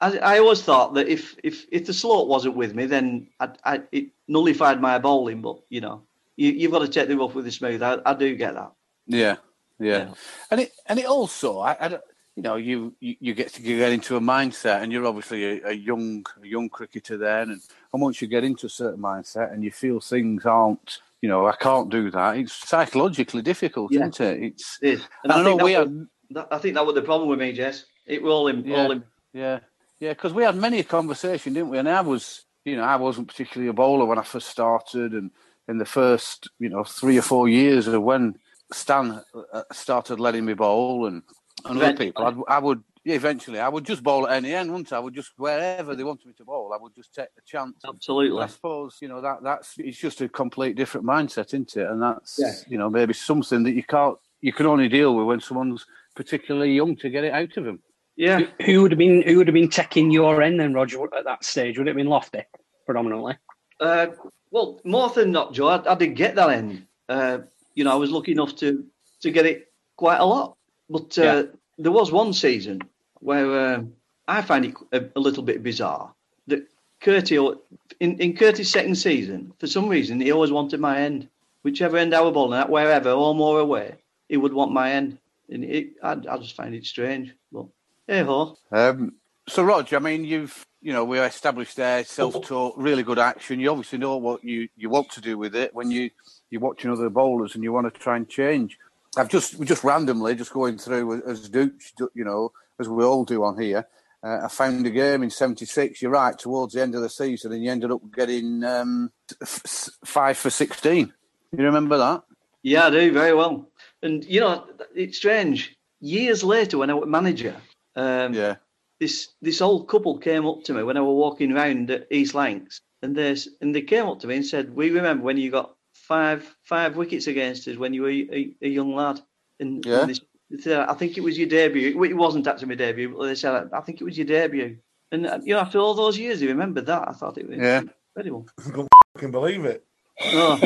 I, 0.00 0.08
I, 0.08 0.18
I 0.18 0.38
always 0.38 0.62
thought 0.62 0.94
that 0.94 1.08
if, 1.08 1.36
if, 1.44 1.66
if 1.70 1.86
the 1.86 1.92
slope 1.92 2.28
wasn't 2.28 2.56
with 2.56 2.74
me, 2.74 2.86
then 2.86 3.28
I, 3.38 3.48
I, 3.64 3.82
it 3.92 4.08
nullified 4.28 4.80
my 4.80 4.98
bowling. 4.98 5.42
But 5.42 5.60
you 5.68 5.80
know, 5.80 6.02
you, 6.36 6.50
you've 6.50 6.72
got 6.72 6.80
to 6.80 6.88
take 6.88 7.08
the 7.08 7.16
rough 7.16 7.34
with 7.34 7.44
the 7.44 7.52
smooth. 7.52 7.82
I, 7.82 7.98
I 8.06 8.14
do 8.14 8.34
get 8.36 8.54
that. 8.54 8.72
yeah, 9.06 9.36
yeah, 9.78 9.98
Yeah. 9.98 10.14
and 10.50 10.60
it 10.60 10.72
and 10.86 10.98
it 10.98 11.06
also, 11.06 11.58
I, 11.60 11.72
I 11.80 11.98
you 12.36 12.42
know, 12.44 12.56
you, 12.56 12.94
you 13.00 13.16
you 13.20 13.34
get 13.34 13.52
to 13.54 13.62
get 13.62 13.92
into 13.92 14.16
a 14.16 14.20
mindset, 14.20 14.82
and 14.82 14.92
you're 14.92 15.06
obviously 15.06 15.44
a, 15.60 15.68
a 15.68 15.72
young 15.72 16.24
a 16.42 16.46
young 16.46 16.68
cricketer 16.68 17.18
then, 17.18 17.50
and, 17.50 17.60
and 17.92 18.00
once 18.02 18.22
you 18.22 18.28
get 18.28 18.44
into 18.44 18.66
a 18.66 18.70
certain 18.70 19.00
mindset, 19.00 19.52
and 19.52 19.62
you 19.64 19.70
feel 19.72 20.00
things 20.00 20.46
aren't, 20.46 21.00
you 21.20 21.28
know, 21.28 21.46
I 21.46 21.56
can't 21.56 21.90
do 21.90 22.10
that. 22.12 22.36
It's 22.38 22.54
psychologically 22.68 23.42
difficult, 23.42 23.92
Yeah. 23.92 24.06
isn't 24.08 24.20
it? 24.20 24.42
It's 24.44 24.78
It 24.80 24.88
is. 24.90 25.08
and 25.24 25.32
I, 25.32 25.42
know 25.42 25.56
we 25.56 25.72
had. 25.72 26.06
That, 26.30 26.48
I 26.50 26.58
think 26.58 26.74
that 26.74 26.86
was 26.86 26.94
the 26.94 27.02
problem 27.02 27.28
with 27.28 27.38
me, 27.38 27.52
Jess. 27.52 27.84
It 28.06 28.22
was 28.22 28.32
all 28.32 28.48
in, 28.48 28.64
Yeah. 28.64 28.82
all 28.82 28.90
in. 28.92 29.04
Yeah, 29.32 29.60
yeah, 30.00 30.10
because 30.12 30.32
we 30.32 30.42
had 30.42 30.56
many 30.56 30.80
a 30.80 30.84
conversation, 30.84 31.52
didn't 31.52 31.70
we? 31.70 31.78
And 31.78 31.88
I 31.88 32.00
was, 32.00 32.44
you 32.64 32.76
know, 32.76 32.82
I 32.84 32.96
wasn't 32.96 33.28
particularly 33.28 33.68
a 33.68 33.72
bowler 33.72 34.04
when 34.06 34.18
I 34.18 34.22
first 34.22 34.48
started, 34.48 35.12
and 35.12 35.30
in 35.68 35.78
the 35.78 35.84
first, 35.84 36.48
you 36.58 36.68
know, 36.68 36.84
three 36.84 37.18
or 37.18 37.22
four 37.22 37.48
years 37.48 37.86
of 37.86 38.02
when 38.02 38.36
Stan 38.72 39.22
uh, 39.52 39.62
started 39.72 40.18
letting 40.18 40.44
me 40.44 40.54
bowl, 40.54 41.06
and, 41.06 41.22
and 41.64 41.80
other 41.80 41.96
people, 41.96 42.24
I'd, 42.24 42.36
I 42.48 42.58
would, 42.58 42.82
yeah, 43.04 43.14
eventually, 43.14 43.60
I 43.60 43.68
would 43.68 43.84
just 43.84 44.02
bowl 44.02 44.26
at 44.26 44.34
any 44.36 44.52
end, 44.54 44.70
wouldn't 44.70 44.92
I? 44.92 44.96
I 44.96 45.00
would 45.00 45.14
just 45.14 45.32
wherever 45.36 45.94
they 45.94 46.04
wanted 46.04 46.26
me 46.26 46.32
to 46.34 46.44
bowl, 46.44 46.72
I 46.74 46.82
would 46.82 46.94
just 46.94 47.14
take 47.14 47.34
the 47.36 47.42
chance. 47.46 47.76
Absolutely. 47.86 48.42
I 48.42 48.46
suppose 48.46 48.98
you 49.00 49.08
know 49.08 49.20
that 49.20 49.42
that's 49.42 49.74
it's 49.78 49.98
just 49.98 50.20
a 50.20 50.28
complete 50.28 50.76
different 50.76 51.06
mindset, 51.06 51.46
isn't 51.46 51.76
it? 51.76 51.88
And 51.88 52.02
that's 52.02 52.38
Yeah. 52.38 52.52
you 52.68 52.78
know 52.78 52.90
maybe 52.90 53.14
something 53.14 53.62
that 53.62 53.72
you 53.72 53.82
can't 53.84 54.18
you 54.40 54.52
can 54.52 54.66
only 54.66 54.88
deal 54.88 55.14
with 55.14 55.26
when 55.26 55.40
someone's 55.40 55.86
particularly 56.20 56.72
young 56.74 56.96
to 56.96 57.08
get 57.08 57.24
it 57.24 57.32
out 57.32 57.56
of 57.56 57.64
them. 57.64 57.80
Yeah. 58.16 58.40
Who 58.66 58.82
would 58.82 58.90
have 58.92 58.98
been 58.98 59.22
who 59.22 59.38
would 59.38 59.46
have 59.48 59.54
been 59.54 59.70
taking 59.70 60.10
your 60.10 60.42
end 60.42 60.60
then, 60.60 60.74
Roger, 60.74 61.02
at 61.16 61.24
that 61.24 61.44
stage? 61.44 61.78
Would 61.78 61.86
it 61.86 61.90
have 61.90 61.96
been 61.96 62.08
Lofty 62.08 62.42
predominantly? 62.84 63.38
Uh, 63.80 64.08
well, 64.50 64.78
more 64.84 65.08
than 65.08 65.32
not, 65.32 65.54
Joe, 65.54 65.68
I, 65.68 65.92
I 65.92 65.94
did 65.94 66.14
get 66.16 66.34
that 66.34 66.50
end. 66.50 66.86
Uh, 67.08 67.38
you 67.74 67.84
know, 67.84 67.92
I 67.92 67.94
was 67.96 68.10
lucky 68.10 68.32
enough 68.32 68.54
to 68.56 68.84
to 69.22 69.30
get 69.30 69.46
it 69.46 69.72
quite 69.96 70.18
a 70.20 70.24
lot. 70.26 70.56
But 70.90 71.16
uh, 71.18 71.22
Yeah. 71.22 71.42
there 71.78 71.92
was 71.92 72.12
one 72.12 72.34
season 72.34 72.82
where 73.20 73.74
um 73.74 73.94
I 74.28 74.42
find 74.42 74.66
it 74.66 74.74
a, 74.92 75.00
a 75.16 75.20
little 75.20 75.42
bit 75.42 75.62
bizarre 75.62 76.12
that 76.48 76.66
Curtis, 77.00 77.56
in, 78.00 78.18
in 78.18 78.36
Curtis' 78.36 78.70
second 78.70 78.96
season, 78.96 79.54
for 79.58 79.66
some 79.66 79.88
reason, 79.88 80.20
he 80.20 80.30
always 80.32 80.52
wanted 80.52 80.80
my 80.80 81.00
end. 81.00 81.28
Whichever 81.62 81.96
end 81.96 82.14
I 82.14 82.20
were 82.20 82.30
bowling 82.30 82.60
at, 82.60 82.68
wherever, 82.68 83.10
home 83.10 83.40
or 83.40 83.60
away, 83.60 83.94
he 84.28 84.36
would 84.36 84.52
want 84.52 84.72
my 84.72 84.92
end. 84.92 85.16
And 85.50 85.64
it, 85.64 85.90
I, 86.02 86.12
I 86.12 86.38
just 86.38 86.56
find 86.56 86.74
it 86.74 86.86
strange. 86.86 87.34
But 87.52 87.66
hey 88.06 88.22
ho. 88.22 88.56
Um, 88.70 89.14
so, 89.48 89.62
Rog, 89.64 89.92
I 89.92 89.98
mean, 89.98 90.24
you've 90.24 90.64
you 90.80 90.92
know 90.92 91.04
we 91.04 91.18
established 91.18 91.76
there 91.76 92.04
self-taught, 92.04 92.78
really 92.78 93.02
good 93.02 93.18
action. 93.18 93.60
You 93.60 93.70
obviously 93.70 93.98
know 93.98 94.16
what 94.16 94.44
you, 94.44 94.68
you 94.76 94.88
want 94.88 95.10
to 95.10 95.20
do 95.20 95.36
with 95.36 95.54
it 95.54 95.74
when 95.74 95.90
you 95.90 96.10
you're 96.50 96.60
watching 96.60 96.90
other 96.90 97.10
bowlers 97.10 97.54
and 97.54 97.64
you 97.64 97.72
want 97.72 97.92
to 97.92 98.00
try 98.00 98.16
and 98.16 98.28
change. 98.28 98.78
I've 99.16 99.28
just 99.28 99.56
we 99.56 99.66
just 99.66 99.84
randomly 99.84 100.34
just 100.36 100.52
going 100.52 100.78
through 100.78 101.22
as 101.28 101.48
Dooch, 101.48 101.92
you 102.14 102.24
know, 102.24 102.52
as 102.78 102.88
we 102.88 103.04
all 103.04 103.24
do 103.24 103.42
on 103.42 103.60
here. 103.60 103.86
Uh, 104.22 104.40
I 104.44 104.48
found 104.48 104.86
a 104.86 104.90
game 104.90 105.22
in 105.22 105.30
'76. 105.30 106.00
You're 106.02 106.10
right, 106.12 106.38
towards 106.38 106.74
the 106.74 106.82
end 106.82 106.94
of 106.94 107.00
the 107.00 107.08
season, 107.08 107.52
and 107.52 107.64
you 107.64 107.70
ended 107.70 107.90
up 107.90 108.02
getting 108.14 108.62
um, 108.64 109.10
f- 109.40 109.88
five 110.04 110.36
for 110.36 110.50
sixteen. 110.50 111.12
You 111.56 111.64
remember 111.64 111.96
that? 111.98 112.22
Yeah, 112.62 112.86
I 112.86 112.90
do 112.90 113.12
very 113.12 113.34
well. 113.34 113.66
And 114.02 114.24
you 114.24 114.40
know, 114.40 114.66
it's 114.94 115.18
strange. 115.18 115.76
Years 116.00 116.42
later, 116.42 116.78
when 116.78 116.90
I 116.90 116.94
was 116.94 117.08
manager, 117.08 117.56
um, 117.96 118.34
Yeah. 118.34 118.56
this 118.98 119.28
this 119.42 119.60
old 119.60 119.88
couple 119.88 120.18
came 120.18 120.46
up 120.46 120.64
to 120.64 120.72
me 120.74 120.82
when 120.82 120.96
I 120.96 121.00
was 121.00 121.14
walking 121.14 121.52
around 121.52 121.90
at 121.90 122.06
East 122.10 122.34
Lancs, 122.34 122.80
and 123.02 123.14
they 123.14 123.36
and 123.60 123.74
they 123.74 123.82
came 123.82 124.06
up 124.06 124.20
to 124.20 124.26
me 124.26 124.36
and 124.36 124.46
said, 124.46 124.74
"We 124.74 124.90
remember 124.90 125.24
when 125.24 125.36
you 125.36 125.50
got 125.50 125.74
five 125.92 126.56
five 126.62 126.96
wickets 126.96 127.26
against 127.26 127.68
us 127.68 127.76
when 127.76 127.92
you 127.92 128.02
were 128.02 128.10
a, 128.10 128.50
a 128.62 128.68
young 128.68 128.94
lad." 128.94 129.20
And, 129.60 129.84
Yeah. 129.84 130.00
and 130.00 130.10
they, 130.48 130.58
said, 130.58 130.78
I 130.88 130.94
think 130.94 131.18
it 131.18 131.20
was 131.22 131.38
your 131.38 131.48
debut. 131.48 132.02
It 132.02 132.16
wasn't 132.16 132.46
actually 132.46 132.68
my 132.68 132.74
debut, 132.76 133.14
but 133.14 133.26
they 133.26 133.34
said, 133.34 133.68
I 133.74 133.80
think 133.82 134.00
it 134.00 134.04
was 134.04 134.16
your 134.16 134.26
debut. 134.26 134.78
And 135.12 135.26
uh, 135.26 135.38
you 135.44 135.52
know, 135.52 135.60
after 135.60 135.78
all 135.78 135.92
those 135.92 136.16
years, 136.18 136.40
they 136.40 136.46
remembered 136.46 136.86
that. 136.86 137.06
I 137.06 137.12
thought 137.12 137.36
it 137.36 137.46
was 137.46 137.58
Yeah. 137.58 137.82
incredible. 138.16 138.46
I 139.16 139.18
can 139.18 139.30
believe 139.30 139.66
it. 139.66 139.84
Oh. 140.22 140.58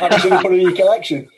Actually, 0.00 0.38
put 0.38 0.52
it 0.52 0.60
in 0.60 0.60
your 0.60 0.76
collection. 0.76 1.28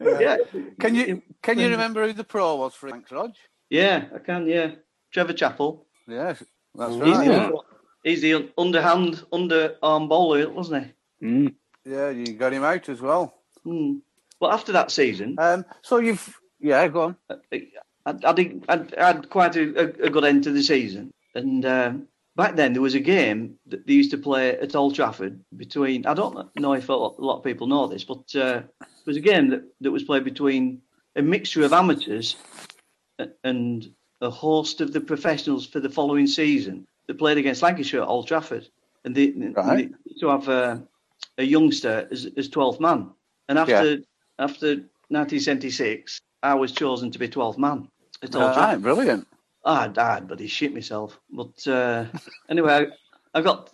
Yeah, 0.00 0.36
Can 0.80 0.94
you 0.94 1.22
can 1.42 1.58
you 1.58 1.68
remember 1.68 2.06
who 2.06 2.12
the 2.12 2.24
pro 2.24 2.56
was 2.56 2.74
for 2.74 2.90
Thanks, 2.90 3.10
Rog? 3.12 3.32
yeah, 3.70 4.04
I 4.14 4.18
can. 4.18 4.46
Yeah, 4.46 4.72
Trevor 5.12 5.32
Chappell. 5.32 5.86
Yes, 6.08 6.42
that's 6.74 6.92
He's, 6.94 7.02
right. 7.02 7.26
the, 7.26 7.32
Yeah. 7.32 7.50
he's 8.04 8.20
the 8.22 8.50
underhand, 8.58 9.24
underarm 9.32 10.08
bowler, 10.08 10.48
wasn't 10.50 10.86
he? 11.20 11.26
Mm. 11.26 11.54
yeah, 11.84 12.10
you 12.10 12.32
got 12.32 12.52
him 12.52 12.64
out 12.64 12.88
as 12.88 13.00
well. 13.00 13.34
Hmm. 13.64 13.98
But 14.40 14.52
after 14.52 14.72
that 14.72 14.90
season, 14.90 15.36
Um, 15.38 15.64
so 15.82 15.98
you've 15.98 16.36
yeah, 16.60 16.86
go 16.88 17.02
on. 17.02 17.16
I, 17.30 17.34
I, 18.06 18.14
I, 18.24 18.32
did, 18.32 18.64
I, 18.68 18.84
I 18.98 19.06
had 19.06 19.30
quite 19.30 19.54
a, 19.56 19.62
a, 20.02 20.06
a 20.06 20.10
good 20.10 20.24
end 20.24 20.42
to 20.44 20.50
the 20.50 20.62
season, 20.62 21.12
and 21.34 21.64
um, 21.64 22.08
back 22.36 22.56
then 22.56 22.72
there 22.72 22.82
was 22.82 22.94
a 22.94 23.00
game 23.00 23.56
that 23.66 23.86
they 23.86 23.92
used 23.92 24.10
to 24.12 24.18
play 24.18 24.56
at 24.58 24.74
Old 24.74 24.94
Trafford 24.94 25.40
between. 25.56 26.06
I 26.06 26.14
don't 26.14 26.48
know 26.56 26.72
if 26.74 26.88
a 26.88 26.92
lot, 26.92 27.38
of 27.38 27.44
people 27.44 27.66
know 27.66 27.86
this, 27.86 28.04
but 28.04 28.24
uh, 28.34 28.62
there 28.80 29.06
was 29.06 29.16
a 29.16 29.20
game 29.20 29.48
that, 29.50 29.62
that 29.80 29.90
was 29.90 30.04
played 30.04 30.24
between 30.24 30.82
a 31.16 31.22
mixture 31.22 31.64
of 31.64 31.72
amateurs 31.72 32.36
and 33.44 33.92
a 34.20 34.30
host 34.30 34.80
of 34.80 34.92
the 34.92 35.00
professionals 35.00 35.66
for 35.66 35.80
the 35.80 35.90
following 35.90 36.26
season 36.26 36.86
that 37.06 37.18
played 37.18 37.38
against 37.38 37.62
Lancashire 37.62 38.02
at 38.02 38.08
Old 38.08 38.26
Trafford, 38.26 38.68
and 39.04 39.14
they, 39.14 39.30
Right. 39.30 39.90
they 39.90 40.10
used 40.10 40.20
to 40.20 40.28
have 40.28 40.48
a, 40.48 40.82
a 41.38 41.44
youngster 41.44 42.08
as 42.10 42.26
as 42.36 42.48
12th 42.48 42.80
man, 42.80 43.10
and 43.48 43.58
after 43.58 43.98
after 44.38 44.68
1976, 45.08 46.20
I 46.42 46.54
was 46.54 46.72
chosen 46.72 47.10
to 47.10 47.18
be 47.18 47.28
12th 47.28 47.58
man 47.58 47.88
at 48.22 48.34
Old 48.34 48.54
Trafford. 48.54 48.62
Right, 48.62 48.82
brilliant. 48.82 49.26
I 49.64 49.88
died, 49.88 50.28
but 50.28 50.40
he 50.40 50.46
shit 50.48 50.74
myself. 50.74 51.18
But 51.30 51.66
uh, 51.68 52.06
anyway, 52.48 52.86
I, 53.34 53.38
I 53.38 53.42
got 53.42 53.72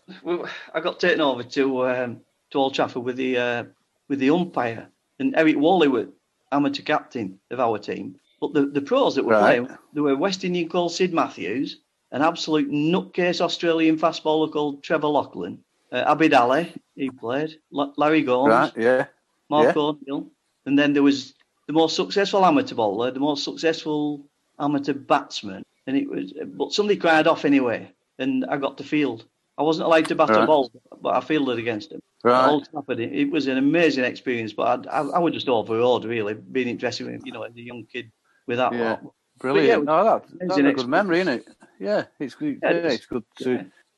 I 0.74 0.81
got 0.81 1.01
taken 1.01 1.20
over 1.20 1.42
to 1.42 1.87
um, 1.88 2.20
to 2.51 2.59
Old 2.59 2.74
Trafford 2.74 3.05
with 3.05 3.16
the 3.16 3.37
uh, 3.38 3.64
with 4.09 4.18
the 4.18 4.31
umpire 4.31 4.88
and 5.18 5.35
Eric 5.37 5.57
Wally 5.59 5.88
was 5.88 6.07
amateur 6.53 6.83
captain 6.83 7.38
of 7.51 7.61
our 7.61 7.79
team. 7.79 8.16
But 8.40 8.55
the, 8.55 8.66
the 8.66 8.81
pros 8.81 9.14
that 9.16 9.24
were 9.24 9.33
Right. 9.33 9.61
playing, 9.64 9.79
there 9.92 10.03
were 10.03 10.16
West 10.16 10.44
Indian 10.44 10.68
called 10.68 10.92
Sid 10.92 11.12
Matthews, 11.12 11.81
an 12.12 12.22
absolute 12.22 12.70
nutcase 12.70 13.40
Australian 13.40 13.98
fast 13.98 14.22
bowler 14.22 14.48
called 14.48 14.83
Trevor 14.83 15.09
Lachlan, 15.09 15.59
uh, 15.90 16.14
Abid 16.14 16.33
Ali, 16.38 16.72
he 16.94 17.11
played, 17.11 17.59
La- 17.72 17.92
Larry 17.96 18.22
Gomes, 18.22 18.48
Right, 18.51 18.72
yeah. 18.77 19.07
Mark 19.51 19.74
Yeah. 19.74 19.83
O'Neill, 19.83 20.31
and 20.66 20.79
then 20.79 20.92
there 20.92 21.03
was 21.03 21.35
the 21.66 21.72
most 21.72 21.96
successful 21.96 22.46
amateur 22.46 22.77
bowler, 22.77 23.11
the 23.11 23.18
most 23.20 23.42
successful 23.42 24.24
amateur 24.61 24.94
batsman, 24.94 25.64
and 25.88 25.96
it 25.96 26.09
was. 26.09 26.33
But 26.46 26.72
somebody 26.72 26.98
cried 26.98 27.27
off 27.27 27.44
anyway, 27.44 27.90
and 28.18 28.44
I 28.46 28.59
got 28.59 28.77
to 28.79 28.85
field. 28.85 29.24
I 29.57 29.62
wasn't 29.62 29.87
allowed 29.87 30.07
to 30.07 30.14
bat 30.14 30.31
a 30.31 30.46
ball, 30.46 30.70
but 31.03 31.16
I 31.16 31.20
fielded 31.20 31.59
against 31.59 31.90
him. 31.90 32.01
Right. 32.22 32.61
It, 32.90 33.01
it 33.01 33.31
was 33.31 33.48
an 33.48 33.57
amazing 33.59 34.05
experience, 34.05 34.53
but 34.53 34.87
I, 34.87 35.01
I, 35.01 35.07
I 35.16 35.18
was 35.18 35.35
just 35.35 35.48
overawed, 35.48 36.05
really, 36.05 36.35
being 36.35 36.68
in 36.68 36.77
dressing 36.77 37.07
room, 37.07 37.22
you 37.24 37.33
know, 37.33 37.42
as 37.42 37.57
a 37.57 37.61
young 37.61 37.85
kid 37.92 38.12
with 38.46 38.59
that. 38.59 38.72
Yeah. 38.72 38.90
lot. 38.90 39.14
Brilliant. 39.38 39.83
it 39.83 39.87
no, 39.87 40.05
that, 40.05 40.24
that's 40.48 40.59
a 40.59 40.72
good 40.72 40.88
memory, 40.88 41.20
isn't 41.20 41.33
it? 41.40 41.48
Yeah, 41.81 42.05
it's 42.20 42.35
good. 42.35 42.59
Yeah, 42.62 42.70
Yeah, 42.70 42.77
it's- 42.79 42.94
it's 42.94 43.07
good 43.07 43.24
to. 43.38 43.53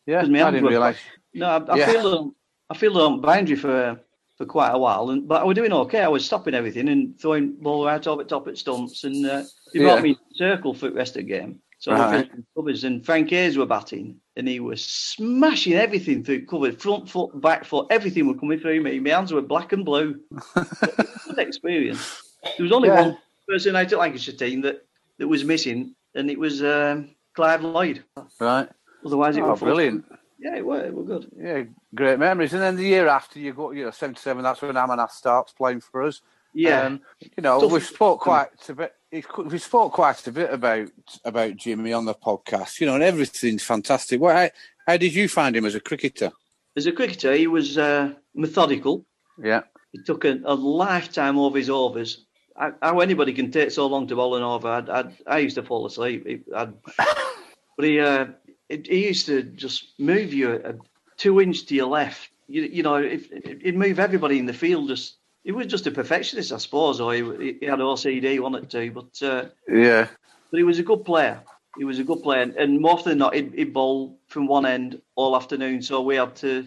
yeah. 0.06 0.24
Yeah, 0.24 0.46
I 0.46 0.50
didn't 0.50 0.66
realise. 0.68 0.98
No, 1.34 1.46
I, 1.46 1.56
I 1.72 1.76
Yeah. 1.76 1.86
feel 1.92 2.06
on, 2.14 2.34
I 2.70 2.76
feel 2.76 2.98
on 2.98 3.20
boundary 3.20 3.56
for 3.56 3.98
for 4.36 4.46
quite 4.46 4.70
a 4.70 4.78
while, 4.78 5.10
and 5.10 5.28
but 5.28 5.42
I 5.42 5.44
was 5.44 5.54
doing 5.54 5.72
okay. 5.72 6.00
I 6.00 6.08
was 6.08 6.24
stopping 6.24 6.54
everything 6.54 6.88
and 6.88 7.18
throwing 7.20 7.52
ball 7.52 7.86
out 7.86 8.06
over 8.06 8.24
top 8.24 8.48
at 8.48 8.56
stumps, 8.56 9.04
and 9.04 9.26
uh, 9.26 9.42
they 9.72 9.80
brought 9.80 9.96
Yeah. 9.96 10.02
me 10.02 10.10
in 10.10 10.34
circle 10.34 10.72
for 10.72 10.88
the 10.88 10.96
rest 10.96 11.16
of 11.16 11.22
the 11.26 11.28
game. 11.28 11.60
So 11.80 11.92
I 11.92 11.98
Right. 11.98 12.30
was 12.36 12.44
covers, 12.54 12.84
and 12.84 13.04
Frank 13.04 13.30
Hayes 13.30 13.56
were 13.56 13.64
batting, 13.64 14.20
and 14.36 14.46
he 14.46 14.60
was 14.60 14.84
smashing 14.84 15.72
everything 15.72 16.22
through 16.22 16.44
cover, 16.44 16.70
front 16.72 17.08
foot, 17.08 17.40
back 17.40 17.64
foot, 17.64 17.86
everything 17.88 18.26
was 18.26 18.36
coming 18.38 18.60
through 18.60 18.82
me. 18.82 19.00
My 19.00 19.10
hands 19.10 19.32
were 19.32 19.40
black 19.40 19.72
and 19.72 19.82
blue. 19.82 20.20
Good 20.54 21.38
experience. 21.38 22.36
There 22.58 22.64
was 22.64 22.72
only 22.72 22.88
Yeah. 22.88 23.00
one 23.02 23.18
person 23.48 23.76
out 23.76 23.90
at 23.92 23.98
Lancashire 23.98 24.34
team 24.36 24.60
that 24.60 24.84
that 25.18 25.26
was 25.28 25.42
missing, 25.44 25.94
and 26.14 26.30
it 26.30 26.38
was 26.38 26.62
um, 26.62 27.14
Clive 27.34 27.62
Lloyd. 27.64 28.04
Right. 28.38 28.68
Otherwise, 29.04 29.38
it 29.38 29.42
Oh, 29.42 29.50
was 29.52 29.60
brilliant. 29.60 30.04
Yeah, 30.38 30.56
it 30.56 30.64
were. 30.66 30.84
It 30.84 30.94
were 30.94 31.04
good. 31.04 31.30
Yeah, 31.34 31.62
great 31.94 32.18
memories. 32.18 32.52
And 32.52 32.60
then 32.62 32.76
the 32.76 32.84
year 32.84 33.08
after, 33.08 33.38
you 33.38 33.52
got, 33.54 33.70
you 33.70 33.84
know, 33.86 33.90
77, 33.90 34.42
that's 34.42 34.60
when 34.62 34.74
Amarnath 34.74 35.10
starts 35.12 35.52
playing 35.52 35.80
for 35.80 36.02
us. 36.02 36.20
Yeah. 36.54 36.82
Um, 36.82 37.00
you 37.20 37.42
know, 37.42 37.60
Tough- 37.60 37.72
we 37.72 37.80
spoke 37.80 38.20
quite 38.20 38.48
a 38.68 38.74
bit. 38.74 38.94
We 39.12 39.58
spoke 39.58 39.92
quite 39.92 40.24
a 40.28 40.32
bit 40.32 40.52
about 40.52 40.88
about 41.24 41.56
Jimmy 41.56 41.92
on 41.92 42.04
the 42.04 42.14
podcast. 42.14 42.80
You 42.80 42.86
know, 42.86 42.94
and 42.94 43.02
everything's 43.02 43.64
fantastic. 43.64 44.20
What, 44.20 44.36
how, 44.36 44.50
how 44.86 44.96
did 44.96 45.14
you 45.14 45.28
find 45.28 45.56
him 45.56 45.64
as 45.64 45.74
a 45.74 45.80
cricketer? 45.80 46.30
As 46.76 46.86
a 46.86 46.92
cricketer, 46.92 47.34
he 47.34 47.48
was 47.48 47.76
uh, 47.76 48.12
methodical. 48.34 49.04
Yeah, 49.42 49.62
He 49.92 50.02
took 50.02 50.24
a, 50.24 50.38
a 50.44 50.54
lifetime 50.54 51.38
over 51.38 51.58
his 51.58 51.70
overs. 51.70 52.24
I, 52.56 52.72
how 52.82 53.00
anybody 53.00 53.32
can 53.32 53.50
take 53.50 53.70
so 53.70 53.86
long 53.86 54.06
to 54.08 54.16
bowl 54.16 54.36
an 54.36 54.42
over? 54.42 54.68
I'd, 54.68 54.88
I'd, 54.88 55.16
I 55.26 55.38
used 55.38 55.56
to 55.56 55.62
fall 55.62 55.86
asleep. 55.86 56.44
I'd, 56.54 56.72
but 57.76 57.84
he, 57.84 57.98
uh, 57.98 58.26
he, 58.68 59.06
used 59.06 59.26
to 59.26 59.42
just 59.42 59.98
move 59.98 60.32
you 60.32 60.60
a, 60.64 60.74
two 61.16 61.40
inch 61.40 61.66
to 61.66 61.74
your 61.74 61.86
left. 61.86 62.28
You, 62.46 62.62
you 62.62 62.82
know, 62.82 62.96
if, 62.96 63.30
he'd 63.62 63.76
move 63.76 63.98
everybody 63.98 64.38
in 64.38 64.46
the 64.46 64.52
field. 64.52 64.88
Just 64.88 65.16
he 65.44 65.52
was 65.52 65.66
just 65.66 65.86
a 65.86 65.90
perfectionist, 65.90 66.52
I 66.52 66.58
suppose, 66.58 67.00
or 67.00 67.14
he, 67.14 67.58
he 67.60 67.66
had 67.66 67.78
OCD, 67.78 68.40
wanted 68.40 68.70
to. 68.70 68.90
But 68.90 69.22
uh, 69.22 69.44
yeah, 69.68 70.08
but 70.50 70.58
he 70.58 70.64
was 70.64 70.78
a 70.78 70.84
good 70.84 71.04
player. 71.04 71.40
He 71.78 71.84
was 71.84 71.98
a 71.98 72.04
good 72.04 72.22
player, 72.22 72.42
and, 72.42 72.54
and 72.56 72.80
more 72.80 72.92
often 72.92 73.10
than 73.10 73.18
not, 73.18 73.34
he'd, 73.34 73.54
he'd 73.54 73.72
bowl 73.72 74.18
from 74.26 74.46
one 74.46 74.66
end 74.66 75.00
all 75.14 75.36
afternoon. 75.36 75.82
So 75.82 76.02
we 76.02 76.16
had 76.16 76.36
to 76.36 76.66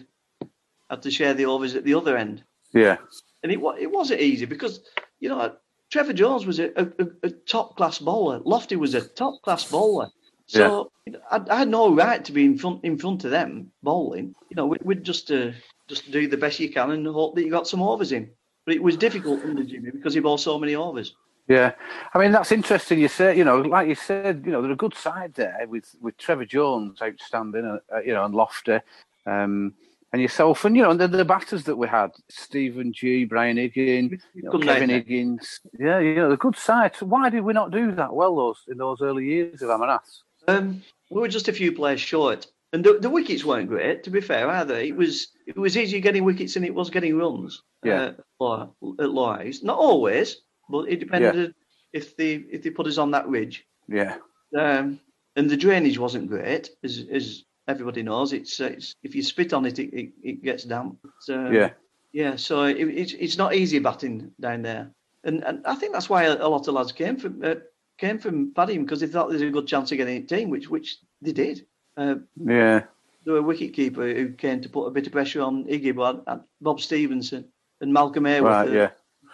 had 0.90 1.02
to 1.02 1.10
share 1.10 1.34
the 1.34 1.46
overs 1.46 1.74
at 1.74 1.84
the 1.84 1.94
other 1.94 2.16
end 2.16 2.42
yeah, 2.74 2.96
and 3.42 3.52
it 3.52 3.60
it 3.78 3.90
wasn't 3.90 4.20
easy 4.20 4.44
because 4.46 4.80
you 5.20 5.28
know 5.28 5.54
Trevor 5.90 6.12
Jones 6.12 6.44
was 6.44 6.58
a, 6.58 6.70
a, 6.76 7.06
a 7.22 7.30
top 7.30 7.76
class 7.76 7.98
bowler. 8.00 8.40
Lofty 8.44 8.76
was 8.76 8.94
a 8.94 9.00
top 9.00 9.40
class 9.42 9.70
bowler. 9.70 10.10
So 10.46 10.90
know, 11.06 11.20
I, 11.30 11.40
I 11.48 11.58
had 11.60 11.68
no 11.68 11.94
right 11.94 12.22
to 12.24 12.32
be 12.32 12.44
in 12.44 12.58
front 12.58 12.84
in 12.84 12.98
front 12.98 13.24
of 13.24 13.30
them 13.30 13.70
bowling. 13.82 14.34
You 14.50 14.56
know, 14.56 14.66
we, 14.66 14.78
we'd 14.82 15.04
just 15.04 15.30
uh, 15.30 15.52
just 15.88 16.10
do 16.10 16.26
the 16.26 16.36
best 16.36 16.58
you 16.58 16.70
can 16.70 16.90
and 16.90 17.06
hope 17.06 17.36
that 17.36 17.44
you 17.44 17.50
got 17.50 17.68
some 17.68 17.80
overs 17.80 18.10
in. 18.10 18.30
But 18.64 18.74
it 18.74 18.82
was 18.82 18.96
difficult 18.96 19.42
under 19.44 19.62
Jimmy 19.64 19.90
because 19.90 20.14
he 20.14 20.20
bowled 20.20 20.40
so 20.40 20.58
many 20.58 20.74
overs. 20.74 21.14
yeah. 21.48 21.72
I 22.14 22.18
mean, 22.18 22.32
that's 22.32 22.52
interesting. 22.52 22.98
You 22.98 23.08
say, 23.08 23.36
you 23.36 23.44
know, 23.44 23.60
like 23.60 23.88
you 23.88 23.94
said, 23.94 24.42
you 24.46 24.52
know, 24.52 24.62
they're 24.62 24.72
a 24.72 24.76
good 24.76 24.94
side 24.94 25.34
there 25.34 25.66
with 25.68 25.94
with 26.00 26.16
Trevor 26.16 26.46
Jones 26.46 27.02
outstanding, 27.02 27.78
uh, 27.94 28.00
you 28.00 28.14
know, 28.14 28.24
and 28.24 28.34
Lofty, 28.34 28.78
um, 29.26 29.74
and 30.12 30.22
yourself, 30.22 30.64
and 30.64 30.76
you 30.76 30.82
know, 30.82 30.90
and 30.92 31.00
the, 31.00 31.08
the 31.08 31.24
batters 31.24 31.64
that 31.64 31.76
we 31.76 31.88
had, 31.88 32.12
Stephen 32.30 32.92
G, 32.92 33.24
Brian 33.24 33.56
Higgins, 33.56 34.22
you 34.34 34.42
know, 34.44 34.58
Kevin. 34.58 34.88
Higgins. 34.88 35.60
Yeah, 35.78 35.98
you 35.98 36.14
know, 36.14 36.30
the 36.30 36.36
good 36.36 36.56
side. 36.56 36.96
So 36.96 37.04
why 37.06 37.28
did 37.30 37.42
we 37.42 37.52
not 37.52 37.70
do 37.70 37.92
that 37.92 38.14
well 38.14 38.34
those 38.36 38.62
in 38.68 38.78
those 38.78 39.02
early 39.02 39.26
years 39.26 39.60
of 39.60 39.68
Amarnath? 39.68 40.22
Um, 40.48 40.82
we 41.10 41.20
were 41.20 41.28
just 41.28 41.48
a 41.48 41.52
few 41.52 41.72
players 41.72 42.00
short, 42.00 42.46
and 42.72 42.84
the, 42.84 42.98
the 43.00 43.10
wickets 43.10 43.44
weren't 43.44 43.68
great. 43.68 44.04
To 44.04 44.10
be 44.10 44.20
fair, 44.20 44.48
either 44.48 44.76
it 44.76 44.96
was 44.96 45.28
it 45.46 45.56
was 45.58 45.76
easier 45.76 46.00
getting 46.00 46.24
wickets 46.24 46.54
than 46.54 46.64
it 46.64 46.74
was 46.74 46.90
getting 46.90 47.18
runs. 47.18 47.62
Yeah. 47.82 48.02
Uh, 48.02 48.12
at 48.52 49.10
Lois, 49.10 49.62
not 49.62 49.78
always, 49.78 50.42
but 50.68 50.88
it 50.88 51.00
depended 51.00 51.54
if 51.92 52.16
they 52.16 52.34
if 52.50 52.62
they 52.62 52.70
put 52.70 52.86
us 52.86 52.98
on 52.98 53.10
that 53.12 53.28
ridge. 53.28 53.66
Yeah, 53.88 54.16
Um, 54.56 55.00
and 55.36 55.48
the 55.48 55.56
drainage 55.56 55.98
wasn't 55.98 56.28
great, 56.28 56.70
as 56.82 57.06
as 57.10 57.44
everybody 57.68 58.02
knows. 58.02 58.32
It's, 58.32 58.60
uh, 58.60 58.66
it's 58.66 58.94
if 59.02 59.14
you 59.14 59.22
spit 59.22 59.52
on 59.52 59.64
it, 59.64 59.78
it, 59.78 59.92
it, 59.94 60.12
it 60.22 60.44
gets 60.44 60.64
damp. 60.64 60.98
So, 61.20 61.50
yeah, 61.50 61.70
yeah. 62.12 62.36
So 62.36 62.64
it, 62.64 62.76
it's 62.76 63.12
it's 63.14 63.38
not 63.38 63.54
easy 63.54 63.78
batting 63.78 64.32
down 64.40 64.62
there, 64.62 64.90
and 65.24 65.42
and 65.44 65.66
I 65.66 65.74
think 65.74 65.92
that's 65.92 66.10
why 66.10 66.24
a, 66.24 66.34
a 66.34 66.48
lot 66.48 66.68
of 66.68 66.74
lads 66.74 66.92
came 66.92 67.16
from 67.16 67.42
uh, 67.44 67.56
came 67.98 68.18
from 68.18 68.52
Padding 68.54 68.84
because 68.84 69.00
they 69.00 69.06
thought 69.06 69.30
there's 69.30 69.42
a 69.42 69.50
good 69.50 69.66
chance 69.66 69.92
of 69.92 69.98
getting 69.98 70.22
a 70.22 70.26
team, 70.26 70.50
which 70.50 70.68
which 70.68 70.98
they 71.22 71.32
did. 71.32 71.66
Uh, 71.96 72.16
yeah, 72.36 72.82
there 73.24 73.34
were 73.34 73.38
a 73.38 73.42
wicket 73.42 73.72
keeper 73.72 74.12
who 74.12 74.30
came 74.32 74.60
to 74.60 74.68
put 74.68 74.86
a 74.86 74.90
bit 74.90 75.06
of 75.06 75.12
pressure 75.12 75.42
on 75.42 75.64
Iggy, 75.64 75.94
but 75.94 76.22
uh, 76.26 76.38
Bob 76.60 76.80
Stevenson 76.80 77.46
and 77.84 77.92
Malcolm 77.92 78.24
Hayworth, 78.24 78.42
right, 78.42 78.68
the 78.68 78.74
yeah, 78.74 78.90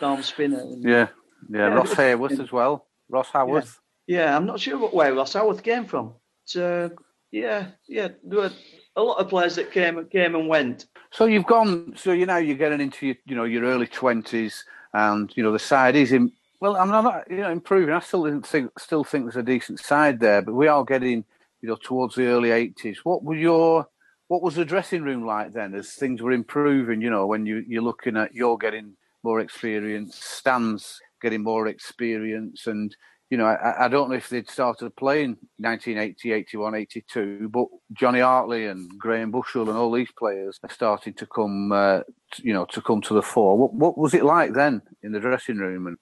arm 0.07 0.23
spinner. 0.23 0.61
And, 0.61 0.83
yeah, 0.83 0.91
yeah. 0.91 1.07
Yeah, 1.49 1.75
Ross 1.75 1.95
Hayworth 1.95 2.39
as 2.39 2.53
well. 2.53 2.87
Ross 3.09 3.29
Haworth. 3.31 3.79
Yeah, 4.07 4.37
I'm 4.37 4.45
not 4.45 4.61
sure 4.61 4.79
what 4.79 4.93
where 4.93 5.15
Ross 5.15 5.33
Howarth 5.33 5.63
came 5.63 5.87
from. 5.87 6.15
So 6.45 6.91
uh, 6.93 7.03
yeah, 7.31 7.69
yeah, 7.89 8.09
there 8.25 8.41
were 8.41 8.51
a 8.97 9.03
lot 9.03 9.19
of 9.19 9.29
players 9.29 9.57
that 9.57 9.73
came 9.73 10.05
came 10.07 10.35
and 10.35 10.49
went. 10.49 10.87
So 11.13 11.25
you've 11.27 11.47
gone. 11.47 11.95
So 11.97 12.13
you 12.13 12.27
now 12.27 12.39
you're 12.39 12.57
getting 12.57 12.81
into 12.81 13.07
your, 13.07 13.17
you 13.27 13.37
know, 13.37 13.45
your 13.45 13.65
early 13.65 13.87
twenties, 13.87 14.65
and 14.93 15.33
you 15.37 15.43
know 15.43 15.53
the 15.53 15.59
side 15.59 15.97
is 15.97 16.13
in. 16.13 16.33
Well, 16.61 16.77
I'm 16.77 16.91
not, 16.91 17.31
you 17.31 17.39
know, 17.39 17.51
improving. 17.51 17.95
I 17.95 18.01
still 18.01 18.25
didn't 18.25 18.47
think, 18.47 18.79
still 18.79 19.03
think 19.03 19.25
there's 19.25 19.37
a 19.37 19.43
decent 19.43 19.81
side 19.81 20.21
there, 20.21 20.43
but 20.43 20.53
we 20.53 20.69
are 20.69 20.85
getting, 20.85 21.25
you 21.63 21.69
know, 21.71 21.77
towards 21.77 22.17
the 22.17 22.27
early 22.27 22.51
'80s. 22.51 22.99
What 23.03 23.25
were 23.25 23.35
your, 23.35 23.89
what 24.31 24.43
was 24.43 24.55
the 24.55 24.65
dressing 24.65 25.03
room 25.03 25.27
like 25.27 25.53
then, 25.53 25.75
as 25.75 25.95
things 25.95 26.23
were 26.23 26.31
improving? 26.31 27.03
You 27.03 27.11
know, 27.11 27.27
when 27.27 27.47
you 27.47 27.65
you're 27.67 27.83
looking 27.83 28.17
at 28.17 28.33
you're 28.33 28.57
getting 28.57 28.97
more 29.25 29.41
experience, 29.41 30.17
Stan's 30.25 31.01
getting 31.21 31.43
more 31.43 31.67
experience, 31.67 32.69
and 32.69 32.95
you 33.29 33.37
know, 33.39 33.47
I, 33.47 33.87
I 33.87 33.89
don't 33.89 34.09
know 34.09 34.15
if 34.15 34.29
they'd 34.29 34.49
started 34.49 34.95
playing 34.95 35.37
1980, 35.59 36.33
81, 36.33 36.75
82, 36.77 37.49
but 37.53 37.67
Johnny 37.93 38.21
Hartley 38.21 38.67
and 38.67 38.89
Graham 38.99 39.33
Bushell 39.33 39.69
and 39.69 39.77
all 39.77 39.91
these 39.91 40.13
players 40.17 40.61
are 40.63 40.71
starting 40.71 41.15
to 41.15 41.27
come, 41.27 41.73
uh, 41.73 42.01
t- 42.33 42.45
you 42.45 42.53
know, 42.53 42.67
to 42.67 42.81
come 42.81 43.01
to 43.03 43.15
the 43.15 43.23
fore. 43.23 43.59
What, 43.59 43.75
what 43.75 43.99
was 43.99 44.15
it 44.15 44.25
like 44.25 44.53
then 44.55 44.81
in 45.03 45.11
the 45.11 45.21
dressing 45.21 45.59
room? 45.59 45.89
And 45.89 45.97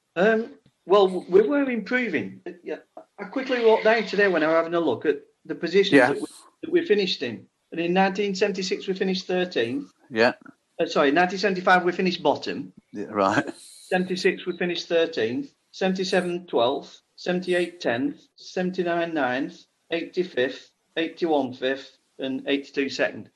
Um, 0.45 0.51
well, 0.85 1.25
we 1.31 1.41
were 1.49 1.71
improving. 1.71 2.41
Yeah, 2.63 2.77
I 3.19 3.25
quickly 3.25 3.65
walked 3.65 3.85
down 3.85 4.05
today 4.05 4.29
when 4.29 4.43
I 4.43 4.47
was 4.49 4.57
having 4.57 4.75
a 4.75 4.81
look 4.81 5.07
at 5.07 5.17
the 5.47 5.55
positions 5.55 5.95
Yeah. 5.95 6.09
that, 6.13 6.21
we, 6.21 6.27
that 6.63 6.73
we 6.73 6.87
finished 6.87 7.23
in. 7.23 7.47
And 7.73 7.81
in 7.81 7.93
1976 7.95 8.87
we 8.87 8.95
finished 8.95 9.29
13th. 9.29 9.89
yeah, 10.11 10.33
Uh, 10.81 10.87
sorry, 10.87 11.11
1975 11.13 11.85
we 11.85 11.93
finished 11.93 12.23
bottom. 12.23 12.73
yeah, 12.93 13.07
right, 13.11 13.45
76 13.89 14.47
we 14.47 14.57
finished 14.57 14.89
13th. 14.89 15.49
77 15.73 16.47
12th. 16.47 17.01
78 17.17 17.81
10th. 17.81 18.21
79 18.37 19.13
9th. 19.13 19.65
85th. 19.93 20.71
81 20.97 21.53
5th. 21.55 21.91
and 22.21 22.43
82 22.49 22.89
second. 22.89 23.31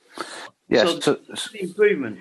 Yes, 0.68 1.05
So- 1.05 1.18
so- 1.35 1.51
improvement. 1.55 2.18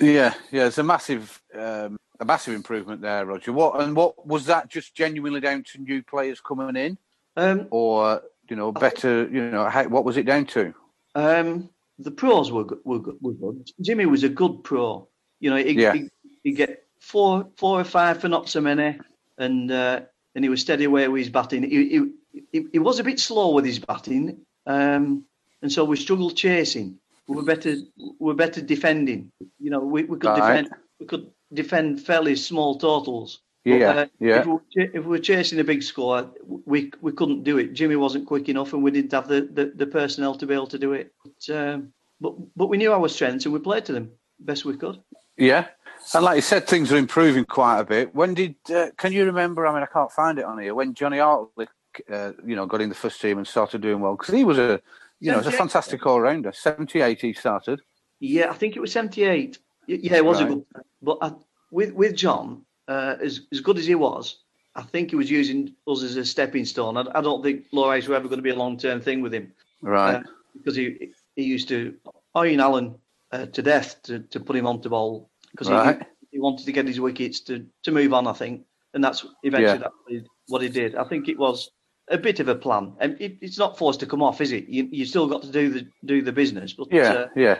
yeah, 0.00 0.34
yeah. 0.50 0.66
It's 0.66 0.78
a 0.78 0.82
massive, 0.82 1.40
um, 1.54 1.96
a 2.18 2.24
massive 2.24 2.54
improvement 2.54 3.02
there, 3.02 3.24
Roger. 3.26 3.52
What 3.52 3.80
and 3.80 3.94
what 3.94 4.26
was 4.26 4.46
that? 4.46 4.68
Just 4.68 4.94
genuinely 4.96 5.40
down 5.40 5.62
to 5.72 5.78
new 5.78 6.02
players 6.02 6.40
coming 6.40 6.74
in, 6.76 6.98
Um, 7.36 7.68
or 7.70 8.22
you 8.50 8.56
know, 8.56 8.72
better? 8.72 9.28
You 9.30 9.50
know, 9.50 9.66
how, 9.68 9.84
what 9.88 10.04
was 10.04 10.16
it 10.16 10.26
down 10.26 10.46
to? 10.46 10.74
Um, 11.16 11.70
the 11.98 12.10
pros 12.10 12.52
were 12.52 12.64
good, 12.64 12.80
were, 12.84 13.00
were 13.22 13.32
good. 13.32 13.70
Jimmy 13.80 14.04
was 14.04 14.22
a 14.22 14.28
good 14.28 14.62
pro. 14.62 15.08
You 15.40 15.50
know, 15.50 15.56
he 15.56 15.72
Yeah. 15.72 15.94
he, 15.94 16.10
he 16.44 16.52
get 16.52 16.84
four 17.00 17.48
four 17.56 17.80
or 17.80 17.84
five 17.84 18.20
for 18.20 18.28
not 18.28 18.48
so 18.50 18.60
many, 18.60 18.98
and 19.38 19.70
uh, 19.72 20.00
and 20.34 20.44
he 20.44 20.50
was 20.50 20.60
steady 20.60 20.84
away 20.84 21.08
with 21.08 21.20
his 21.20 21.30
batting. 21.30 21.62
He, 21.62 22.10
he, 22.52 22.66
he, 22.70 22.78
was 22.78 22.98
a 22.98 23.04
bit 23.04 23.18
slow 23.18 23.54
with 23.54 23.64
his 23.64 23.78
batting, 23.78 24.42
um, 24.66 25.24
and 25.62 25.72
so 25.72 25.84
we 25.84 25.96
struggled 25.96 26.36
chasing. 26.36 26.98
We 27.26 27.36
were 27.36 27.44
better 27.44 27.76
we 27.96 28.12
were 28.20 28.34
better 28.34 28.60
defending. 28.60 29.32
You 29.58 29.70
know, 29.70 29.80
we, 29.80 30.04
we 30.04 30.18
could 30.18 30.28
Right. 30.28 30.64
defend 30.64 30.68
we 31.00 31.06
could 31.06 31.30
defend 31.52 32.02
fairly 32.02 32.36
small 32.36 32.78
totals. 32.78 33.40
But, 33.66 33.80
Yeah, 33.80 33.90
uh, 33.90 34.06
yeah. 34.20 34.38
If 34.38 34.46
we, 34.46 34.52
were, 34.52 34.62
if 34.76 34.92
we 34.94 35.00
were 35.00 35.18
chasing 35.18 35.58
a 35.58 35.64
big 35.64 35.82
score, 35.82 36.30
we 36.46 36.92
we 37.00 37.10
couldn't 37.10 37.42
do 37.42 37.58
it. 37.58 37.72
Jimmy 37.72 37.96
wasn't 37.96 38.24
quick 38.24 38.48
enough, 38.48 38.72
and 38.72 38.80
we 38.80 38.92
didn't 38.92 39.10
have 39.10 39.26
the, 39.26 39.40
the, 39.52 39.72
the 39.74 39.86
personnel 39.88 40.36
to 40.36 40.46
be 40.46 40.54
able 40.54 40.68
to 40.68 40.78
do 40.78 40.92
it. 40.92 41.12
But, 41.24 41.56
um, 41.56 41.92
but 42.20 42.34
but 42.54 42.68
we 42.68 42.76
knew 42.76 42.92
our 42.92 43.08
strengths, 43.08 43.44
and 43.44 43.52
we 43.52 43.58
played 43.58 43.84
to 43.86 43.92
them 43.92 44.12
best 44.38 44.64
we 44.64 44.76
could. 44.76 45.00
Yeah, 45.36 45.66
and 46.14 46.24
like 46.24 46.36
you 46.36 46.42
said, 46.42 46.68
things 46.68 46.92
are 46.92 46.96
improving 46.96 47.44
quite 47.44 47.80
a 47.80 47.84
bit. 47.84 48.14
When 48.14 48.34
did? 48.34 48.54
Uh, 48.72 48.90
can 48.96 49.12
you 49.12 49.24
remember? 49.24 49.66
I 49.66 49.74
mean, 49.74 49.82
I 49.82 49.92
can't 49.92 50.12
find 50.12 50.38
it 50.38 50.44
on 50.44 50.60
here. 50.60 50.72
When 50.72 50.94
Johnny 50.94 51.18
Hartley, 51.18 51.66
uh, 52.08 52.32
you 52.46 52.54
know, 52.54 52.66
got 52.66 52.80
in 52.80 52.88
the 52.88 52.94
first 52.94 53.20
team 53.20 53.38
and 53.38 53.46
started 53.48 53.80
doing 53.80 53.98
well 53.98 54.14
because 54.14 54.32
he 54.32 54.44
was 54.44 54.58
a, 54.58 54.80
you 55.18 55.32
know, 55.32 55.38
was 55.38 55.48
a 55.48 55.50
fantastic 55.52 56.06
all 56.06 56.20
rounder. 56.20 56.52
Seventy-eight, 56.52 57.20
he 57.20 57.32
started. 57.32 57.80
Yeah, 58.20 58.48
I 58.48 58.54
think 58.54 58.76
it 58.76 58.80
was 58.80 58.92
seventy 58.92 59.24
eight. 59.24 59.58
Yeah, 59.88 60.18
it 60.18 60.24
was 60.24 60.40
Right. 60.40 60.52
a 60.52 60.54
good. 60.54 60.64
But 61.02 61.18
I, 61.20 61.32
with 61.72 61.92
with 61.94 62.14
John, 62.14 62.62
uh, 62.88 63.16
as 63.20 63.42
as 63.52 63.60
good 63.60 63.78
as 63.78 63.86
he 63.86 63.94
was, 63.94 64.38
I 64.74 64.82
think 64.82 65.10
he 65.10 65.16
was 65.16 65.30
using 65.30 65.74
us 65.86 66.02
as 66.02 66.16
a 66.16 66.24
stepping 66.24 66.64
stone. 66.64 66.96
I, 66.96 67.04
I 67.14 67.20
don't 67.20 67.42
think 67.42 67.64
Loris 67.72 68.08
were 68.08 68.14
ever 68.16 68.28
going 68.28 68.38
to 68.38 68.42
be 68.42 68.50
a 68.50 68.56
long 68.56 68.76
term 68.78 69.00
thing 69.00 69.22
with 69.22 69.32
him. 69.34 69.52
Right. 69.82 70.16
Uh, 70.16 70.22
because 70.56 70.76
he 70.76 71.10
he 71.34 71.44
used 71.44 71.68
to 71.68 71.94
iron 72.34 72.60
Allen 72.60 72.94
uh, 73.32 73.46
to 73.46 73.62
death 73.62 74.02
to, 74.04 74.20
to 74.20 74.40
put 74.40 74.56
him 74.56 74.66
onto 74.66 74.88
ball 74.88 75.30
because 75.50 75.68
Right. 75.70 75.98
he, 75.98 76.26
he 76.32 76.38
wanted 76.40 76.66
to 76.66 76.72
get 76.72 76.86
his 76.86 77.00
wickets 77.00 77.40
to, 77.40 77.66
to 77.84 77.90
move 77.92 78.12
on. 78.12 78.26
I 78.26 78.32
think, 78.32 78.64
and 78.94 79.02
that's 79.04 79.24
eventually 79.42 79.78
Yeah. 79.78 79.88
that's 80.16 80.28
what 80.48 80.62
he, 80.62 80.68
did. 80.68 80.94
I 80.94 81.04
think 81.04 81.28
it 81.28 81.38
was 81.38 81.70
a 82.08 82.18
bit 82.18 82.40
of 82.40 82.48
a 82.48 82.54
plan, 82.54 82.92
and 83.00 83.20
it, 83.20 83.38
it's 83.40 83.58
not 83.58 83.76
forced 83.76 84.00
to 84.00 84.06
come 84.06 84.22
off, 84.22 84.40
is 84.40 84.52
it? 84.52 84.68
You 84.68 84.88
you 84.90 85.04
still 85.04 85.26
got 85.26 85.42
to 85.42 85.50
do 85.50 85.68
the 85.70 85.86
do 86.04 86.22
the 86.22 86.32
business, 86.32 86.72
but 86.72 86.88
yeah, 86.92 87.12
uh, 87.12 87.28
yeah, 87.36 87.58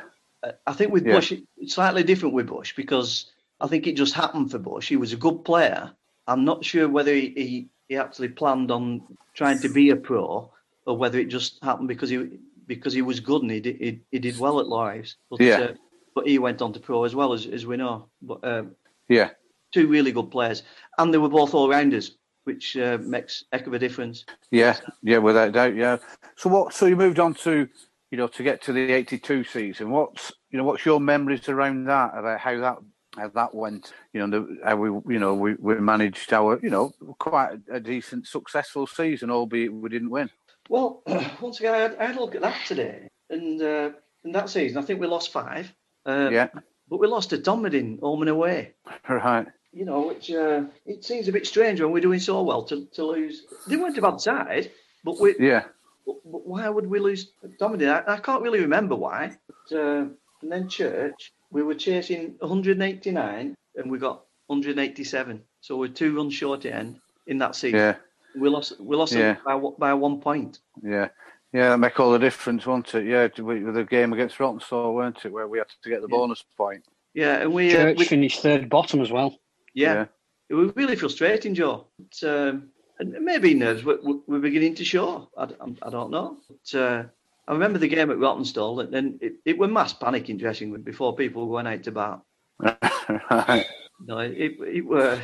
I 0.66 0.72
think 0.72 0.92
with 0.92 1.04
Yeah. 1.06 1.14
Bush, 1.16 1.32
it's 1.58 1.74
slightly 1.74 2.02
different 2.04 2.34
with 2.34 2.46
Bush 2.46 2.74
because 2.76 3.32
I 3.60 3.66
think 3.66 3.86
it 3.86 3.96
just 3.96 4.14
happened 4.14 4.50
for 4.50 4.58
Bush. 4.58 4.88
He 4.88 4.96
was 4.96 5.12
a 5.12 5.16
good 5.16 5.44
player. 5.44 5.92
I'm 6.26 6.44
not 6.44 6.64
sure 6.64 6.88
whether 6.88 7.14
he, 7.14 7.32
he, 7.36 7.68
he 7.88 7.96
actually 7.96 8.28
planned 8.28 8.70
on 8.70 9.02
trying 9.34 9.60
to 9.60 9.68
be 9.68 9.90
a 9.90 9.96
pro 9.96 10.50
or 10.86 10.96
whether 10.96 11.18
it 11.18 11.28
just 11.28 11.62
happened 11.62 11.88
because 11.88 12.10
he 12.10 12.38
because 12.66 12.92
he 12.92 13.02
was 13.02 13.20
good 13.20 13.42
and 13.42 13.50
he 13.50 13.60
did, 13.60 13.76
he, 13.76 14.00
he 14.10 14.18
did 14.18 14.38
well 14.38 14.58
at 14.60 14.66
Lives. 14.66 15.16
But, 15.30 15.40
Yeah. 15.40 15.58
uh, 15.58 15.74
but 16.14 16.26
he 16.26 16.38
went 16.38 16.62
on 16.62 16.72
to 16.72 16.80
pro 16.80 17.04
as 17.04 17.14
well 17.14 17.32
as, 17.32 17.46
as 17.46 17.64
we 17.64 17.76
know. 17.76 18.08
But 18.22 18.44
um, 18.44 18.74
yeah. 19.08 19.30
two 19.72 19.86
really 19.86 20.12
good 20.12 20.30
players, 20.30 20.62
and 20.98 21.12
they 21.14 21.18
were 21.18 21.28
both 21.28 21.54
all 21.54 21.68
rounders, 21.68 22.16
which 22.44 22.76
uh, 22.76 22.98
makes 23.00 23.44
heck 23.52 23.66
of 23.66 23.74
a 23.74 23.78
difference. 23.78 24.24
Yeah, 24.50 24.76
yeah, 25.02 25.18
without 25.18 25.52
doubt, 25.52 25.76
yeah. 25.76 25.98
So 26.36 26.50
what? 26.50 26.74
So 26.74 26.86
you 26.86 26.96
moved 26.96 27.20
on 27.20 27.34
to, 27.34 27.68
you 28.10 28.18
know, 28.18 28.28
to 28.28 28.42
get 28.42 28.62
to 28.62 28.72
the 28.72 28.92
'82 28.92 29.44
season. 29.44 29.90
What's, 29.90 30.32
you 30.50 30.58
know, 30.58 30.64
what's 30.64 30.84
your 30.84 31.00
memories 31.00 31.48
around 31.48 31.84
that? 31.84 32.12
About 32.16 32.40
how 32.40 32.58
that 32.60 32.78
how 33.16 33.28
that 33.28 33.54
went? 33.54 33.92
You 34.12 34.26
know, 34.26 34.40
the, 34.40 34.58
how 34.64 34.76
we, 34.76 35.14
you 35.14 35.18
know, 35.18 35.34
we, 35.34 35.54
we 35.54 35.74
managed 35.76 36.32
our, 36.32 36.58
you 36.62 36.70
know, 36.70 36.92
quite 37.18 37.58
a, 37.70 37.80
decent, 37.80 38.26
successful 38.26 38.86
season, 38.86 39.30
albeit 39.30 39.72
we 39.72 39.88
didn't 39.88 40.10
win. 40.10 40.30
Well, 40.68 41.02
once 41.40 41.60
again, 41.60 41.74
I 41.74 41.78
had, 41.78 41.96
I 41.98 42.06
had 42.06 42.16
a 42.16 42.20
look 42.20 42.34
at 42.34 42.42
that 42.42 42.56
today, 42.66 43.08
and 43.30 43.60
uh, 43.62 43.90
in 44.24 44.32
that 44.32 44.50
season, 44.50 44.78
I 44.78 44.82
think 44.82 45.00
we 45.00 45.06
lost 45.06 45.32
five. 45.32 45.72
Uh, 46.04 46.28
Yeah, 46.32 46.48
But 46.88 47.00
we 47.00 47.06
lost 47.06 47.30
to 47.30 47.38
Dunedin 47.38 47.98
home 48.02 48.22
and 48.22 48.30
away. 48.30 48.74
right. 49.08 49.46
You 49.72 49.84
know, 49.84 50.06
which 50.08 50.30
uh, 50.30 50.62
it 50.86 51.04
seems 51.04 51.28
a 51.28 51.32
bit 51.32 51.46
strange 51.46 51.80
when 51.80 51.92
we're 51.92 52.00
doing 52.00 52.20
so 52.20 52.42
well 52.42 52.62
to, 52.64 52.86
to 52.94 53.04
lose. 53.04 53.42
They 53.66 53.76
weren't 53.76 53.98
a 53.98 54.02
bad 54.02 54.20
side, 54.20 54.70
but 55.04 55.20
we. 55.20 55.34
Yeah, 55.38 55.64
But, 56.06 56.16
but 56.24 56.46
why 56.46 56.68
would 56.68 56.86
we 56.86 56.98
lose 56.98 57.26
to 57.42 57.48
Dunedin? 57.58 57.88
I, 57.90 58.02
I 58.14 58.16
can't 58.18 58.42
really 58.42 58.60
remember 58.60 58.94
why. 58.96 59.36
But, 59.68 59.76
uh, 59.78 60.04
and 60.42 60.52
then 60.52 60.68
Church, 60.68 61.32
we 61.50 61.62
were 61.62 61.74
chasing 61.74 62.34
189, 62.40 63.54
and 63.76 63.90
we 63.90 63.98
got 63.98 64.24
187. 64.46 65.42
So 65.60 65.76
we're 65.76 65.88
two 65.88 66.16
runs 66.16 66.34
short 66.34 66.64
at 66.66 66.74
end 66.74 67.00
in 67.26 67.38
that 67.38 67.56
season. 67.56 67.78
yeah, 67.80 67.96
We 68.38 68.48
lost. 68.48 68.78
We 68.80 68.96
lost 68.96 69.12
Yeah. 69.14 69.36
by 69.44 69.54
one- 69.54 69.74
by 69.78 69.94
one 69.94 70.20
point. 70.20 70.60
yeah. 70.82 71.08
Yeah, 71.52 71.70
that 71.70 71.78
make 71.78 71.98
all 72.00 72.10
the 72.12 72.18
difference, 72.18 72.66
won't 72.66 72.94
it? 72.94 73.06
Yeah, 73.06 73.28
with 73.42 73.62
with 73.62 73.74
the 73.76 73.84
game 73.84 74.12
against 74.12 74.36
Rawtenstall, 74.36 74.92
weren't 74.94 75.24
it, 75.24 75.32
where 75.32 75.48
we 75.48 75.58
had 75.58 75.68
to 75.82 75.88
get 75.88 76.02
the 76.02 76.08
Yeah. 76.10 76.16
bonus 76.18 76.42
point. 76.56 76.84
Yeah, 77.14 77.36
and 77.40 77.54
we. 77.54 77.68
Uh, 77.74 77.82
Church 77.84 77.98
we 77.98 78.04
finished 78.04 78.40
third 78.42 78.68
bottom 78.68 79.00
as 79.00 79.10
well. 79.10 79.38
yeah, 79.72 80.06
it 80.50 80.54
was 80.54 80.74
really 80.76 80.96
frustrating, 80.96 81.54
Joe. 81.54 81.86
But, 81.98 82.28
um, 82.28 82.70
and 82.98 83.12
maybe 83.24 83.54
nerves 83.54 83.84
were, 83.84 83.98
were 84.02 84.18
were 84.26 84.38
beginning 84.38 84.74
to 84.74 84.84
show. 84.84 85.30
I 85.38 85.46
don't 85.46 86.10
know. 86.10 86.36
But, 86.48 86.78
uh, 86.78 87.04
I 87.48 87.52
remember 87.52 87.78
the 87.78 87.88
game 87.88 88.10
at 88.10 88.18
Rawtenstall, 88.18 88.82
and 88.82 88.92
then 88.92 89.18
it, 89.20 89.34
it 89.44 89.58
was 89.58 89.70
mass 89.70 89.92
panic 89.92 90.28
in 90.28 90.36
dressing 90.36 90.72
room 90.72 90.82
before 90.82 91.14
people 91.14 91.46
were 91.46 91.62
going 91.62 91.72
out 91.72 91.84
to 91.84 91.92
bat. 91.92 92.20
right. 93.30 93.66
No, 94.04 94.18
it 94.18 94.32
it, 94.32 94.56
it 94.60 94.86
were. 94.86 95.20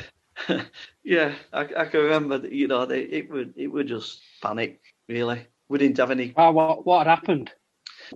yeah, 1.04 1.34
I, 1.52 1.60
I 1.60 1.84
can 1.86 2.00
remember. 2.00 2.38
That, 2.38 2.52
you 2.52 2.68
know, 2.68 2.86
they, 2.86 3.00
it 3.02 3.30
would 3.30 3.54
it 3.56 3.66
would 3.66 3.88
just 3.88 4.22
panic. 4.40 4.80
Really, 5.08 5.46
we 5.68 5.78
didn't 5.78 5.98
have 5.98 6.10
any. 6.10 6.32
Ah, 6.36 6.50
what 6.50 6.86
what 6.86 7.06
had 7.06 7.18
happened? 7.18 7.50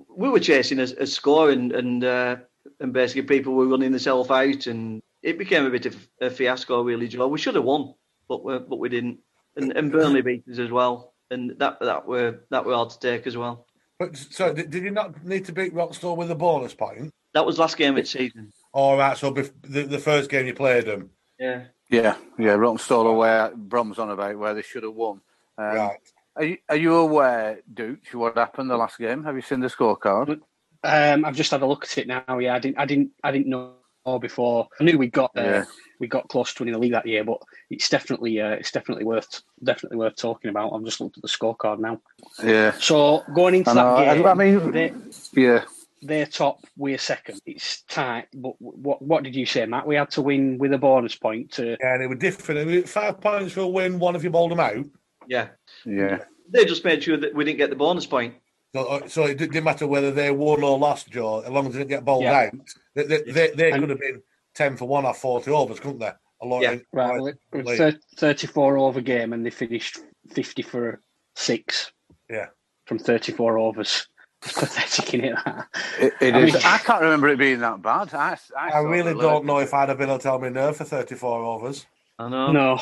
We 0.09 0.29
were 0.29 0.41
chasing 0.41 0.79
a, 0.79 0.85
a 0.85 1.07
score, 1.07 1.51
and 1.51 1.73
and 1.73 2.05
uh, 2.05 2.37
and 2.81 2.93
basically 2.93 3.23
people 3.23 3.55
were 3.55 3.67
running 3.67 3.91
themselves 3.91 4.31
out, 4.31 4.67
and 4.67 5.03
it 5.23 5.39
became 5.39 5.67
a 5.67 5.71
bit 5.71 5.87
of 5.87 6.09
a 6.21 6.31
fiasco. 6.31 6.83
Really, 6.83 7.09
Joe. 7.09 7.27
We 7.27 7.39
should 7.39 7.57
have 7.57 7.65
won, 7.65 7.95
but 8.29 8.45
we, 8.45 8.59
but 8.59 8.79
we 8.79 8.89
didn't. 8.89 9.19
And, 9.57 9.73
and 9.73 9.91
Burnley 9.91 10.23
beat 10.23 10.45
us 10.51 10.59
as 10.59 10.71
well, 10.71 11.15
and 11.31 11.59
that 11.59 11.81
that 11.81 12.07
were 12.07 12.41
that 12.51 12.65
were 12.65 12.75
hard 12.75 12.91
to 12.91 13.01
take 13.01 13.27
as 13.27 13.37
well. 13.37 13.67
But 13.99 14.17
so 14.17 14.53
did, 14.53 14.71
did 14.71 14.83
you 14.85 14.91
not 14.91 15.25
need 15.25 15.47
to 15.47 15.53
beat 15.53 15.75
Rawtenstall 15.75 16.17
with 16.17 16.31
a 16.31 16.35
bonus 16.35 16.75
point? 16.75 17.11
That 17.35 17.47
was 17.47 17.59
last 17.59 17.77
game 17.77 17.97
of 17.97 18.05
the 18.05 18.09
season. 18.09 18.53
All 18.73 18.97
right, 18.97 19.17
so 19.17 19.33
bef- 19.33 19.53
the, 19.63 19.83
the 19.85 19.99
first 19.99 20.31
game 20.31 20.47
you 20.47 20.55
played 20.55 20.87
them, 20.87 21.11
Yeah. 21.39 21.65
Yeah, 21.91 22.17
yeah. 22.39 22.57
Rawtenstall 22.57 23.07
aware 23.07 23.53
Brom's 23.55 23.99
on 23.99 24.11
about 24.11 24.37
where 24.39 24.55
they 24.55 24.63
should 24.63 24.83
have 24.83 24.95
won. 24.95 25.21
Um, 25.57 25.65
right? 25.65 25.99
Are 26.35 26.45
you, 26.45 26.59
are 26.69 26.77
you 26.77 26.95
aware, 26.97 27.61
Dooch, 27.73 28.13
what 28.13 28.37
happened 28.37 28.71
the 28.71 28.77
last 28.77 28.99
game? 28.99 29.25
Have 29.25 29.37
you 29.37 29.43
seen 29.43 29.61
the 29.61 29.69
scorecard? 29.69 30.41
Um, 30.85 31.25
I've 31.25 31.37
just 31.37 31.51
had 31.51 31.63
a 31.63 31.67
look 31.67 31.85
at 31.85 31.97
it 31.97 32.07
now. 32.07 32.39
Yeah, 32.39 32.55
I 32.55 32.59
didn't, 32.59 32.79
I 32.79 32.85
didn't, 32.85 33.11
I 33.25 33.33
didn't 33.33 33.47
know 33.49 33.76
before. 34.19 34.69
I 34.81 34.85
knew 34.85 34.99
we 34.99 35.09
got 35.09 35.35
there. 35.35 35.45
Yeah. 35.61 35.65
We 35.99 36.07
got 36.07 36.29
close 36.29 36.53
to 36.55 36.63
winning 36.63 36.75
the 36.75 36.79
league 36.79 36.93
that 36.93 37.07
year, 37.07 37.25
but 37.25 37.39
it's 37.71 37.89
definitely, 37.89 38.39
uh, 38.41 38.51
it's 38.51 38.71
definitely 38.71 39.05
worth, 39.05 39.41
definitely 39.65 39.97
worth 39.99 40.15
talking 40.17 40.51
about. 40.51 40.73
I've 40.73 40.85
just 40.85 41.01
looked 41.01 41.17
at 41.17 41.23
the 41.23 41.29
scorecard 41.29 41.79
now. 41.81 42.01
Yeah, 42.45 42.73
So 42.79 43.25
going 43.35 43.55
into 43.55 43.71
I 43.71 43.75
that 43.75 43.83
know. 43.83 44.15
Game, 44.15 44.27
I 44.27 44.35
mean- 44.35 44.71
they, 44.73 44.93
yeah, 45.35 45.65
they're 46.03 46.27
top, 46.27 46.61
we're 46.77 46.99
second. 46.99 47.41
It's 47.47 47.81
tight. 47.83 48.27
But 48.35 48.53
what, 48.61 49.01
what 49.01 49.25
did 49.25 49.35
you 49.35 49.47
say, 49.47 49.65
Matt? 49.65 49.87
We 49.87 49.97
had 49.97 50.11
to 50.13 50.23
win 50.23 50.59
with 50.59 50.75
a 50.75 50.79
bonus 50.79 51.17
point 51.17 51.53
to. 51.53 51.77
Yeah, 51.81 51.97
they 51.99 52.07
were 52.07 52.15
different. 52.15 52.69
It 52.71 52.83
was 52.83 52.93
Five 52.93 53.21
points 53.21 53.55
for 53.55 53.61
a 53.61 53.67
win, 53.67 53.99
one 53.99 54.15
if 54.15 54.23
you 54.23 54.29
bowled 54.31 54.51
them 54.53 54.61
out. 54.61 54.85
Yeah. 55.27 55.49
yeah, 55.87 56.19
They 56.51 56.67
just 56.67 56.85
made 56.85 57.03
sure 57.03 57.17
that 57.17 57.35
we 57.35 57.45
didn't 57.45 57.59
get 57.59 57.71
the 57.71 57.77
bonus 57.77 58.05
point. 58.07 58.35
So, 58.75 58.85
uh, 58.87 59.09
so 59.09 59.25
it 59.25 59.39
didn't 59.39 59.65
matter 59.65 59.87
whether 59.87 60.11
they 60.11 60.31
won 60.31 60.63
or 60.63 60.79
lost, 60.79 61.11
Joe, 61.11 61.41
as 61.41 61.51
long 61.51 61.67
as 61.67 61.73
they 61.73 61.79
didn't 61.81 61.91
get 61.91 62.05
bowled 62.05 62.25
Yeah. 62.25 62.51
out. 62.53 62.53
They, 62.95 63.05
they, 63.05 63.23
they, 63.23 63.51
they 63.51 63.71
And- 63.73 63.81
could 63.81 63.91
have 63.91 64.01
been 64.01 64.23
10 64.55 64.77
for 64.77 64.87
one 64.87 65.07
or 65.07 65.15
40 65.15 65.51
overs, 65.51 65.81
couldn't 65.81 65.99
they? 66.01 66.11
A 66.43 66.47
lot 66.47 66.61
Yeah. 66.63 66.77
Right, 66.93 67.19
well, 67.21 67.27
it 67.29 67.65
was 67.65 67.79
thir- 67.79 67.99
34 68.19 68.77
over 68.77 69.01
game, 69.01 69.33
and 69.33 69.45
they 69.47 69.51
finished 69.51 69.99
50 70.35 70.63
for 70.63 71.01
six. 71.35 71.91
Yeah. 72.29 72.47
From 72.87 72.99
34 72.99 73.59
overs. 73.59 74.07
It's 74.45 74.53
pathetic, 74.53 75.15
in 75.15 75.25
it? 75.25 75.39
It, 75.99 76.13
it 76.21 76.35
I 76.35 76.39
is. 76.41 76.53
mean- 76.55 76.63
I 76.65 76.77
can't 76.79 77.01
remember 77.01 77.29
it 77.29 77.39
being 77.39 77.59
that 77.61 77.81
bad. 77.81 78.13
I, 78.15 78.37
I, 78.57 78.69
I 78.73 78.79
really 78.81 79.15
don't 79.15 79.47
know 79.47 79.59
if 79.59 79.73
I'd 79.73 79.89
have 79.89 79.97
been 79.99 80.09
able 80.11 80.19
to 80.19 80.23
tell 80.23 80.39
me 80.39 80.51
nerve 80.51 80.77
for 80.77 80.85
34 80.85 81.43
overs. 81.43 81.87
I 82.19 82.29
know. 82.29 82.53
No. 82.53 82.79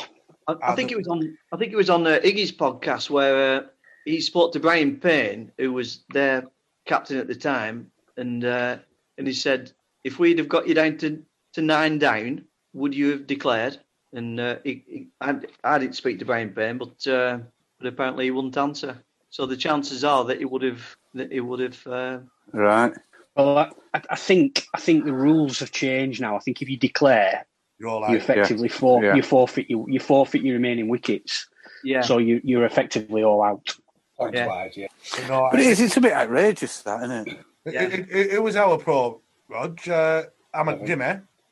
I, 0.47 0.55
I 0.61 0.75
think 0.75 0.91
it 0.91 0.97
was 0.97 1.07
on. 1.07 1.35
I 1.53 1.57
think 1.57 1.71
it 1.71 1.75
was 1.77 1.89
on 1.89 2.05
uh, 2.05 2.19
Iggy's 2.23 2.51
podcast 2.51 3.09
where 3.09 3.57
uh, 3.57 3.61
he 4.05 4.21
spoke 4.21 4.53
to 4.53 4.59
Brian 4.59 4.97
Payne, 4.97 5.51
who 5.57 5.73
was 5.73 6.03
their 6.13 6.45
captain 6.85 7.17
at 7.17 7.27
the 7.27 7.35
time, 7.35 7.91
and 8.17 8.45
uh, 8.45 8.77
and 9.17 9.27
he 9.27 9.33
said, 9.33 9.71
"If 10.03 10.19
we'd 10.19 10.37
have 10.39 10.47
got 10.49 10.67
you 10.67 10.73
down 10.75 10.97
to, 10.99 11.23
to 11.53 11.61
nine 11.61 11.97
down, 11.99 12.45
would 12.73 12.93
you 12.95 13.11
have 13.11 13.27
declared?" 13.27 13.79
And 14.13 14.39
uh, 14.39 14.57
he, 14.63 14.83
he, 14.87 15.07
I, 15.19 15.35
I 15.63 15.77
didn't 15.79 15.95
speak 15.95 16.19
to 16.19 16.25
Brian 16.25 16.51
Payne, 16.51 16.77
but 16.77 17.05
uh, 17.07 17.39
but 17.79 17.87
apparently 17.87 18.25
he 18.25 18.31
wouldn't 18.31 18.57
answer. 18.57 19.03
So 19.29 19.45
the 19.45 19.57
chances 19.57 20.05
are 20.05 20.23
that 20.25 20.39
he 20.39 20.45
would 20.45 20.61
have 20.61 20.95
that 21.15 21.31
he 21.31 21.39
would 21.41 21.59
have. 21.59 21.87
Uh, 21.87 22.19
Right. 22.53 22.93
Well, 23.35 23.57
I, 23.93 24.01
I 24.09 24.15
think 24.15 24.67
I 24.73 24.79
think 24.79 25.03
the 25.03 25.11
rules 25.11 25.59
have 25.59 25.71
changed 25.71 26.21
now. 26.21 26.35
I 26.35 26.39
think 26.39 26.61
if 26.61 26.69
you 26.69 26.77
declare, 26.77 27.45
You're 27.79 27.89
all 27.89 27.99
you 28.01 28.07
like, 28.13 28.21
effectively 28.21 28.69
for, 28.69 29.03
Yeah. 29.03 29.15
you 29.15 29.23
forfeit 29.23 29.69
you, 29.69 29.85
you 29.89 29.99
forfeit 29.99 30.43
your 30.43 30.53
remaining 30.53 30.87
wickets. 30.87 31.47
yeah. 31.83 32.01
So 32.01 32.19
you 32.19 32.39
you're 32.43 32.65
effectively 32.65 33.23
all 33.23 33.41
out. 33.41 33.74
Points 34.17 34.35
Yeah. 34.37 34.47
wise, 34.47 34.77
yeah. 34.77 34.87
you 35.21 35.27
know, 35.27 35.49
But 35.51 35.59
it 35.59 35.67
is, 35.67 35.81
it's 35.81 35.97
a 35.97 36.01
bit 36.01 36.13
outrageous, 36.13 36.81
that, 36.83 37.03
isn't 37.03 37.27
it? 37.27 37.37
it, 37.65 37.73
Yeah. 37.73 37.83
it, 37.83 37.93
it, 38.09 38.33
it 38.35 38.43
was 38.43 38.55
our 38.55 38.77
pro, 38.77 39.19
Rog. 39.49 39.87
Uh, 39.87 40.23
I'm 40.53 40.69
a 40.69 40.73
Evan. 40.73 40.85
Jimmy. 40.87 41.05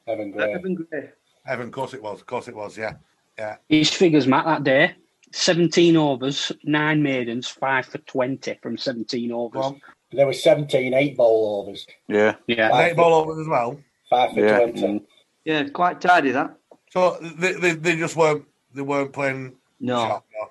Evan 0.08 0.32
Gray. 0.32 0.54
Evan 0.54 0.76
Gray. 0.76 1.10
Evan, 1.46 1.68
of 1.68 1.72
course 1.74 1.94
it 1.94 2.02
was. 2.02 2.22
Of 2.22 2.26
course 2.26 2.48
it 2.48 2.56
was, 2.56 2.78
yeah. 2.78 2.94
Yeah. 3.38 3.58
His 3.68 3.90
figures, 3.92 4.28
Matt, 4.28 4.46
that 4.46 4.64
day: 4.64 4.96
seventeen 5.32 5.98
overs, 5.98 6.52
nine 6.64 7.02
maidens, 7.04 7.48
five 7.50 7.86
for 7.86 7.98
twenty 8.00 8.58
from 8.62 8.78
seventeen 8.78 9.32
overs. 9.32 9.66
on. 9.66 9.82
There 10.16 10.28
were 10.28 10.34
17 10.34 10.94
eight 10.94 11.18
ball 11.18 11.64
overs, 11.64 11.88
Yeah. 12.08 12.36
Yeah, 12.46 12.70
And 12.72 12.92
eight 12.92 12.96
ball 12.96 13.14
overs 13.16 13.40
as 13.40 13.48
well. 13.48 13.80
five 14.12 14.32
for 14.32 14.42
Yeah. 14.42 14.60
20. 14.68 15.02
Yeah, 15.44 15.64
quite 15.70 16.00
tidy 16.00 16.30
that. 16.30 16.56
So 16.92 17.18
they, 17.20 17.54
they, 17.54 17.72
they 17.72 17.96
just 17.96 18.16
weren't 18.16 18.46
they 18.76 18.84
weren't 18.84 19.12
playing 19.12 19.54
No, 19.80 19.98
sharp, 20.08 20.24
no. 20.40 20.50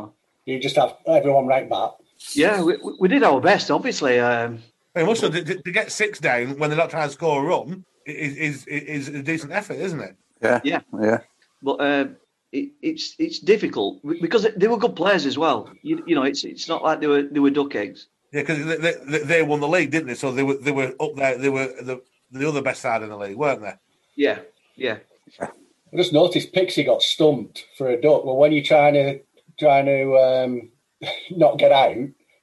no. 0.00 0.12
You 0.46 0.58
just 0.60 0.76
have 0.76 0.96
everyone 1.06 1.46
right 1.46 1.68
back. 1.68 1.90
Yeah, 2.32 2.62
we, 2.62 2.76
we- 2.78 2.96
we 3.00 3.08
did 3.08 3.22
our 3.22 3.40
best. 3.40 3.70
Obviously, 3.70 4.18
um, 4.18 4.60
Hey, 4.94 5.04
also, 5.04 5.28
to, 5.30 5.44
to 5.44 5.60
to 5.60 5.70
get 5.70 5.92
six 5.92 6.18
down 6.18 6.58
when 6.58 6.70
they're 6.70 6.78
not 6.78 6.88
trying 6.88 7.08
to 7.08 7.12
score 7.12 7.42
a 7.44 7.46
run 7.46 7.84
is, 8.06 8.64
is, 8.64 8.66
is 8.66 9.08
a 9.08 9.22
decent 9.22 9.52
effort, 9.52 9.74
isn't 9.74 10.00
it? 10.00 10.16
Yeah. 10.42 10.60
Yeah. 10.64 10.80
Yeah. 11.02 11.18
but 11.62 11.72
uh, 11.80 12.06
it, 12.52 12.70
it's 12.80 13.14
it's 13.18 13.38
difficult 13.40 14.00
because 14.22 14.46
they 14.56 14.68
were 14.68 14.78
good 14.78 14.96
players 14.96 15.26
as 15.26 15.36
well. 15.36 15.68
You, 15.82 16.02
you 16.06 16.14
know, 16.14 16.22
it's 16.22 16.44
it's 16.44 16.68
not 16.68 16.82
like 16.82 17.00
they 17.00 17.08
were 17.08 17.22
they 17.24 17.40
were 17.40 17.50
duck 17.50 17.74
eggs. 17.74 18.06
Yeah, 18.32 18.42
because 18.42 18.64
they, 18.78 18.94
they, 19.06 19.18
they 19.24 19.42
won 19.42 19.60
the 19.60 19.68
league, 19.68 19.90
didn't 19.90 20.08
they? 20.08 20.14
So 20.14 20.32
they 20.32 20.42
were 20.42 20.54
they 20.54 20.72
were 20.72 20.94
up 21.00 21.14
there. 21.16 21.36
They 21.36 21.50
were 21.50 21.66
the 21.82 22.00
the 22.30 22.48
other 22.48 22.62
best 22.62 22.80
side 22.80 23.02
in 23.02 23.10
the 23.10 23.16
league, 23.18 23.36
weren't 23.36 23.60
they? 23.62 23.74
Yeah, 24.16 24.38
yeah, 24.76 24.98
I 25.40 25.48
just 25.96 26.12
noticed 26.14 26.52
Pixie 26.54 26.84
got 26.84 27.02
stumped 27.02 27.66
for 27.76 27.88
a 27.90 28.00
duck. 28.00 28.24
Well, 28.24 28.36
when 28.36 28.52
you're 28.52 28.64
trying 28.64 28.94
to 28.94 29.20
trying 29.58 29.86
to 29.86 30.16
um, 30.16 30.70
not 31.30 31.58
get 31.58 31.72
out, 31.72 31.96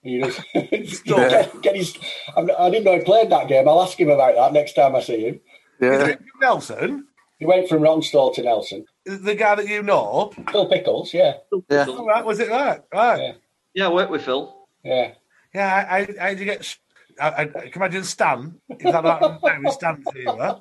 you 0.03 0.23
just 0.25 0.41
Yeah. 1.05 1.29
get, 1.29 1.61
get 1.61 1.75
his. 1.75 1.97
I'm, 2.35 2.49
I 2.57 2.69
didn't 2.69 2.85
know 2.85 2.97
he 2.97 3.03
played 3.03 3.29
that 3.31 3.47
game. 3.47 3.67
I'll 3.67 3.81
ask 3.83 3.99
him 3.99 4.09
about 4.09 4.35
that 4.35 4.53
next 4.53 4.73
time 4.73 4.95
I 4.95 5.01
see 5.01 5.25
him. 5.27 5.39
Yeah. 5.81 6.15
Nelson, 6.41 7.07
He 7.39 7.45
went 7.45 7.67
from 7.67 7.79
Rawtenstall 7.81 8.33
to 8.35 8.43
Nelson. 8.43 8.85
the 9.05 9.35
guy 9.35 9.55
that 9.55 9.67
you 9.67 9.81
know. 9.83 10.31
Phil 10.51 10.67
Pickles, 10.69 11.13
yeah, 11.13 11.33
Yeah. 11.69 11.85
All 11.87 12.05
right, 12.07 12.23
was 12.25 12.39
it 12.39 12.49
right? 12.49 12.81
Right. 12.93 13.17
Yeah. 13.21 13.33
yeah. 13.73 13.85
I 13.87 13.89
worked 13.91 14.11
with 14.11 14.23
Phil. 14.23 14.55
yeah. 14.83 15.13
Yeah, 15.53 15.85
I, 15.89 15.97
I, 15.99 16.07
I 16.19 16.29
had 16.29 16.39
get. 16.39 16.77
I, 17.21 17.27
I, 17.29 17.41
I 17.41 17.45
can 17.45 17.71
imagine 17.75 18.03
Stan. 18.03 18.59
Is 18.79 18.91
that 18.91 19.03
right? 19.03 19.61
now? 19.61 19.69
Stan's 19.71 20.03
here, 20.15 20.55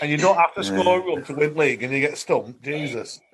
and 0.00 0.10
you 0.10 0.16
don't 0.16 0.36
have 0.36 0.52
to 0.54 0.64
score 0.64 0.98
a 0.98 1.02
run 1.02 1.22
to 1.24 1.32
win 1.34 1.54
league, 1.54 1.82
and 1.84 1.92
you 1.92 2.00
get 2.00 2.18
stumped. 2.18 2.60
Jesus. 2.60 3.20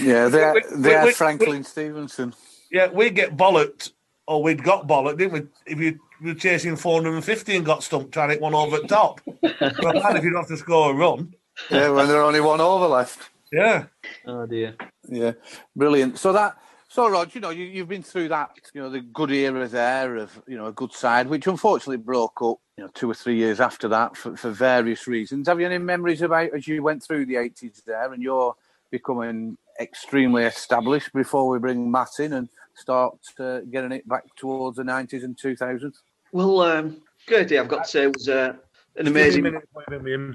Yeah. 0.00 0.28
They, 0.28 0.52
Wait, 0.52 0.64
they 0.70 0.88
wait, 0.88 0.96
had 0.96 1.04
wait, 1.06 1.16
Franklin 1.16 1.64
Stevenson. 1.64 2.34
Yeah, 2.70 2.88
we 2.88 3.10
get 3.10 3.36
bollocked, 3.36 3.92
or 4.26 4.42
we'd 4.42 4.62
got 4.62 4.86
bollocked, 4.86 5.18
didn't 5.18 5.32
we? 5.32 5.42
If 5.66 5.78
you 5.78 5.98
were 6.22 6.34
chasing 6.34 6.76
450 6.76 7.56
and 7.56 7.64
got 7.64 7.82
stumped 7.82 8.12
trying 8.12 8.28
to 8.28 8.34
hit 8.34 8.42
one 8.42 8.54
over 8.54 8.76
at 8.76 8.88
top. 8.88 9.20
but 9.40 9.94
man, 9.94 10.16
if 10.16 10.24
you 10.24 10.30
don't 10.30 10.42
have 10.42 10.48
to 10.48 10.56
score 10.56 10.90
a 10.90 10.94
run. 10.94 11.34
Yeah, 11.70 11.90
when 11.90 12.08
there 12.08 12.18
are 12.18 12.24
only 12.24 12.40
one 12.40 12.60
over 12.60 12.86
left. 12.86 13.30
Yeah. 13.52 13.86
Oh 14.26 14.46
dear. 14.46 14.74
Yeah, 15.08 15.32
brilliant. 15.74 16.18
So 16.18 16.32
that, 16.32 16.56
so 16.88 17.08
Rod, 17.08 17.34
you 17.34 17.40
know, 17.40 17.50
you, 17.50 17.64
you've 17.64 17.88
been 17.88 18.02
through 18.02 18.28
that, 18.28 18.50
you 18.74 18.80
know, 18.80 18.90
the 18.90 19.00
good 19.00 19.30
era 19.30 19.68
there 19.68 20.16
of, 20.16 20.42
you 20.46 20.56
know, 20.56 20.66
a 20.66 20.72
good 20.72 20.92
side, 20.92 21.28
which 21.28 21.46
unfortunately 21.46 21.98
broke 21.98 22.42
up, 22.42 22.58
you 22.76 22.84
know, 22.84 22.90
two 22.94 23.10
or 23.10 23.14
three 23.14 23.36
years 23.36 23.60
after 23.60 23.88
that 23.88 24.16
for, 24.16 24.36
for 24.36 24.50
various 24.50 25.06
reasons. 25.06 25.48
Have 25.48 25.60
you 25.60 25.66
any 25.66 25.78
memories 25.78 26.22
about 26.22 26.54
as 26.54 26.66
you 26.66 26.82
went 26.82 27.02
through 27.02 27.26
the 27.26 27.36
eighties 27.36 27.82
there, 27.86 28.12
and 28.12 28.22
you're 28.22 28.54
becoming 28.90 29.56
extremely 29.80 30.44
established 30.44 31.12
before 31.12 31.48
we 31.48 31.58
bring 31.58 31.90
Matt 31.90 32.18
in 32.20 32.32
and 32.34 32.48
start 32.74 33.16
uh, 33.38 33.60
getting 33.70 33.92
it 33.92 34.08
back 34.08 34.24
towards 34.36 34.76
the 34.78 34.84
nineties 34.84 35.24
and 35.24 35.36
two 35.38 35.56
thousands? 35.56 36.02
Well, 36.32 36.60
um, 36.62 37.02
Gertie, 37.28 37.58
I've 37.58 37.68
got 37.68 37.84
to 37.84 37.90
say, 37.90 38.02
it 38.04 38.14
was 38.14 38.28
uh, 38.28 38.54
an 38.96 39.04
Give 39.06 39.14
me 39.14 39.20
a 39.20 39.24
amazing. 39.24 39.42
minute, 39.44 39.68
wait 39.74 39.86
a. 39.92 40.34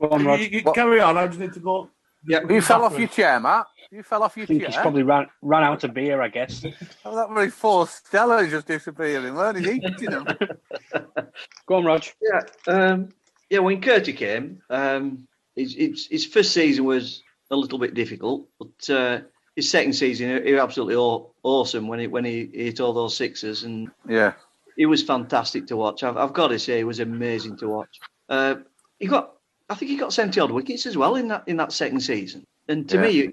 Go 0.00 0.08
on, 0.10 0.24
Rod. 0.24 0.40
You, 0.40 0.46
you 0.46 0.60
What- 0.62 0.74
carry 0.74 1.00
on. 1.00 1.18
I 1.18 1.26
just 1.26 1.38
need 1.38 1.52
to 1.54 1.60
go. 1.60 1.90
Yeah. 2.26 2.40
You 2.48 2.60
fell 2.60 2.84
off 2.84 2.98
your 2.98 3.08
chair, 3.08 3.40
Matt. 3.40 3.64
You 3.90 4.02
fell 4.02 4.22
off 4.22 4.36
your 4.36 4.44
I 4.44 4.46
think 4.46 4.60
chair. 4.60 4.70
he's 4.70 4.78
probably 4.78 5.02
ran 5.02 5.26
ran 5.40 5.62
out 5.64 5.84
of 5.84 5.94
beer. 5.94 6.20
I 6.20 6.28
guess. 6.28 6.64
Oh, 7.04 7.16
that 7.16 7.30
very 7.32 7.48
four 7.50 7.86
Stella 7.86 8.46
just 8.46 8.66
disappearing. 8.66 9.34
Weren't 9.34 9.58
he 9.64 9.72
eating 9.72 10.10
them? 10.10 10.26
Go 11.66 11.76
on, 11.76 11.84
Rog. 11.86 12.04
Yeah, 12.20 12.40
um, 12.72 13.08
yeah. 13.48 13.60
When 13.60 13.80
Curtie 13.80 14.14
came, 14.16 14.60
um, 14.68 15.26
his, 15.56 15.74
his, 15.74 16.06
his 16.10 16.26
first 16.26 16.52
season 16.52 16.84
was 16.84 17.22
a 17.50 17.56
little 17.56 17.78
bit 17.78 17.94
difficult, 17.94 18.48
but 18.58 18.90
uh, 18.90 19.20
his 19.56 19.70
second 19.70 19.92
season, 19.94 20.44
he 20.44 20.52
was 20.52 20.62
absolutely 20.62 20.96
awesome 21.42 21.88
when 21.88 21.98
he 22.00 22.06
when 22.06 22.24
he 22.24 22.48
hit 22.52 22.80
all 22.80 22.92
those 22.92 23.16
sixes, 23.16 23.64
and 23.64 23.90
yeah. 24.08 24.34
he 24.76 24.86
was 24.86 25.02
fantastic 25.02 25.66
to 25.66 25.76
watch. 25.76 26.02
I've, 26.02 26.16
I've 26.16 26.32
got 26.32 26.48
to 26.48 26.58
say, 26.58 26.78
he 26.78 26.84
was 26.84 27.00
amazing 27.00 27.56
to 27.58 27.68
watch. 27.68 28.00
Uh, 28.28 28.56
he 28.98 29.06
got, 29.06 29.34
I 29.68 29.74
think 29.74 29.90
he 29.90 29.96
got 29.96 30.12
seventy 30.12 30.40
odd 30.40 30.52
wickets 30.52 30.86
as 30.86 30.96
well 30.96 31.16
in 31.16 31.28
that 31.28 31.44
in 31.46 31.56
that 31.56 31.72
second 31.72 32.00
season. 32.00 32.44
And 32.68 32.88
to 32.88 32.96
Yeah. 32.96 33.02
me, 33.02 33.32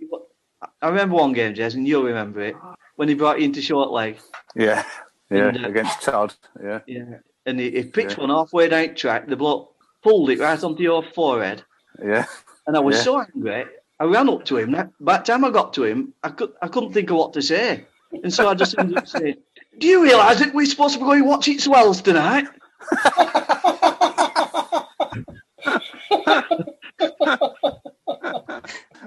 I 0.82 0.88
remember 0.88 1.16
one 1.16 1.34
game, 1.34 1.54
Jez, 1.54 1.76
and 1.76 1.88
you'll 1.88 2.04
remember 2.04 2.42
it 2.42 2.56
when 2.96 3.08
he 3.08 3.14
brought 3.14 3.40
you 3.40 3.46
into 3.46 3.62
short 3.62 3.92
leg. 3.92 4.18
Yeah. 4.56 4.84
Yeah. 5.30 5.50
And, 5.50 5.66
uh, 5.66 5.70
Against 5.70 6.02
Todd. 6.02 6.34
Yeah. 6.64 6.80
Yeah, 6.88 7.20
and 7.46 7.60
he, 7.60 7.70
he 7.70 7.84
pitched 7.84 8.18
Yeah. 8.18 8.26
one 8.26 8.30
halfway 8.30 8.70
down 8.70 8.96
track. 8.96 9.28
The 9.28 9.36
bloke 9.36 9.76
pulled 10.02 10.32
it 10.32 10.40
right 10.40 10.64
onto 10.64 10.82
your 10.82 11.04
forehead. 11.04 11.64
Yeah. 12.04 12.26
And 12.66 12.76
I 12.76 12.80
was 12.80 12.96
Yeah. 12.96 13.02
so 13.04 13.22
angry. 13.22 13.66
I 14.00 14.06
ran 14.06 14.30
up 14.30 14.46
to 14.46 14.58
him. 14.58 14.76
By 15.00 15.18
the 15.18 15.24
time 15.24 15.44
I 15.46 15.50
got 15.50 15.74
to 15.74 15.84
him, 15.84 16.14
I 16.24 16.30
could 16.30 16.52
I 16.62 16.68
couldn't 16.68 16.94
think 16.94 17.10
of 17.10 17.18
what 17.18 17.34
to 17.34 17.42
say, 17.42 17.86
and 18.24 18.32
so 18.34 18.48
I 18.48 18.54
just 18.54 18.76
ended 18.78 18.98
up 18.98 19.08
saying, 19.08 19.36
"Do 19.80 19.88
you 19.88 20.04
realise 20.04 20.40
that 20.40 20.54
we're 20.54 20.66
supposed 20.68 20.94
to 20.96 21.00
be 21.00 21.06
going 21.06 21.24
to 21.24 21.28
watch 21.28 21.48
it 21.48 21.62
swells 21.62 22.02
tonight?" 22.02 22.46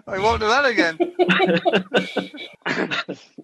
I 0.06 0.18
won't 0.18 0.40
do 0.40 0.48
that 0.48 0.64
again. 0.66 0.96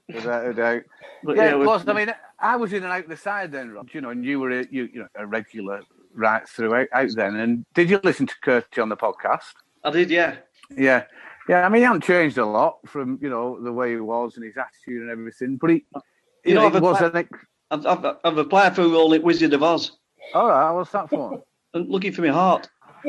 Without 0.09 0.47
a 0.47 0.55
doubt. 0.55 0.83
But 1.25 1.37
Yeah, 1.37 1.57
we- 1.57 1.65
plus, 1.65 1.87
I 1.87 1.93
mean, 1.93 2.13
I 2.39 2.57
was 2.57 2.73
in 2.73 2.83
and 2.85 2.93
out 2.93 3.09
the 3.09 3.17
side 3.17 3.53
then, 3.53 3.71
Rob, 3.71 3.89
you 3.93 4.01
know, 4.01 4.11
and 4.11 4.25
you 4.25 4.41
were 4.41 4.51
a, 4.51 4.67
you, 4.71 4.89
you 4.93 5.01
know, 5.01 5.09
a 5.17 5.27
regular 5.27 5.83
right 6.15 6.47
throughout 6.49 6.89
out 6.93 7.11
then. 7.15 7.37
And 7.37 7.65
did 7.75 7.91
you 7.91 8.01
listen 8.03 8.27
to 8.27 8.35
Kirsty 8.43 8.81
on 8.81 8.89
the 8.89 8.97
podcast? 8.97 9.53
I 9.85 9.91
did, 9.91 10.11
yeah. 10.11 10.37
Yeah. 10.77 11.05
Yeah, 11.49 11.65
I 11.65 11.69
mean, 11.69 11.83
he 11.83 11.87
hasn't 11.87 12.05
changed 12.05 12.39
a 12.39 12.45
lot 12.47 12.79
from, 12.87 13.19
you 13.23 13.31
know, 13.31 13.61
the 13.63 13.73
way 13.73 13.91
he 13.91 13.97
was 14.01 14.37
and 14.37 14.45
his 14.45 14.57
attitude 14.57 15.03
and 15.03 15.11
everything, 15.11 15.57
but 15.57 15.71
he, 15.71 15.77
you, 15.95 16.03
You 16.45 16.55
know, 16.55 16.61
know, 16.63 16.67
I've 16.69 16.77
it 16.77 16.83
was 16.83 16.97
applied- 16.97 17.11
an 17.13 17.17
ex- 17.33 17.47
I've, 17.71 17.87
I've, 17.87 18.17
I've 18.25 18.39
applied 18.39 18.75
for 18.77 18.83
a 18.83 18.89
role 18.89 19.13
at 19.15 19.23
Wizard 19.23 19.53
of 19.53 19.63
Oz. 19.63 19.93
All 20.35 20.49
right, 20.49 20.71
what's 20.73 20.91
that 20.93 21.09
for? 21.11 21.43
And 21.75 21.91
looking 21.91 22.13
for 22.13 22.23
my 22.23 22.29
heart. 22.29 22.69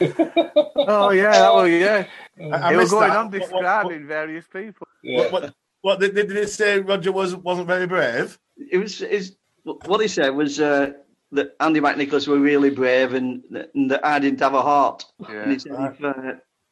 oh, 0.00 1.10
yeah, 1.10 1.32
that 1.32 1.54
was, 1.54 1.70
yeah. 1.70 2.06
I, 2.52 2.68
I 2.68 2.70
He 2.72 2.76
was 2.76 2.90
going 2.90 3.08
that. 3.10 3.16
on 3.18 3.26
What- 3.30 3.32
what- 3.40 3.40
describing 3.50 4.06
various 4.06 4.46
people. 4.46 4.86
Yeah. 5.02 5.22
What, 5.30 5.32
what, 5.32 5.54
what 5.82 6.00
did, 6.00 6.14
did 6.14 6.30
it 6.32 6.50
say? 6.50 6.78
Roger 6.80 7.12
was 7.12 7.34
wasn't 7.36 7.66
very 7.66 7.86
brave. 7.86 8.38
It 8.70 8.76
was 8.78 9.00
is 9.00 9.36
what 9.64 10.00
he 10.00 10.08
said 10.08 10.30
was 10.34 10.60
uh, 10.60 10.92
that 11.32 11.54
Andy 11.60 11.80
McNicholas 11.80 12.26
were 12.26 12.38
really 12.38 12.70
brave 12.70 13.14
and, 13.14 13.42
and 13.74 13.90
that 13.90 14.04
I 14.04 14.18
didn't 14.18 14.40
have 14.40 14.54
a 14.54 14.62
heart. 14.62 15.04
And 15.28 15.52
he 15.52 15.58
said 15.58 15.72
if, 15.72 16.04
uh, 16.04 16.14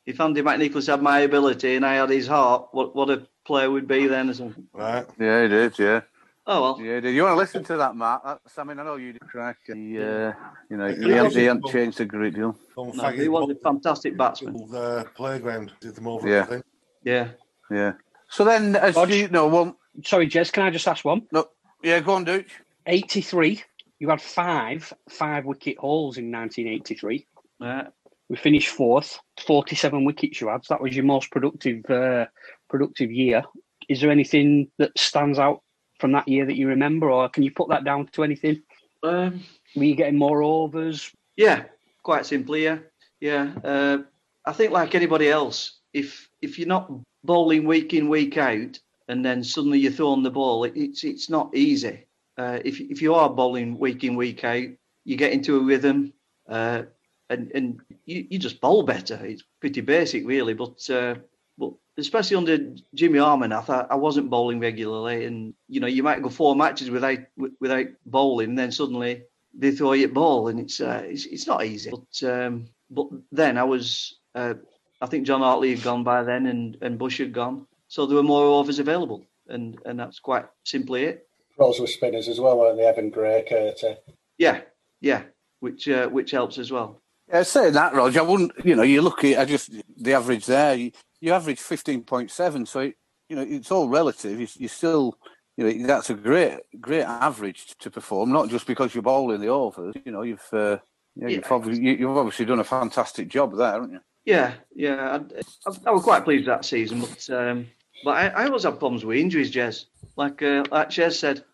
if 0.06 0.20
Andy 0.20 0.42
McNicholas 0.42 0.88
had 0.88 1.02
my 1.02 1.20
ability 1.20 1.76
and 1.76 1.86
I 1.86 1.94
had 1.94 2.10
his 2.10 2.26
heart, 2.26 2.68
what 2.72 2.94
what 2.96 3.10
a 3.10 3.26
player 3.44 3.70
would 3.70 3.86
be 3.88 4.06
then 4.06 4.30
or 4.30 4.34
something. 4.34 4.66
Right. 4.72 5.06
Yeah, 5.18 5.42
he 5.42 5.48
did, 5.48 5.78
yeah. 5.78 6.00
Oh 6.46 6.62
well. 6.62 6.80
Yeah, 6.80 7.00
did 7.00 7.14
you 7.14 7.22
want 7.24 7.34
to 7.34 7.36
listen 7.38 7.62
to 7.64 7.76
that, 7.76 7.94
Matt? 7.94 8.22
That's, 8.24 8.58
I 8.58 8.64
mean, 8.64 8.78
I 8.78 8.82
know 8.84 8.96
you 8.96 9.12
did 9.12 9.20
crack. 9.20 9.58
He, 9.66 9.98
uh, 10.02 10.32
you 10.70 10.76
know, 10.78 10.88
he, 10.88 11.10
hasn't- 11.10 11.34
he 11.36 11.44
hasn't 11.44 11.66
changed 11.66 12.00
a 12.00 12.04
great 12.06 12.34
deal. 12.34 12.56
No, 12.76 12.90
he 13.10 13.28
was 13.28 13.50
a 13.50 13.54
fantastic 13.56 14.16
batsman. 14.16 14.54
The 14.70 15.06
playground 15.14 15.72
did 15.80 15.94
them 15.94 16.08
over. 16.08 16.26
Yeah. 16.28 16.46
I. 16.50 16.62
Yeah. 17.04 17.28
Yeah. 17.70 17.92
So 18.30 18.44
then, 18.44 18.76
as 18.76 18.96
Rog? 18.96 19.10
you 19.10 19.28
know, 19.28 19.46
well, 19.46 19.76
Sorry, 20.04 20.26
Jez. 20.28 20.50
Can 20.52 20.62
I 20.62 20.70
just 20.70 20.86
ask 20.88 21.04
one? 21.04 21.26
no, 21.32 21.48
yeah, 21.82 22.00
go 22.00 22.12
on, 22.14 22.24
Dooch. 22.24 22.46
83. 22.86 23.62
You 23.98 24.08
had 24.08 24.20
five 24.20 24.92
five 25.08 25.44
wicket 25.44 25.78
hauls 25.78 26.18
in 26.18 26.30
1983. 26.30 27.26
Uh, 27.60 27.84
We 28.28 28.36
finished 28.36 28.68
fourth. 28.68 29.18
47 29.46 30.04
wickets 30.04 30.40
you 30.40 30.48
had. 30.48 30.64
So 30.64 30.74
that 30.74 30.82
was 30.82 30.94
your 30.94 31.04
most 31.04 31.30
productive 31.30 31.84
uh, 31.90 32.26
productive 32.68 33.10
year. 33.10 33.42
Is 33.88 34.00
there 34.00 34.10
anything 34.10 34.70
that 34.78 34.96
stands 34.98 35.38
out 35.38 35.62
from 35.98 36.12
that 36.12 36.28
year 36.28 36.46
that 36.46 36.56
you 36.56 36.68
remember, 36.68 37.10
or 37.10 37.28
can 37.28 37.42
you 37.42 37.50
put 37.50 37.68
that 37.70 37.84
down 37.84 38.06
to 38.12 38.22
anything? 38.22 38.62
um, 39.02 39.42
Were 39.74 39.84
you 39.84 39.94
getting 39.96 40.18
more 40.18 40.42
overs? 40.42 41.10
yeah, 41.36 41.64
quite 42.02 42.26
simply, 42.26 42.64
yeah. 42.64 42.78
Yeah, 43.20 43.52
uh, 43.64 43.98
I 44.44 44.52
think 44.52 44.72
like 44.72 44.94
anybody 44.94 45.28
else, 45.28 45.80
if 45.92 46.28
if 46.40 46.58
you're 46.58 46.68
not 46.68 46.90
bowling 47.24 47.64
week 47.64 47.94
in 47.94 48.08
week 48.08 48.36
out, 48.36 48.78
and 49.08 49.24
then 49.24 49.42
suddenly 49.42 49.78
you're 49.80 49.92
throwing 49.92 50.22
the 50.22 50.30
ball, 50.30 50.64
it, 50.64 50.74
it's 50.76 51.02
it's 51.02 51.28
not 51.30 51.54
easy. 51.56 52.04
Uh, 52.38 52.60
if 52.64 52.80
if 52.80 53.02
you 53.02 53.14
are 53.14 53.28
bowling 53.28 53.78
week 53.78 54.04
in 54.04 54.14
week 54.14 54.44
out, 54.44 54.68
you 55.04 55.16
get 55.16 55.32
into 55.32 55.56
a 55.56 55.64
rhythm, 55.64 56.12
uh, 56.48 56.82
and 57.28 57.50
and 57.52 57.80
you, 58.06 58.26
you 58.30 58.38
just 58.38 58.60
bowl 58.60 58.84
better. 58.84 59.18
It's 59.24 59.42
pretty 59.60 59.80
basic, 59.80 60.24
really. 60.26 60.54
But 60.54 60.88
uh, 60.88 61.16
but 61.58 61.72
especially 61.96 62.36
under 62.36 62.74
Jimmy 62.94 63.18
Harman, 63.18 63.52
I 63.52 63.60
I 63.90 63.96
wasn't 63.96 64.30
bowling 64.30 64.60
regularly, 64.60 65.24
and 65.24 65.52
you 65.68 65.80
know 65.80 65.88
you 65.88 66.04
might 66.04 66.22
go 66.22 66.28
four 66.28 66.54
matches 66.54 66.90
without 66.90 67.18
without 67.60 67.86
bowling, 68.06 68.50
and 68.50 68.58
then 68.58 68.70
suddenly 68.70 69.24
they 69.52 69.72
throw 69.72 69.92
you 69.92 70.06
a 70.06 70.08
ball, 70.08 70.48
and 70.48 70.60
it's 70.60 70.80
uh, 70.80 71.02
it's, 71.04 71.26
it's 71.26 71.46
not 71.48 71.64
easy. 71.64 71.90
But 71.90 72.28
um, 72.28 72.68
but 72.88 73.08
then 73.32 73.58
I 73.58 73.64
was, 73.64 74.16
uh, 74.36 74.54
I 75.00 75.06
think 75.06 75.26
John 75.26 75.40
Hartley 75.40 75.74
had 75.74 75.82
gone 75.82 76.04
by 76.04 76.22
then, 76.22 76.46
and 76.46 76.76
and 76.82 76.98
Bush 76.98 77.18
had 77.18 77.32
gone, 77.32 77.66
so 77.88 78.06
there 78.06 78.16
were 78.16 78.22
more 78.22 78.44
overs 78.44 78.78
available, 78.78 79.26
and 79.48 79.78
and 79.84 79.98
that's 79.98 80.20
quite 80.20 80.46
simply 80.64 81.04
it. 81.04 81.27
Pros 81.58 81.80
were 81.80 81.88
spinners 81.88 82.28
as 82.28 82.40
well, 82.40 82.56
weren't 82.58 82.78
they? 82.78 82.86
Evan 82.86 83.10
Gray, 83.10 83.44
Curty. 83.46 83.96
Yeah, 84.38 84.60
yeah, 85.00 85.24
which 85.60 85.88
uh, 85.88 86.08
which 86.08 86.30
helps 86.30 86.56
as 86.56 86.70
well. 86.70 87.02
Yeah, 87.28 87.42
saying 87.42 87.72
that, 87.74 87.94
Roger, 87.94 88.20
I 88.20 88.22
wouldn't. 88.22 88.52
You 88.64 88.76
know, 88.76 88.84
you 88.84 89.02
look 89.02 89.24
at 89.24 89.38
I 89.40 89.44
just 89.44 89.72
the 89.96 90.14
average 90.14 90.46
there. 90.46 90.74
You, 90.76 90.92
you 91.20 91.32
average 91.32 91.58
fifteen 91.58 92.02
point 92.02 92.30
seven, 92.30 92.64
so 92.64 92.80
it, 92.80 92.94
you 93.28 93.36
know 93.36 93.42
it's 93.42 93.72
all 93.72 93.88
relative. 93.88 94.40
You, 94.40 94.46
you 94.56 94.68
still, 94.68 95.18
you 95.56 95.64
know, 95.64 95.86
that's 95.86 96.10
a 96.10 96.14
great 96.14 96.60
great 96.80 97.02
average 97.02 97.76
to 97.80 97.90
perform. 97.90 98.30
Not 98.30 98.48
just 98.48 98.66
because 98.66 98.94
you're 98.94 99.02
bowling 99.02 99.40
the 99.40 99.48
overs. 99.48 99.96
You 100.04 100.12
know, 100.12 100.22
you've 100.22 100.48
uh, 100.52 100.78
yeah, 101.16 101.28
you've, 101.28 101.42
Yeah. 101.42 101.48
obviously, 101.50 101.84
you, 101.84 101.92
you've 101.96 102.16
obviously 102.16 102.46
done 102.46 102.60
a 102.60 102.64
fantastic 102.64 103.26
job 103.28 103.56
there, 103.56 103.72
haven't 103.72 103.92
you? 103.92 104.00
Yeah, 104.24 104.52
yeah, 104.74 105.18
I, 105.18 105.70
I, 105.70 105.76
I 105.86 105.90
was 105.90 106.02
quite 106.02 106.22
pleased 106.22 106.46
that 106.46 106.64
season, 106.64 107.00
but 107.00 107.30
um, 107.30 107.66
but 108.04 108.10
I, 108.10 108.26
I 108.28 108.46
always 108.46 108.62
have 108.64 108.78
problems 108.78 109.04
with 109.04 109.18
injuries, 109.18 109.52
Jez. 109.52 109.86
Like 110.16 110.42
uh, 110.42 110.64
like 110.70 110.90
Jez 110.90 111.14
said. 111.14 111.44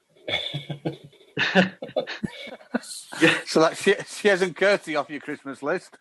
yeah, 1.55 3.39
So 3.47 3.61
that's 3.61 3.83
she, 3.83 3.95
Shares 4.07 4.43
and 4.43 4.55
Curty 4.57 4.97
off 4.97 5.11
your 5.11 5.21
Christmas 5.21 5.63
list. 5.63 5.97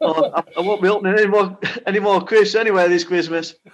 well, 0.00 0.32
I, 0.34 0.42
I 0.56 0.60
won't 0.60 0.82
be 0.82 0.88
opening 0.88 1.18
any 1.18 1.26
more 1.26 1.58
any 1.86 1.98
more 2.00 2.24
Chris 2.24 2.54
anywhere 2.54 2.88
this 2.88 3.04
Christmas. 3.04 3.54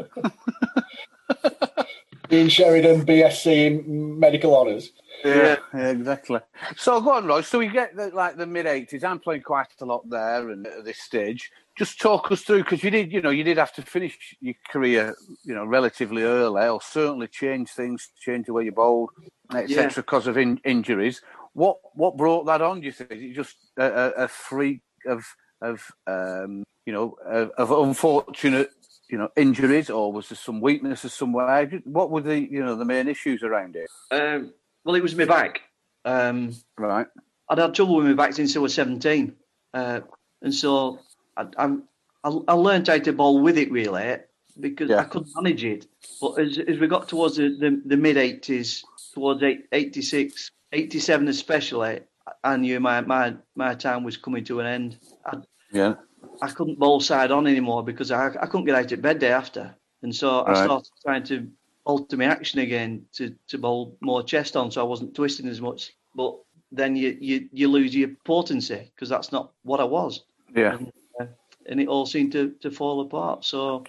Dean 2.28 2.49
Sheridan, 2.49 3.05
BSc 3.05 3.47
in 3.47 4.18
medical 4.18 4.57
honours. 4.57 4.90
Yeah, 5.25 5.57
yeah, 5.72 5.89
exactly. 5.91 6.41
So 6.77 7.01
go 7.01 7.12
on, 7.12 7.27
Roy. 7.27 7.41
So 7.41 7.59
we 7.59 7.68
get 7.68 7.97
the, 7.97 8.09
like 8.09 8.37
the 8.37 8.47
mid 8.47 8.66
eighties. 8.66 9.05
I'm 9.05 9.18
playing 9.18 9.43
quite 9.43 9.68
a 9.81 9.85
lot 9.85 10.09
there, 10.09 10.51
and 10.51 10.66
at 10.66 10.85
this 10.85 10.99
stage, 10.99 11.51
just 11.77 12.01
talk 12.01 12.31
us 12.31 12.43
through 12.43 12.64
because 12.64 12.85
you 12.85 12.91
did, 12.91 13.11
you 13.12 13.22
know, 13.22 13.31
you 13.31 13.43
did 13.45 13.57
have 13.57 13.72
to 13.75 13.83
finish 13.83 14.37
your 14.41 14.55
career, 14.70 15.14
you 15.45 15.55
know, 15.55 15.64
relatively 15.64 16.22
early, 16.22 16.68
or 16.68 16.81
certainly 16.81 17.27
change 17.27 17.70
things, 17.70 18.11
change 18.20 18.47
the 18.47 18.53
way 18.53 18.64
you 18.64 18.72
bowled, 18.72 19.11
etc., 19.55 19.83
Yeah. 19.83 19.89
because 19.97 20.27
of 20.27 20.37
in, 20.37 20.61
injuries. 20.64 21.22
What 21.55 21.79
what 21.95 22.16
brought 22.16 22.45
that 22.47 22.61
on? 22.62 22.81
Do 22.81 22.87
you 22.87 22.93
think 22.93 23.11
is 23.12 23.22
it 23.22 23.35
just 23.35 23.57
a, 23.79 23.85
a, 23.85 24.11
a 24.25 24.29
freak 24.29 24.83
of 25.07 25.25
of 25.62 25.91
um, 26.07 26.64
you 26.85 26.93
know 26.93 27.16
of, 27.25 27.51
of 27.57 27.70
unfortunate 27.70 28.70
you 29.09 29.16
know 29.16 29.31
injuries, 29.37 29.89
or 29.89 30.12
was 30.12 30.29
there 30.29 30.37
some 30.37 30.61
weaknesses 30.61 31.14
somewhere? 31.14 31.66
What 31.85 32.11
were 32.11 32.20
the 32.20 32.39
you 32.39 32.62
know 32.62 32.77
the 32.77 32.85
main 32.85 33.09
issues 33.09 33.43
around 33.43 33.77
it? 33.77 33.89
Um, 34.11 34.53
well, 34.85 34.95
it 34.95 35.03
was 35.03 35.14
my 35.14 35.24
back. 35.24 35.61
Um, 36.05 36.55
Right. 36.78 37.07
I'd 37.49 37.59
had 37.59 37.74
trouble 37.74 37.97
with 37.97 38.07
my 38.07 38.14
back 38.14 38.32
since 38.32 38.57
I 38.57 38.59
was 38.61 38.74
17. 38.74 39.35
Uh, 39.72 40.01
and 40.43 40.55
so 40.55 41.01
I, 41.37 41.47
I, 41.59 42.39
I 42.49 42.53
learned 42.55 42.89
how 42.89 42.99
to 42.99 43.12
bowl 43.12 43.41
with 43.41 43.59
it 43.59 43.70
really 43.70 44.16
because 44.61 44.91
Yeah. 44.91 44.99
I 45.01 45.05
couldn't 45.05 45.30
manage 45.35 45.64
it. 45.64 45.87
But 46.20 46.39
as, 46.39 46.59
as 46.59 46.78
we 46.78 46.87
got 46.87 47.09
towards 47.09 47.37
the, 47.37 47.49
the, 47.51 47.82
the 47.85 47.97
mid 47.97 48.16
80s, 48.16 48.82
towards 49.12 49.43
eight, 49.43 49.66
86, 49.72 50.51
87 50.72 51.28
especially, 51.28 52.01
I 52.43 52.57
knew 52.57 52.80
my, 52.80 53.01
my, 53.03 53.35
my 53.57 53.74
time 53.74 54.05
was 54.05 54.16
coming 54.16 54.45
to 54.45 54.61
an 54.61 54.66
end. 54.66 54.99
I, 55.26 55.39
Yeah. 55.72 55.95
I 56.41 56.49
couldn't 56.49 56.78
bowl 56.78 57.01
side 57.01 57.30
on 57.30 57.47
anymore 57.47 57.85
because 57.85 58.11
I, 58.11 58.28
I 58.28 58.47
couldn't 58.47 58.64
get 58.64 58.74
out 58.74 58.91
of 58.93 59.03
bed 59.03 59.18
day 59.18 59.30
after. 59.32 59.74
And 60.03 60.14
so 60.14 60.45
I 60.47 60.64
started 60.64 60.89
trying 61.05 61.24
to 61.24 61.47
alter 61.85 62.16
my 62.16 62.24
action 62.24 62.61
again 62.61 63.05
to, 63.14 63.35
to 63.49 63.59
bowl 63.59 63.97
more 64.01 64.22
chest 64.22 64.57
on 64.57 64.70
so 64.70 64.80
I 64.80 64.85
wasn't 64.85 65.14
twisting 65.14 65.49
as 65.49 65.61
much. 65.61 65.93
But 66.14 66.37
then 66.72 66.97
you, 66.97 67.16
you, 67.20 67.49
you 67.53 67.68
lose 67.68 67.95
your 67.95 68.11
potency 68.24 68.91
because 68.95 69.09
that's 69.09 69.32
not 69.32 69.53
what 69.62 69.80
I 69.80 69.85
was. 69.85 70.22
Yeah. 70.55 70.78
Uh, 71.20 71.26
and 71.66 71.80
it 71.80 71.89
all 71.89 72.07
seemed 72.07 72.32
to, 72.32 72.51
to 72.61 72.70
fall 72.70 73.01
apart. 73.01 73.45
So 73.45 73.85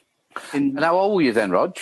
in 0.54 0.70
And 0.76 0.80
how 0.80 0.98
old 0.98 1.16
were 1.16 1.22
you 1.22 1.32
then, 1.34 1.52
Rog? 1.52 1.78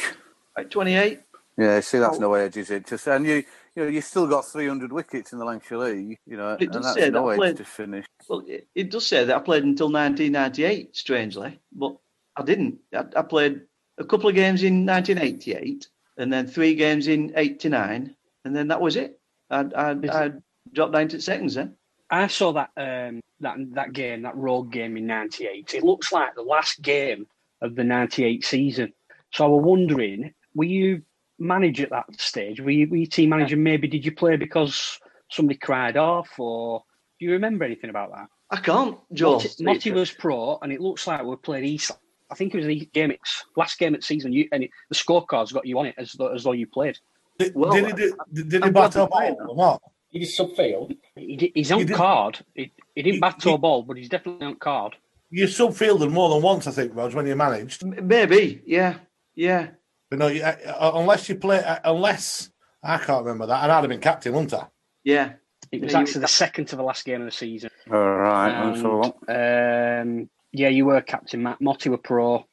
like 0.58 0.70
28, 0.70 1.20
Yeah, 1.58 1.80
see, 1.80 1.98
that's 2.00 2.18
Oh. 2.18 2.22
no 2.22 2.36
age, 2.36 2.58
is 2.58 2.70
it? 2.72 2.86
Just 2.88 3.08
and 3.08 3.26
you, 3.26 3.44
you 3.76 3.84
know, 3.84 3.88
you 3.88 4.02
still 4.02 4.28
got 4.28 4.46
300 4.46 4.92
wickets 4.94 5.34
in 5.34 5.40
the 5.40 5.46
Lancashire 5.46 5.78
League, 5.80 6.20
you 6.28 6.38
know, 6.38 6.52
It 6.54 6.62
and 6.64 6.72
does 6.74 6.84
that's 6.84 6.96
say 6.96 7.10
no 7.10 7.26
that 7.28 7.34
age 7.34 7.38
played- 7.38 7.58
to 7.58 7.66
finish. 7.66 8.06
well, 8.30 8.44
it, 8.48 8.68
it 8.76 8.92
does 8.92 9.08
say 9.08 9.24
that 9.26 9.36
I 9.36 9.40
played 9.40 9.64
until 9.64 9.88
1998, 9.92 10.96
strangely, 10.96 11.60
but 11.72 11.96
I 12.36 12.44
didn't. 12.44 12.80
I, 12.94 13.06
I 13.16 13.22
played 13.24 13.62
a 13.98 14.04
couple 14.04 14.30
of 14.30 14.36
games 14.36 14.64
in 14.64 14.86
1988 14.86 15.88
and 16.18 16.32
then 16.32 16.48
three 16.48 16.76
games 16.76 17.08
in 17.08 17.34
89, 17.36 18.16
and 18.46 18.56
then 18.56 18.68
that 18.68 18.82
was 18.82 18.96
it. 18.96 19.20
I, 19.50 19.66
I, 19.76 19.92
I 19.92 20.32
dropped 20.72 20.94
down 20.94 21.08
to 21.10 21.22
seconds 21.22 21.56
then. 21.56 21.76
I 22.10 22.28
saw 22.28 22.54
that 22.54 22.70
um, 22.78 23.22
that 23.40 23.58
that 23.72 23.94
game, 23.94 24.24
that 24.24 24.36
road 24.36 24.72
game 24.72 24.98
in 24.98 25.08
'98. 25.08 25.74
It 25.74 25.84
looks 25.84 26.12
like 26.12 26.36
the 26.36 26.44
last 26.44 26.82
game 26.82 27.28
of 27.62 27.76
the 27.76 27.84
'98 27.84 28.46
season. 28.46 28.94
So 29.32 29.46
I 29.46 29.48
was 29.48 29.64
wondering, 29.64 30.34
were 30.54 30.66
you 30.66 31.02
manager 31.40 31.84
at 31.84 31.90
that 31.90 32.22
stage? 32.22 32.62
Were 32.62 32.70
you, 32.70 32.88
were 32.88 32.98
you 32.98 33.08
team 33.08 33.30
manager? 33.30 33.58
Maybe 33.58 33.88
did 33.88 34.06
you 34.06 34.12
play 34.12 34.36
because 34.38 35.00
somebody 35.30 35.58
cried 35.58 35.98
off, 35.98 36.30
or 36.38 36.84
do 37.20 37.26
you 37.26 37.32
remember 37.32 37.66
anything 37.66 37.90
about 37.90 38.12
that? 38.12 38.28
I 38.52 38.58
can't, 38.58 38.98
Joe. 39.12 39.38
Motti, 39.38 39.62
Motti 39.62 39.94
was 39.94 40.12
pro, 40.12 40.60
and 40.62 40.72
it 40.72 40.82
looks 40.82 41.08
like 41.08 41.24
we 41.24 41.36
played 41.38 41.66
East. 41.66 41.92
I 42.34 42.36
think 42.36 42.54
it 42.54 42.58
was 42.58 42.66
the 42.66 42.80
game, 42.94 43.12
it's 43.12 43.46
last 43.56 43.78
game 43.78 43.94
of 43.94 44.02
the 44.02 44.06
season. 44.06 44.34
You 44.34 44.48
and 44.52 44.64
it, 44.64 44.72
the 44.90 44.96
scorecards 44.96 45.54
got 45.54 45.66
you 45.68 45.78
on 45.80 45.86
it 45.86 45.96
as 45.98 46.14
though, 46.14 46.28
as 46.34 46.44
though 46.44 46.52
you 46.54 46.66
played. 46.68 46.98
Did, 47.38 47.54
Well, 47.56 47.72
did 47.74 47.86
he, 47.86 47.94
did, 47.94 48.50
did 48.50 48.64
he 48.64 48.70
bat 48.72 48.92
glad 48.94 48.96
a 48.96 49.08
ball 49.08 49.38
or 49.50 49.56
not? 49.56 49.82
He 50.10 50.20
did 50.20 50.30
subfield. 50.30 50.96
He, 51.16 51.52
he's 51.56 51.72
on 51.72 51.80
He 51.80 51.86
did- 51.86 51.96
card. 51.96 52.40
He, 52.56 52.72
he 52.96 53.02
didn't 53.04 53.20
bat 53.20 53.40
to 53.42 53.52
a 53.54 53.58
ball, 53.58 53.84
but 53.84 53.98
he's 53.98 54.10
definitely 54.10 54.46
on 54.48 54.56
card. 54.56 54.96
You 55.30 55.46
subfielded 55.46 56.12
more 56.12 56.30
than 56.30 56.42
once, 56.44 56.68
I 56.68 56.72
think, 56.72 56.96
Rog, 56.96 57.14
when 57.16 57.26
you 57.26 57.36
managed. 57.36 57.84
Maybe, 57.86 58.62
yeah, 58.68 58.96
yeah. 59.36 59.70
But 60.10 60.20
no, 60.20 60.28
you, 60.28 60.44
uh, 60.44 60.92
unless 60.96 61.28
you 61.30 61.36
play, 61.36 61.64
uh, 61.64 61.80
unless 61.86 62.50
I 62.84 62.98
can't 63.00 63.26
remember 63.26 63.48
that, 63.48 63.64
and 63.64 63.72
I'd 63.72 63.80
have 63.82 63.90
been 63.90 64.00
captain, 64.00 64.34
wouldn't 64.34 64.54
I? 64.54 64.68
Yeah, 65.04 65.34
It 65.72 65.82
was 65.82 65.92
Yeah, 65.92 65.98
you- 66.00 66.04
actually 66.04 66.22
the 66.22 66.28
second 66.28 66.66
to 66.68 66.76
the 66.76 66.84
last 66.84 67.04
game 67.06 67.22
of 67.22 67.26
the 67.26 67.32
season. 67.32 67.72
All 67.92 67.98
right. 68.16 68.52
And, 68.52 68.78
so 68.80 68.98
what? 68.98 69.16
um, 69.28 70.30
yeah, 70.54 70.70
you 70.70 70.86
were 70.86 71.02
captain, 71.02 71.44
Matt. 71.44 71.60
Motti 71.60 71.90
were 71.90 71.98
pro. 71.98 72.46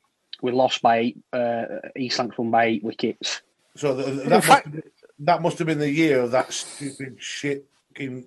We 0.43 0.53
lost 0.53 0.83
by 0.83 0.99
eight. 0.99 1.19
Uh, 1.33 1.65
East 1.97 2.19
Lancs 2.19 2.37
won 2.39 2.51
by 2.51 2.65
eight 2.65 2.83
wickets. 2.83 3.43
So 3.77 3.95
th- 3.95 4.07
th- 4.07 4.19
that, 4.25 4.31
must 4.31 4.47
fact- 4.47 4.65
have 4.65 4.73
been, 4.75 4.83
that 5.21 5.43
must 5.43 5.59
have 5.59 5.67
been 5.67 5.79
the 5.79 5.91
year 5.91 6.21
of 6.21 6.31
that 6.33 6.53
stupid 6.53 7.17
shit. 7.19 7.67
fucking 7.93 8.25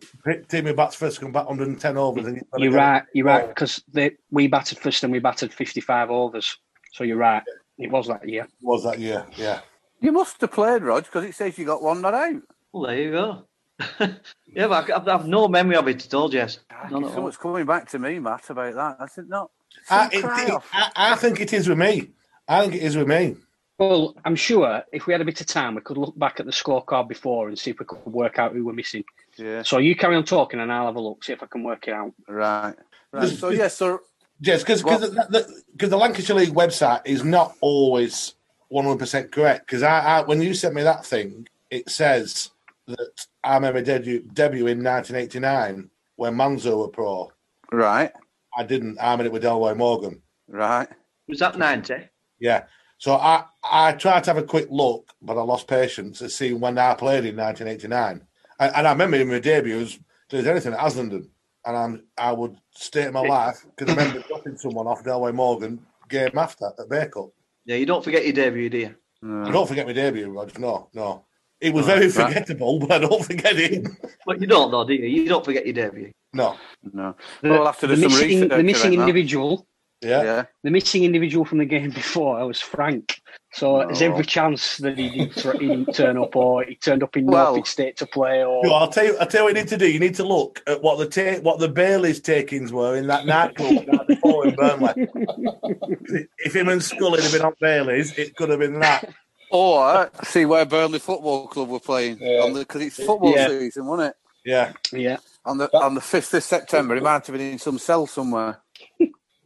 Timmy 0.47 0.73
bats 0.73 0.95
first, 0.95 1.19
come 1.19 1.31
back 1.31 1.47
110 1.47 1.97
overs. 1.97 2.27
And 2.27 2.43
You're 2.57 2.71
right. 2.71 3.03
You're 3.13 3.25
right 3.25 3.47
because 3.47 3.83
we 4.31 4.47
batted 4.47 4.77
first 4.77 5.03
and 5.03 5.11
we 5.11 5.19
batted 5.19 5.53
55 5.53 6.11
overs. 6.11 6.57
So 6.91 7.03
you're 7.03 7.17
right. 7.17 7.43
It 7.79 7.89
was 7.89 8.07
that 8.07 8.27
year. 8.29 8.47
Was 8.61 8.83
that 8.83 8.99
year? 8.99 9.25
Yeah. 9.35 9.61
You 9.99 10.11
must 10.11 10.39
have 10.41 10.51
played, 10.51 10.83
Rog, 10.83 11.05
because 11.05 11.23
it 11.25 11.33
says 11.33 11.57
you 11.57 11.65
got 11.65 11.81
one 11.81 12.01
not 12.01 12.13
out. 12.13 12.41
well, 12.71 12.83
there 12.83 13.01
you 13.01 13.11
go. 13.11 13.45
yeah, 13.99 14.67
but 14.67 14.89
I- 14.91 14.95
I've, 14.95 15.07
I've 15.07 15.27
no 15.27 15.47
memory 15.47 15.75
of 15.77 15.87
it 15.87 16.05
at 16.05 16.13
all, 16.13 16.29
Jess. 16.29 16.59
None 16.91 17.05
at 17.05 17.17
all. 17.17 17.31
Coming 17.31 17.65
back 17.65 17.89
to 17.89 17.99
me, 17.99 18.19
Matt, 18.19 18.49
about 18.51 18.75
that. 18.75 18.97
I 18.99 19.07
said, 19.07 19.27
no. 19.27 19.49
I, 19.89 20.07
it- 20.07 20.13
it- 20.23 20.61
I, 20.73 20.91
I 20.95 21.15
think 21.15 21.39
it 21.39 21.53
is 21.53 21.67
with 21.69 21.77
me. 21.77 22.09
I 22.47 22.61
think 22.61 22.75
it 22.75 22.83
is 22.83 22.97
with 22.97 23.07
me. 23.07 23.37
Well, 23.79 24.15
I'm 24.23 24.35
sure 24.35 24.83
if 24.91 25.07
we 25.07 25.13
had 25.13 25.21
a 25.21 25.25
bit 25.25 25.41
of 25.41 25.47
time, 25.47 25.75
we 25.75 25.81
could 25.81 25.97
look 25.97 26.17
back 26.17 26.39
at 26.39 26.45
the 26.45 26.51
scorecard 26.51 27.07
before 27.07 27.47
and 27.47 27.57
see 27.57 27.71
if 27.71 27.79
we 27.79 27.85
could 27.85 28.05
work 28.05 28.37
out 28.37 28.53
who 28.53 28.63
we're 28.65 28.73
missing. 28.73 29.03
Yeah, 29.35 29.63
So 29.63 29.79
you 29.79 29.95
carry 29.95 30.15
on 30.15 30.25
talking 30.25 30.59
and 30.59 30.71
I'll 30.71 30.85
have 30.85 30.95
a 30.95 31.01
look, 31.01 31.23
see 31.23 31.33
if 31.33 31.41
I 31.41 31.47
can 31.47 31.63
work 31.63 31.87
it 31.87 31.93
out. 31.93 32.13
right. 32.27 32.75
Right. 33.11 33.29
So, 33.29 33.49
yeah, 33.49 33.67
so 33.67 34.01
Yes, 34.39 34.61
because 34.63 34.83
Well- 34.83 34.99
the, 34.99 35.61
because 35.71 35.89
the 35.89 35.97
Lancashire 35.97 36.35
League 36.35 36.53
website 36.53 37.01
is 37.05 37.23
not 37.23 37.55
always 37.61 38.33
one 38.69 38.85
hundred 38.85 38.99
percent 38.99 39.31
correct. 39.31 39.67
Because 39.67 39.83
I, 39.83 39.99
I, 39.99 40.21
when 40.23 40.41
you 40.41 40.53
sent 40.53 40.73
me 40.75 40.81
that 40.83 41.05
thing, 41.05 41.47
it 41.69 41.89
says 41.89 42.49
that 42.87 43.25
I 43.43 43.59
made 43.59 43.73
my 43.75 43.81
debut, 43.81 44.21
debut 44.33 44.67
in 44.67 44.81
nineteen 44.81 45.15
eighty 45.15 45.39
nine 45.39 45.89
when 46.15 46.33
Manzo 46.35 46.79
were 46.79 46.87
pro. 46.87 47.31
right, 47.71 48.11
I 48.57 48.63
didn't. 48.63 48.97
I 49.01 49.15
made 49.15 49.25
it 49.25 49.31
with 49.31 49.43
Delroy 49.43 49.75
Morgan. 49.75 50.21
right. 50.47 50.87
Was 51.27 51.39
that 51.39 51.57
90? 51.57 51.95
Yeah. 52.39 52.65
So 52.97 53.15
I, 53.15 53.45
I 53.63 53.93
tried 53.93 54.23
to 54.25 54.29
have 54.31 54.37
a 54.37 54.45
quick 54.47 54.67
look, 54.69 55.13
but 55.21 55.37
I 55.37 55.41
lost 55.41 55.67
patience 55.67 56.19
to 56.19 56.29
see 56.29 56.53
when 56.53 56.77
I 56.77 56.93
played 56.95 57.25
in 57.25 57.37
1989. 57.37 58.21
And, 58.59 58.75
and 58.75 58.87
I 58.87 58.91
remember 58.91 59.17
in 59.17 59.29
my 59.29 59.39
debut, 59.39 59.79
as 59.79 59.97
there's 60.29 60.47
anything 60.47 60.73
at 60.73 60.79
Haslingden. 60.79 61.27
and 61.65 61.77
I'm 61.77 62.03
I 62.17 62.31
would 62.33 62.57
stay 62.71 63.09
my 63.09 63.21
life 63.21 63.65
because 63.75 63.93
I 63.93 63.97
remember 63.97 64.27
dropping 64.27 64.57
someone 64.57 64.87
off 64.87 65.03
Delroy 65.03 65.33
Morgan 65.33 65.79
game 66.09 66.37
after 66.37 66.67
at 66.67 66.89
Bacup. 66.89 67.31
Yeah, 67.65 67.77
you 67.77 67.85
don't 67.85 68.03
forget 68.03 68.25
your 68.25 68.33
debut, 68.33 68.69
do 68.69 68.77
you? 68.77 68.95
I 69.23 69.51
don't 69.51 69.67
forget 69.67 69.87
my 69.87 69.93
debut, 69.93 70.29
Roger. 70.29 70.59
No, 70.59 70.89
no. 70.93 71.25
It 71.61 71.73
was 71.73 71.85
very 71.85 72.07
right. 72.07 72.13
forgettable, 72.13 72.79
but 72.81 72.91
I 72.91 72.99
don't 72.99 73.23
forget 73.23 73.57
it. 73.57 73.87
But 74.25 74.41
you 74.41 74.47
don't, 74.47 74.69
though, 74.69 74.85
do 74.85 74.93
you? 74.93 75.05
You 75.05 75.29
don't 75.29 75.45
forget 75.45 75.65
your 75.65 75.73
debut. 75.73 76.11
No. 76.33 76.55
No. 76.93 77.15
The, 77.41 77.49
Well, 77.49 77.59
we'll 77.59 77.65
have 77.67 77.79
to 77.79 77.87
do 77.87 77.95
the 77.95 78.01
some 78.03 78.11
missing, 78.11 78.27
research. 78.41 78.49
the 78.57 78.63
missing 78.63 78.93
individual, 78.93 79.67
Yeah. 80.01 80.23
Yeah. 80.23 80.43
the 80.63 80.71
missing 80.71 81.03
individual 81.03 81.45
from 81.45 81.59
the 81.59 81.65
game 81.65 81.91
before 81.91 82.45
was 82.47 82.59
Frank. 82.59 83.21
So 83.53 83.81
oh. 83.81 83.85
there's 83.85 84.01
Oh. 84.01 84.05
every 84.11 84.25
chance 84.25 84.77
that 84.77 84.97
he 84.97 85.09
didn't, 85.09 85.59
he 85.61 85.67
didn't 85.67 85.93
turn 85.93 86.17
up, 86.17 86.35
or 86.35 86.63
he 86.63 86.75
turned 86.75 87.03
up 87.03 87.15
in 87.15 87.27
Well- 87.27 87.51
Norfolk 87.51 87.67
State 87.67 87.97
to 87.97 88.07
play, 88.07 88.43
or 88.43 88.63
No, 88.65 88.73
I'll 88.73 88.87
tell 88.89 89.05
you. 89.05 89.15
I'll 89.19 89.27
tell 89.27 89.41
you 89.41 89.45
what 89.45 89.55
you 89.55 89.61
need 89.61 89.69
to 89.69 89.77
do. 89.77 89.87
You 89.89 89.99
need 89.99 90.15
to 90.15 90.23
look 90.23 90.61
at 90.65 90.81
what 90.81 90.97
the 90.97 91.05
ta- 91.07 91.39
what 91.41 91.59
the 91.59 91.69
Bailey's 91.69 92.19
takings 92.19 92.73
were 92.73 92.95
in 92.97 93.05
that 93.07 93.25
nightclub 93.27 93.85
the 93.85 93.91
night 93.91 94.07
before 94.07 94.47
in 94.47 94.55
Burnley. 94.55 94.93
if 96.39 96.55
him 96.55 96.69
and 96.69 96.81
Scully 96.83 97.21
had 97.21 97.31
been 97.31 97.41
on 97.43 97.53
Bailey's, 97.61 98.17
it 98.17 98.35
could 98.35 98.49
have 98.49 98.59
been 98.59 98.79
that. 98.79 99.07
Or 99.51 100.09
see 100.23 100.45
where 100.45 100.65
Burnley 100.65 100.97
Football 100.97 101.47
Club 101.47 101.69
were 101.69 101.79
playing 101.79 102.17
Yeah. 102.19 102.49
because 102.51 102.81
it's 102.81 102.95
football 102.95 103.33
Yeah. 103.35 103.49
season, 103.49 103.85
wasn't 103.85 104.09
it? 104.09 104.15
Yeah, 104.45 104.73
yeah. 104.91 105.17
On 105.45 105.57
the 105.57 105.69
on 105.77 105.93
the 105.95 106.01
fifth 106.01 106.33
of 106.33 106.43
September, 106.43 106.95
it 106.95 107.03
might 107.03 107.25
have 107.27 107.35
been 107.35 107.51
in 107.53 107.59
some 107.59 107.77
cell 107.77 108.07
somewhere. 108.07 108.61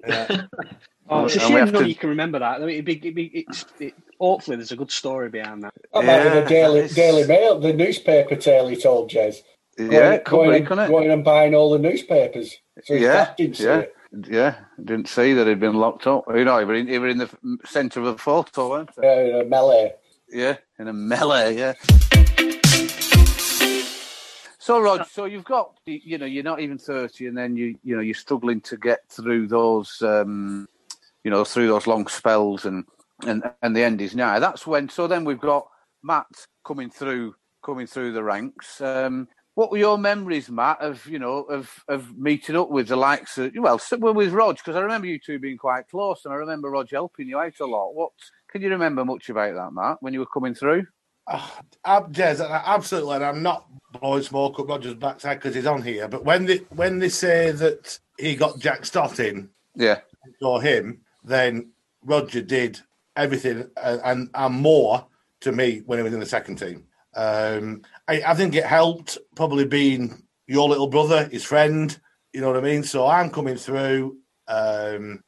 yeah. 0.08 0.44
Oh, 1.10 1.24
it's 1.24 1.38
a 1.38 1.40
shame 1.40 1.54
none 1.54 1.72
to- 1.72 1.88
you 1.88 1.96
can 1.96 2.10
remember 2.10 2.40
that. 2.40 2.58
I 2.62 2.66
mean, 2.66 2.70
it'd 2.72 2.84
be, 2.84 2.98
it'd 2.98 3.16
be, 3.16 3.28
it's, 3.48 3.64
it, 3.80 3.94
hopefully, 4.20 4.58
there's 4.58 4.74
a 4.74 4.76
good 4.76 4.92
story 4.92 5.30
behind 5.30 5.64
that. 5.64 5.74
That 5.94 6.04
might 6.04 6.18
be 6.18 6.26
Yeah, 6.26 6.34
the 6.42 6.50
Daily, 6.50 6.80
it's- 6.80 6.96
Daily 6.96 7.26
Mail, 7.26 7.58
the 7.62 7.72
newspaper 7.72 8.36
tale 8.36 8.68
he 8.68 8.76
told 8.76 9.10
Jez. 9.10 9.38
Yeah, 9.80 9.88
Going- 9.88 10.14
it 10.16 10.26
could 10.26 10.36
going, 10.36 10.50
be, 10.50 10.70
and, 10.70 10.82
it? 10.82 10.88
going 10.90 11.10
and 11.12 11.24
buying 11.24 11.56
all 11.56 11.72
the 11.72 11.80
newspapers. 11.80 12.58
So 12.84 12.94
Yeah, 12.96 13.34
didn't 13.38 13.56
see 13.56 13.64
yeah. 13.64 13.78
it. 13.78 13.96
Yeah, 14.30 14.56
didn't 14.84 15.08
see 15.08 15.32
that 15.32 15.48
he'd 15.48 15.62
been 15.62 15.76
locked 15.76 16.08
up. 16.08 16.26
You 16.28 16.44
know, 16.44 16.60
he 16.60 16.66
were 16.66 16.74
in, 16.74 16.88
he 16.90 17.00
were 17.00 17.08
in 17.08 17.20
the 17.20 17.30
centre 17.64 18.02
of 18.02 18.08
a 18.08 18.18
photo, 18.18 18.70
weren't 18.70 18.90
they? 18.98 19.08
Yeah, 19.08 19.36
in 19.38 19.42
a 19.44 19.46
melee. 19.46 19.94
Yeah, 20.30 20.58
in 20.78 20.90
a 20.90 20.94
melee, 20.94 21.56
yeah. 21.58 21.74
So, 24.68 24.82
Rod, 24.82 25.08
so 25.08 25.24
you've 25.24 25.46
got, 25.46 25.80
you 25.86 26.18
know, 26.18 26.26
you're 26.26 26.44
not 26.44 26.60
even 26.60 26.78
30 26.78 27.28
and 27.28 27.38
then 27.38 27.56
you, 27.56 27.80
you 27.86 27.96
know, 27.96 28.02
you're 28.02 28.14
struggling 28.14 28.60
to 28.60 28.76
get 28.76 29.00
through 29.08 29.48
those, 29.48 30.02
um, 30.02 30.68
you 31.24 31.32
know, 31.32 31.46
through 31.46 31.68
those 31.68 31.88
long 31.88 32.06
spells 32.08 32.66
and, 32.66 32.84
and, 33.26 33.50
and 33.62 33.74
the 33.74 33.82
end 33.82 34.02
is 34.02 34.14
now. 34.14 34.40
That's 34.40 34.68
when, 34.68 34.90
so 34.90 35.08
then 35.08 35.24
we've 35.24 35.40
got 35.40 35.70
Matt 36.04 36.26
coming 36.66 36.90
through, 36.90 37.36
coming 37.64 37.88
through 37.88 38.12
the 38.12 38.22
ranks. 38.22 38.82
Um, 38.82 39.30
what 39.56 39.72
were 39.72 39.78
your 39.78 39.98
memories, 39.98 40.50
Matt, 40.50 40.82
of, 40.82 41.06
you 41.06 41.20
know, 41.20 41.44
of, 41.44 41.72
of 41.88 42.18
meeting 42.18 42.58
up 42.58 42.70
with 42.70 42.90
the 42.90 42.98
likes 42.98 43.38
of, 43.38 43.54
well, 43.56 43.80
well 44.00 44.14
with 44.14 44.34
Rog, 44.34 44.58
because 44.58 44.76
I 44.76 44.82
remember 44.82 45.08
you 45.08 45.18
two 45.18 45.40
being 45.40 45.58
quite 45.58 45.88
close 45.88 46.26
and 46.26 46.34
I 46.34 46.38
remember 46.38 46.70
Rog 46.70 46.90
helping 46.92 47.30
you 47.30 47.40
out 47.40 47.58
a 47.62 47.66
lot. 47.66 47.94
What, 47.94 48.12
can 48.52 48.62
you 48.62 48.70
remember 48.72 49.06
much 49.06 49.30
about 49.30 49.56
that, 49.56 49.72
Matt, 49.72 50.00
when 50.02 50.12
you 50.12 50.20
were 50.20 50.26
coming 50.26 50.56
through? 50.56 50.88
I'm 51.28 52.14
Jez, 52.14 52.40
absolutely, 52.66 53.16
and 53.16 53.26
I'm 53.26 53.44
not 53.44 53.66
blowing 54.00 54.24
smoke 54.24 54.60
up 54.60 54.68
Roger's 54.68 54.94
backside 54.94 55.38
because 55.40 55.56
he's 55.56 55.66
on 55.66 55.82
here. 55.82 56.08
But 56.08 56.24
when 56.26 56.46
they 56.46 56.58
when 56.70 57.00
they 57.00 57.10
say 57.10 57.52
that 57.52 58.00
he 58.18 58.36
got 58.36 58.60
Jack 58.60 58.86
Stott 58.86 59.20
in 59.20 59.50
Yeah. 59.76 60.00
or 60.42 60.62
him, 60.62 61.02
then 61.24 61.72
Roger 62.04 62.42
did 62.42 62.80
everything 63.16 63.70
and, 63.84 64.02
and, 64.04 64.30
and 64.34 64.56
more 64.56 65.06
to 65.42 65.52
me 65.52 65.82
when 65.86 66.00
he 66.00 66.04
was 66.04 66.14
in 66.14 66.20
the 66.20 66.26
second 66.26 66.58
team. 66.58 66.86
Um, 67.16 67.82
I, 68.08 68.22
I 68.28 68.34
think 68.34 68.56
it 68.56 68.66
helped 68.66 69.18
probably 69.36 69.66
being 69.66 70.22
your 70.48 70.70
little 70.70 70.88
brother, 70.88 71.26
his 71.26 71.44
friend. 71.44 71.98
You 72.34 72.42
know 72.42 72.48
what 72.48 72.58
I 72.58 72.62
mean? 72.62 72.84
So 72.84 73.08
I'm 73.08 73.30
coming 73.32 73.56
through. 73.56 74.18
Um, 74.48 75.22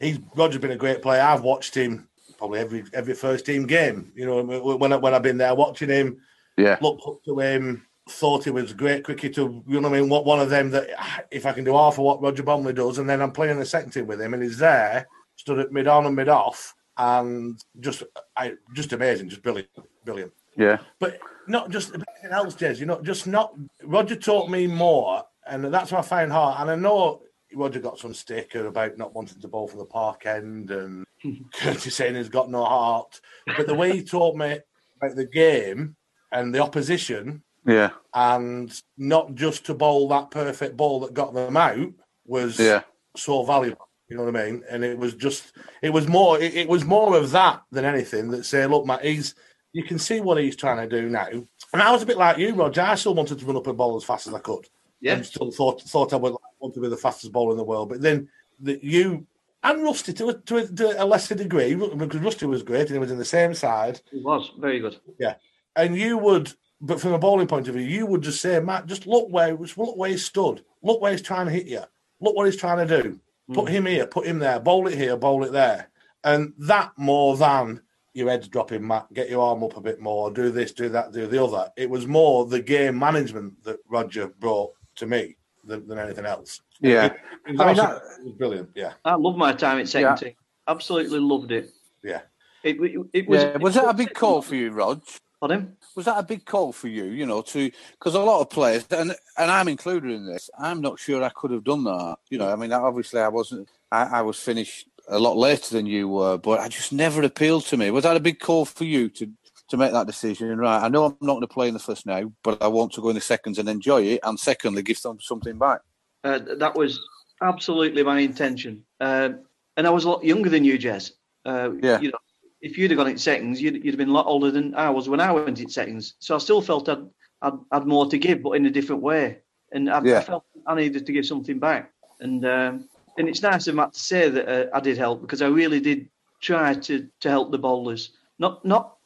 he's 0.00 0.18
Roger's 0.36 0.60
been 0.60 0.70
a 0.70 0.76
great 0.76 1.02
player. 1.02 1.20
I've 1.22 1.42
watched 1.42 1.74
him 1.74 2.08
probably 2.36 2.60
every 2.60 2.84
every 2.92 3.14
first 3.14 3.46
team 3.46 3.66
game. 3.66 4.12
You 4.14 4.26
know 4.26 4.42
when 4.42 4.92
I, 4.92 4.96
when 4.96 5.14
I've 5.14 5.22
been 5.22 5.38
there 5.38 5.54
watching 5.54 5.88
him, 5.88 6.20
Yeah. 6.56 6.78
looked 6.80 7.02
up 7.06 7.22
to 7.24 7.38
him, 7.40 7.86
thought 8.08 8.44
he 8.44 8.50
was 8.50 8.72
a 8.72 8.74
great 8.74 9.04
cricketer. 9.04 9.42
You 9.42 9.80
know 9.80 9.88
what 9.88 9.96
I 9.96 10.00
mean? 10.00 10.08
What 10.08 10.24
one 10.26 10.40
of 10.40 10.50
them 10.50 10.70
that 10.70 11.26
if 11.30 11.46
I 11.46 11.52
can 11.52 11.64
do 11.64 11.74
half 11.74 11.94
of 11.94 12.04
what 12.04 12.22
Roger 12.22 12.42
Bomley 12.42 12.74
does, 12.74 12.98
and 12.98 13.08
then 13.08 13.22
I'm 13.22 13.32
playing 13.32 13.58
the 13.58 13.66
second 13.66 13.90
team 13.90 14.06
with 14.06 14.20
him, 14.20 14.34
and 14.34 14.42
he's 14.42 14.58
there, 14.58 15.06
stood 15.36 15.58
at 15.58 15.72
mid 15.72 15.86
on 15.86 16.06
and 16.06 16.16
mid 16.16 16.28
off, 16.28 16.74
and 16.96 17.58
just 17.80 18.02
I 18.36 18.54
just 18.74 18.92
amazing, 18.92 19.28
just 19.28 19.42
brilliant, 19.42 19.70
brilliant. 20.04 20.32
Yeah. 20.56 20.78
But 21.00 21.18
not 21.48 21.70
just 21.70 21.88
anything 21.90 22.30
else, 22.30 22.54
Jez. 22.54 22.78
You 22.78 22.86
know, 22.86 23.00
just 23.02 23.26
not. 23.26 23.54
Roger 23.82 24.16
taught 24.16 24.48
me 24.48 24.66
more, 24.66 25.22
and 25.46 25.64
that's 25.72 25.90
what 25.92 25.98
I 25.98 26.02
find 26.02 26.30
hard. 26.30 26.60
And 26.60 26.70
I 26.70 26.76
know 26.76 27.22
Roger 27.56 27.80
got 27.80 27.98
some 27.98 28.14
sticker 28.14 28.66
about 28.66 28.98
not 28.98 29.14
wanting 29.14 29.40
to 29.40 29.48
bowl 29.48 29.68
from 29.68 29.80
the 29.80 29.84
park 29.86 30.26
end, 30.26 30.70
and 30.70 31.06
hmm. 31.22 31.34
Curtis 31.52 31.94
saying 31.94 32.14
he's 32.14 32.28
got 32.28 32.50
no 32.50 32.64
heart. 32.64 33.20
But 33.56 33.66
the 33.66 33.74
way 33.74 33.92
he 33.92 34.04
taught 34.04 34.36
me 34.36 34.58
about 35.00 35.16
the 35.16 35.26
game 35.26 35.96
and 36.32 36.54
the 36.54 36.60
opposition, 36.60 37.42
Yeah. 37.66 37.90
and 38.12 38.72
not 38.96 39.34
just 39.34 39.66
to 39.66 39.74
bowl 39.74 40.08
that 40.08 40.30
perfect 40.30 40.76
ball 40.76 41.00
that 41.00 41.14
got 41.14 41.34
them 41.34 41.56
out, 41.56 41.92
was 42.26 42.58
Yeah. 42.58 42.82
so 43.16 43.44
valuable. 43.44 43.88
You 44.08 44.16
know 44.16 44.24
what 44.24 44.36
I 44.36 44.50
mean? 44.50 44.62
And 44.70 44.84
it 44.84 44.98
was 44.98 45.14
just, 45.14 45.52
it 45.82 45.90
was 45.90 46.06
more, 46.06 46.38
it, 46.38 46.54
it 46.54 46.68
was 46.68 46.84
more 46.84 47.16
of 47.16 47.30
that 47.30 47.62
than 47.70 47.84
anything 47.84 48.30
that 48.30 48.44
say, 48.44 48.66
look, 48.66 48.84
Matt, 48.84 49.04
he's, 49.04 49.34
you 49.72 49.82
can 49.82 49.98
see 49.98 50.20
what 50.20 50.38
he's 50.38 50.56
trying 50.56 50.88
to 50.88 51.00
do 51.00 51.08
now. 51.08 51.26
And 51.72 51.82
I 51.82 51.90
was 51.90 52.02
a 52.02 52.06
bit 52.06 52.18
like 52.18 52.38
you, 52.38 52.54
Roger. 52.54 52.82
I 52.82 52.94
still 52.96 53.14
wanted 53.14 53.38
to 53.38 53.46
run 53.46 53.56
up 53.56 53.66
and 53.66 53.76
bowl 53.76 53.96
as 53.96 54.04
fast 54.04 54.26
as 54.26 54.34
I 54.34 54.38
could. 54.40 54.68
Yeah. 55.00 55.14
And 55.14 55.26
still 55.26 55.50
thought 55.50 55.82
thought 55.82 56.12
I 56.12 56.16
would 56.16 56.34
want 56.64 56.74
to 56.74 56.80
be 56.80 56.88
the 56.88 56.96
fastest 56.96 57.32
bowler 57.32 57.52
in 57.52 57.58
the 57.58 57.64
world. 57.64 57.90
But 57.90 58.00
then 58.00 58.28
the, 58.58 58.80
you 58.82 59.26
and 59.62 59.82
Rusty 59.82 60.12
to 60.14 60.28
a, 60.28 60.34
to, 60.34 60.56
a, 60.56 60.66
to 60.66 61.02
a 61.02 61.04
lesser 61.04 61.34
degree, 61.34 61.74
because 61.74 62.20
Rusty 62.20 62.46
was 62.46 62.62
great 62.62 62.86
and 62.86 62.92
he 62.92 62.98
was 62.98 63.10
in 63.10 63.18
the 63.18 63.24
same 63.24 63.54
side. 63.54 64.00
He 64.10 64.20
was 64.20 64.52
very 64.58 64.80
good. 64.80 64.98
Yeah, 65.18 65.34
and 65.76 65.96
you 65.96 66.18
would, 66.18 66.52
but 66.80 67.00
from 67.00 67.12
a 67.12 67.18
bowling 67.18 67.46
point 67.46 67.68
of 67.68 67.74
view, 67.74 67.84
you 67.84 68.06
would 68.06 68.22
just 68.22 68.40
say, 68.40 68.58
Matt, 68.60 68.86
just 68.86 69.06
look 69.06 69.30
where 69.30 69.56
just 69.56 69.78
look 69.78 69.96
where 69.96 70.10
he 70.10 70.16
stood. 70.16 70.64
Look 70.82 71.00
where 71.00 71.12
he's 71.12 71.22
trying 71.22 71.46
to 71.46 71.52
hit 71.52 71.66
you. 71.66 71.82
Look 72.20 72.34
what 72.34 72.46
he's 72.46 72.56
trying 72.56 72.86
to 72.86 73.02
do. 73.02 73.20
Hmm. 73.48 73.54
Put 73.54 73.68
him 73.68 73.86
here, 73.86 74.06
put 74.06 74.26
him 74.26 74.38
there, 74.38 74.58
bowl 74.58 74.88
it 74.88 74.96
here, 74.96 75.16
bowl 75.16 75.44
it 75.44 75.52
there. 75.52 75.90
And 76.24 76.54
that 76.58 76.92
more 76.96 77.36
than 77.36 77.82
your 78.14 78.30
head's 78.30 78.48
dropping, 78.48 78.86
Matt, 78.86 79.12
get 79.12 79.28
your 79.28 79.42
arm 79.42 79.62
up 79.62 79.76
a 79.76 79.80
bit 79.80 80.00
more, 80.00 80.30
do 80.30 80.50
this, 80.50 80.72
do 80.72 80.88
that, 80.88 81.12
do 81.12 81.26
the 81.26 81.42
other. 81.42 81.70
It 81.76 81.90
was 81.90 82.06
more 82.06 82.46
the 82.46 82.60
game 82.60 82.98
management 82.98 83.62
that 83.64 83.80
Roger 83.90 84.28
brought 84.28 84.72
to 84.96 85.06
me 85.06 85.36
than, 85.66 85.86
than 85.88 85.98
anything 85.98 86.26
else. 86.26 86.60
Yeah. 86.80 87.06
It, 87.06 87.12
it 87.12 87.20
I 87.46 87.50
mean, 87.50 87.60
absolutely- 87.60 87.96
it 88.18 88.24
was 88.24 88.32
brilliant. 88.34 88.70
Yeah. 88.74 88.92
I 89.04 89.14
love 89.14 89.36
my 89.36 89.52
time 89.52 89.78
at 89.78 89.88
second 89.88 90.08
Yeah. 90.10 90.16
team. 90.16 90.32
Absolutely 90.66 91.18
loved 91.20 91.52
it. 91.52 91.70
Yeah. 92.02 92.20
It, 92.62 92.80
it, 92.80 93.06
it 93.12 93.28
was. 93.28 93.42
yeah. 93.42 93.56
Was 93.58 93.74
that 93.74 93.88
a 93.88 93.94
big 93.94 94.14
call 94.14 94.40
for 94.42 94.54
you, 94.54 94.70
Rog? 94.70 95.02
Pardon? 95.40 95.76
Was 95.94 96.06
that 96.06 96.16
a 96.18 96.22
big 96.22 96.46
call 96.46 96.72
for 96.72 96.88
you? 96.88 97.04
You 97.04 97.26
know, 97.26 97.42
to 97.42 97.70
because 97.92 98.14
a 98.14 98.20
lot 98.20 98.40
of 98.40 98.48
players, 98.48 98.86
and 98.90 99.14
and 99.36 99.50
I'm 99.50 99.68
included 99.68 100.10
in 100.10 100.24
this. 100.24 100.48
I'm 100.58 100.80
not 100.80 100.98
sure 100.98 101.22
I 101.22 101.28
could 101.28 101.50
have 101.50 101.64
done 101.64 101.84
that. 101.84 102.16
You 102.30 102.38
know, 102.38 102.50
I 102.50 102.56
mean, 102.56 102.72
obviously 102.72 103.20
I 103.20 103.28
wasn't. 103.28 103.68
I, 103.92 104.04
I 104.04 104.22
was 104.22 104.38
finished 104.40 104.88
a 105.08 105.18
lot 105.18 105.36
later 105.36 105.74
than 105.74 105.84
you 105.84 106.08
were, 106.08 106.38
but 106.38 106.60
I 106.60 106.68
just 106.68 106.92
never 106.94 107.20
appealed 107.22 107.66
to 107.66 107.76
me. 107.76 107.90
Was 107.90 108.04
that 108.04 108.16
a 108.16 108.20
big 108.20 108.40
call 108.40 108.64
for 108.64 108.84
you 108.84 109.10
to 109.10 109.28
to 109.68 109.76
make 109.76 109.92
that 109.92 110.06
decision? 110.06 110.58
Right, 110.58 110.82
I 110.82 110.88
know 110.88 111.04
I'm 111.04 111.16
not 111.20 111.34
going 111.34 111.40
to 111.42 111.46
play 111.48 111.68
in 111.68 111.74
the 111.74 111.80
first 111.80 112.06
now, 112.06 112.30
but 112.42 112.62
I 112.62 112.68
want 112.68 112.92
to 112.94 113.00
go 113.02 113.08
in 113.08 113.14
the 113.14 113.20
seconds 113.20 113.58
and 113.58 113.68
enjoy 113.68 114.02
it, 114.02 114.20
and 114.22 114.38
secondly, 114.38 114.82
give 114.82 115.00
them 115.00 115.18
something 115.20 115.58
back. 115.58 115.80
Uh, 116.22 116.38
that 116.58 116.74
was 116.74 117.00
absolutely 117.42 118.02
my 118.02 118.20
intention. 118.20 118.84
Um, 119.00 119.40
and 119.76 119.86
I 119.86 119.90
was 119.90 120.04
a 120.04 120.10
lot 120.10 120.24
younger 120.24 120.50
than 120.50 120.64
you, 120.64 120.78
Jez. 120.78 121.12
Uh, 121.44 121.70
Yeah. 121.82 122.00
You 122.00 122.10
know, 122.10 122.18
if 122.62 122.78
you'd 122.78 122.90
have 122.90 122.98
gone 122.98 123.08
in 123.08 123.18
seconds, 123.18 123.60
you'd, 123.60 123.74
you'd 123.74 123.92
have 123.92 123.98
been 123.98 124.08
a 124.08 124.12
lot 124.12 124.26
older 124.26 124.50
than 124.50 124.74
I 124.74 124.88
was 124.88 125.08
when 125.08 125.20
I 125.20 125.30
went 125.32 125.60
in 125.60 125.68
seconds. 125.68 126.14
So 126.18 126.34
I 126.34 126.38
still 126.38 126.62
felt 126.62 126.88
I'd, 126.88 127.04
I'd, 127.42 127.52
I'd 127.72 127.86
more 127.86 128.06
to 128.08 128.16
give, 128.16 128.42
but 128.42 128.52
in 128.52 128.64
a 128.64 128.70
different 128.70 129.02
way. 129.02 129.38
And 129.72 129.90
I, 129.90 130.00
Yeah. 130.02 130.18
I 130.18 130.22
felt 130.22 130.44
I 130.66 130.74
needed 130.74 131.04
to 131.04 131.12
give 131.12 131.26
something 131.26 131.58
back. 131.58 131.92
And 132.20 132.44
um, 132.46 132.88
and 133.18 133.28
it's 133.28 133.42
nice 133.42 133.66
of 133.66 133.74
Matt 133.74 133.92
to 133.92 134.00
say 134.00 134.28
that 134.28 134.48
uh, 134.48 134.70
I 134.74 134.80
did 134.80 134.96
help 134.96 135.20
because 135.20 135.42
I 135.42 135.48
really 135.48 135.80
did 135.80 136.08
try 136.40 136.74
to, 136.74 137.08
to 137.20 137.30
help 137.30 137.50
the 137.50 137.58
bowlers. 137.58 138.12
Not 138.38 138.64
not 138.64 138.96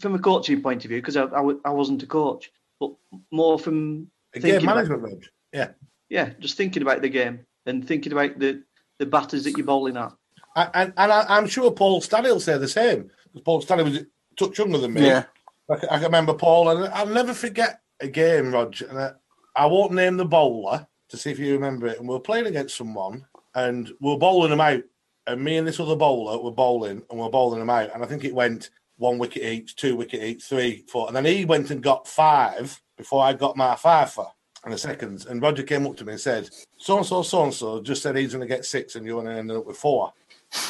from 0.00 0.14
a 0.14 0.18
coaching 0.18 0.62
point 0.62 0.84
of 0.84 0.88
view 0.90 0.98
because 1.00 1.16
I, 1.16 1.24
I, 1.24 1.42
w- 1.44 1.60
I 1.64 1.70
wasn't 1.70 2.02
a 2.02 2.06
coach, 2.06 2.50
but 2.80 2.92
more 3.30 3.58
from 3.58 4.08
A 4.34 4.40
game 4.40 4.64
management, 4.64 5.02
Rog. 5.02 5.24
Yeah. 5.52 5.68
yeah, 6.08 6.30
just 6.40 6.56
thinking 6.56 6.82
about 6.82 7.02
the 7.02 7.08
game 7.08 7.40
and 7.66 7.86
thinking 7.86 8.12
about 8.12 8.38
the, 8.38 8.62
the 8.98 9.06
batters 9.06 9.44
that 9.44 9.56
you're 9.56 9.66
bowling 9.66 9.96
at. 9.96 10.12
And, 10.54 10.70
and, 10.74 10.92
and 10.96 11.12
I, 11.12 11.24
I'm 11.28 11.46
sure 11.46 11.70
Paul 11.70 12.00
Stanley 12.00 12.30
will 12.32 12.40
say 12.40 12.56
the 12.58 12.68
same 12.68 13.10
because 13.24 13.42
Paul 13.42 13.60
Stanley 13.62 13.84
was 13.84 13.96
a 13.98 14.06
touch 14.36 14.58
younger 14.58 14.78
than 14.78 14.94
me. 14.94 15.06
Yeah. 15.06 15.24
I, 15.70 15.76
can- 15.76 15.88
I 15.88 15.94
can 15.94 16.04
remember 16.04 16.34
Paul, 16.34 16.68
and 16.70 16.92
I'll 16.94 17.06
never 17.06 17.34
forget 17.34 17.80
a 18.00 18.08
game, 18.08 18.52
Roger. 18.52 18.86
And 18.86 18.98
I, 18.98 19.12
I 19.56 19.66
won't 19.66 19.92
name 19.92 20.16
the 20.16 20.24
bowler 20.24 20.86
to 21.08 21.16
see 21.16 21.30
if 21.30 21.38
you 21.38 21.52
remember 21.54 21.86
it. 21.86 21.98
And 21.98 22.08
we're 22.08 22.18
playing 22.20 22.46
against 22.46 22.76
someone, 22.76 23.26
and 23.54 23.90
we're 24.00 24.18
bowling 24.18 24.50
them 24.50 24.60
out. 24.60 24.82
And 25.26 25.42
me 25.42 25.56
and 25.56 25.66
this 25.66 25.80
other 25.80 25.96
bowler 25.96 26.38
were 26.38 26.52
bowling, 26.52 27.02
and 27.10 27.18
we're 27.18 27.30
bowling 27.30 27.58
them 27.58 27.70
out. 27.70 27.92
And 27.92 28.04
I 28.04 28.06
think 28.06 28.22
it 28.24 28.34
went 28.34 28.70
one 28.96 29.18
wicket 29.18 29.42
each, 29.42 29.76
two 29.76 29.96
wicket 29.96 30.22
each, 30.22 30.44
three, 30.44 30.84
four. 30.88 31.06
And 31.06 31.16
then 31.16 31.24
he 31.24 31.44
went 31.44 31.70
and 31.70 31.82
got 31.82 32.06
five 32.08 32.80
before 32.96 33.22
I 33.22 33.32
got 33.32 33.56
my 33.56 33.74
five 33.76 34.12
for. 34.12 34.30
and 34.64 34.72
the 34.72 34.78
seconds. 34.78 35.26
And 35.26 35.40
Roger 35.40 35.62
came 35.62 35.86
up 35.86 35.96
to 35.96 36.04
me 36.04 36.12
and 36.12 36.20
said, 36.20 36.50
"So 36.78 36.96
and 36.96 37.06
so, 37.06 37.22
so 37.22 37.44
and 37.44 37.54
so 37.54 37.80
just 37.80 38.02
said 38.02 38.16
he's 38.16 38.32
going 38.32 38.46
to 38.46 38.54
get 38.54 38.64
six, 38.64 38.96
and 38.96 39.06
you're 39.06 39.22
going 39.22 39.32
to 39.32 39.38
end 39.38 39.50
up 39.52 39.66
with 39.66 39.76
four. 39.76 40.12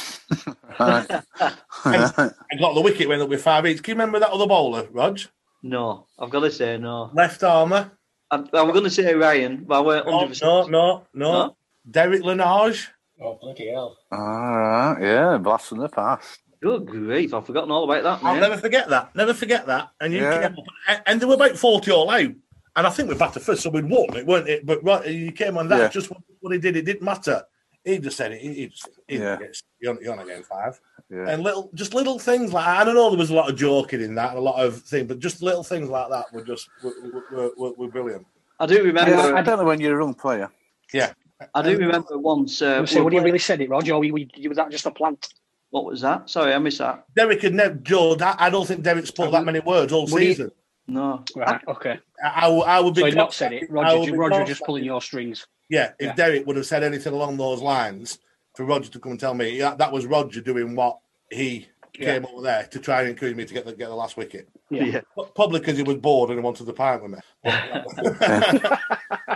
Right. 0.79 1.07
I 1.85 2.31
got 2.59 2.75
the 2.75 2.81
wicket 2.81 3.09
went 3.09 3.23
up 3.23 3.29
with 3.29 3.43
five 3.43 3.65
each. 3.65 3.83
Can 3.83 3.93
you 3.93 3.95
remember 3.95 4.19
that 4.19 4.31
other 4.31 4.47
bowler, 4.47 4.87
Rog? 4.91 5.21
No, 5.63 6.07
I've 6.19 6.31
got 6.31 6.41
to 6.41 6.51
say 6.51 6.77
no. 6.79 7.11
Left 7.15 7.43
armour. 7.43 7.93
I, 8.31 8.37
I 8.53 8.63
was 8.63 8.73
going 8.73 8.85
to 8.85 8.91
say 8.91 9.15
Ryan, 9.15 9.65
but 9.65 9.79
I 9.79 9.81
weren't 9.81 10.07
No, 10.07 10.27
no, 10.27 10.67
no, 10.67 10.69
no. 10.69 11.07
No? 11.15 11.57
Derek 11.91 12.23
Lenage. 12.23 12.89
Oh, 13.23 13.39
bloody 13.41 13.71
hell. 13.71 13.97
All 14.13 14.19
right. 14.19 14.99
Yeah, 15.01 15.39
blast 15.39 15.69
from 15.69 15.79
the 15.79 15.89
past. 15.89 16.41
Good 16.67 16.87
grief, 16.87 17.33
I've 17.33 17.47
forgotten 17.47 17.71
all 17.71 17.85
about 17.85 18.03
that. 18.03 18.27
I'll 18.27 18.41
never 18.41 18.57
forget 18.57 18.89
that. 18.89 19.15
Never 19.15 19.33
forget 19.33 19.67
that. 19.67 19.91
And 20.01 20.13
you 20.13 20.21
Yeah. 20.23 20.49
came 20.49 20.59
up, 20.59 20.65
and- 20.89 21.03
and 21.07 21.21
there 21.21 21.29
were 21.29 21.35
about 21.35 21.57
forty 21.57 21.93
all 21.93 22.11
out. 22.11 22.33
And 22.75 22.87
I 22.87 22.91
think 22.91 23.09
we 23.09 23.15
batted 23.15 23.43
first, 23.43 23.63
so 23.63 23.71
we'd 23.71 23.89
won 23.89 24.17
it, 24.17 24.27
weren't 24.27 24.49
it? 24.49 24.67
But 24.67 24.83
right, 24.85 25.07
you 25.07 25.31
came 25.33 25.57
on 25.57 25.69
that. 25.69 25.79
Yeah. 25.79 25.89
Just 25.89 26.11
what, 26.11 26.21
what 26.41 26.53
he 26.53 26.59
did, 26.59 26.77
it 26.77 26.85
didn't 26.85 27.03
matter. 27.03 27.43
He 27.85 27.99
just 27.99 28.17
said 28.17 28.33
it. 28.33 28.41
He, 28.41 28.53
he 28.53 28.67
just, 28.67 28.89
he 29.07 29.19
Yeah. 29.19 29.37
gets, 29.37 29.63
you're, 29.81 30.03
you're 30.03 30.17
not 30.17 30.27
getting 30.27 30.43
five. 30.43 30.79
Yeah. 31.09 31.29
And 31.29 31.43
little, 31.45 31.71
just 31.75 31.95
little 31.95 32.19
things 32.19 32.53
like 32.53 32.67
I 32.67 32.83
don't 32.85 32.97
know. 32.97 33.11
There 33.11 33.19
was 33.19 33.31
a 33.31 33.35
lot 33.35 33.49
of 33.49 33.57
joking 33.57 34.01
in 34.03 34.17
that, 34.17 34.31
and 34.31 34.39
a 34.39 34.43
lot 34.43 34.63
of 34.63 34.83
things, 34.83 35.07
but 35.07 35.21
just 35.21 35.41
little 35.43 35.63
things 35.63 35.89
like 35.89 36.11
that 36.11 36.27
were 36.33 36.43
just 36.43 36.69
were, 36.83 36.93
were, 37.31 37.51
were, 37.57 37.73
were 37.75 37.89
brilliant. 37.89 38.27
I 38.59 38.67
do 38.67 38.83
remember. 38.83 39.13
Yeah, 39.13 39.35
I 39.37 39.43
don't 39.43 39.59
know 39.59 39.65
when 39.65 39.81
you're 39.81 39.99
a 40.01 40.05
young 40.05 40.15
player. 40.15 40.51
Yeah. 40.93 41.13
I 41.55 41.63
do 41.63 41.79
remember 41.79 42.19
once. 42.19 42.61
Uh, 42.61 42.85
So, 42.87 42.99
we 42.99 43.05
would 43.05 43.13
you 43.13 43.23
really 43.23 43.39
said 43.39 43.61
it, 43.61 43.71
Roger? 43.71 43.93
Or 43.95 44.01
we, 44.01 44.11
we, 44.11 44.29
was 44.49 44.57
that 44.57 44.71
just 44.71 44.87
a 44.87 44.91
plant? 44.91 45.29
What 45.71 45.85
was 45.85 46.01
that? 46.01 46.31
Sorry, 46.31 46.53
I 46.53 46.59
missed 46.59 46.79
that. 46.79 47.05
Derek 47.15 47.43
had 47.43 47.55
never, 47.55 47.75
Joe. 47.75 48.17
I 48.21 48.37
I 48.47 48.51
don't 48.51 48.67
think 48.67 48.83
Derek 48.83 49.07
spoke 49.07 49.33
that 49.33 49.39
um, 49.39 49.45
many 49.45 49.61
words 49.61 49.93
all 49.93 50.07
Would 50.07 50.23
he- 50.23 50.29
season. 50.29 50.53
No. 50.89 51.25
Right, 51.35 51.61
okay. 51.67 51.99
I, 52.25 52.47
I, 52.47 52.49
would- 52.49 52.63
I 52.63 52.81
would 52.81 52.95
be. 52.95 53.01
So 53.01 53.07
he'd 53.07 53.17
not 53.17 53.35
said 53.35 53.53
it. 53.53 53.65
I 53.65 53.73
Roger, 53.73 53.99
would 53.99 54.07
be 54.07 54.13
Roger 54.13 54.45
just 54.45 54.63
pulling 54.63 54.85
your 54.85 55.03
strings. 55.03 55.47
Yeah, 55.69 55.93
if 55.99 56.07
Yeah. 56.07 56.15
Derek 56.15 56.47
would 56.47 56.57
have 56.57 56.67
said 56.67 56.85
anything 56.85 57.13
along 57.13 57.37
those 57.39 57.61
lines 57.61 58.19
for 58.55 58.65
Roger 58.65 58.89
to 58.91 59.01
come 59.01 59.11
and 59.13 59.21
tell 59.21 59.35
me, 59.35 59.59
yeah, 59.59 59.75
that 59.75 59.91
was 59.91 60.07
Roger 60.07 60.41
doing 60.41 60.77
what 60.77 60.99
he 61.31 61.67
came 61.93 62.25
over 62.27 62.43
there 62.43 62.65
to 62.71 62.79
try 62.79 63.01
and 63.01 63.09
encourage 63.11 63.35
me 63.35 63.45
to 63.45 63.55
get 63.55 63.65
the, 63.65 63.73
get 63.75 63.89
the 63.89 63.95
last 63.95 64.17
wicket. 64.17 64.49
Yeah. 64.71 64.85
Yeah. 64.85 65.01
Probably 65.35 65.59
because 65.61 65.77
he 65.77 65.83
was 65.83 65.97
bored 65.97 66.31
and 66.31 66.39
he 66.39 66.43
wanted 66.45 66.67
to 66.67 66.73
pint 66.73 67.03
with 67.03 67.13
me. 67.13 67.19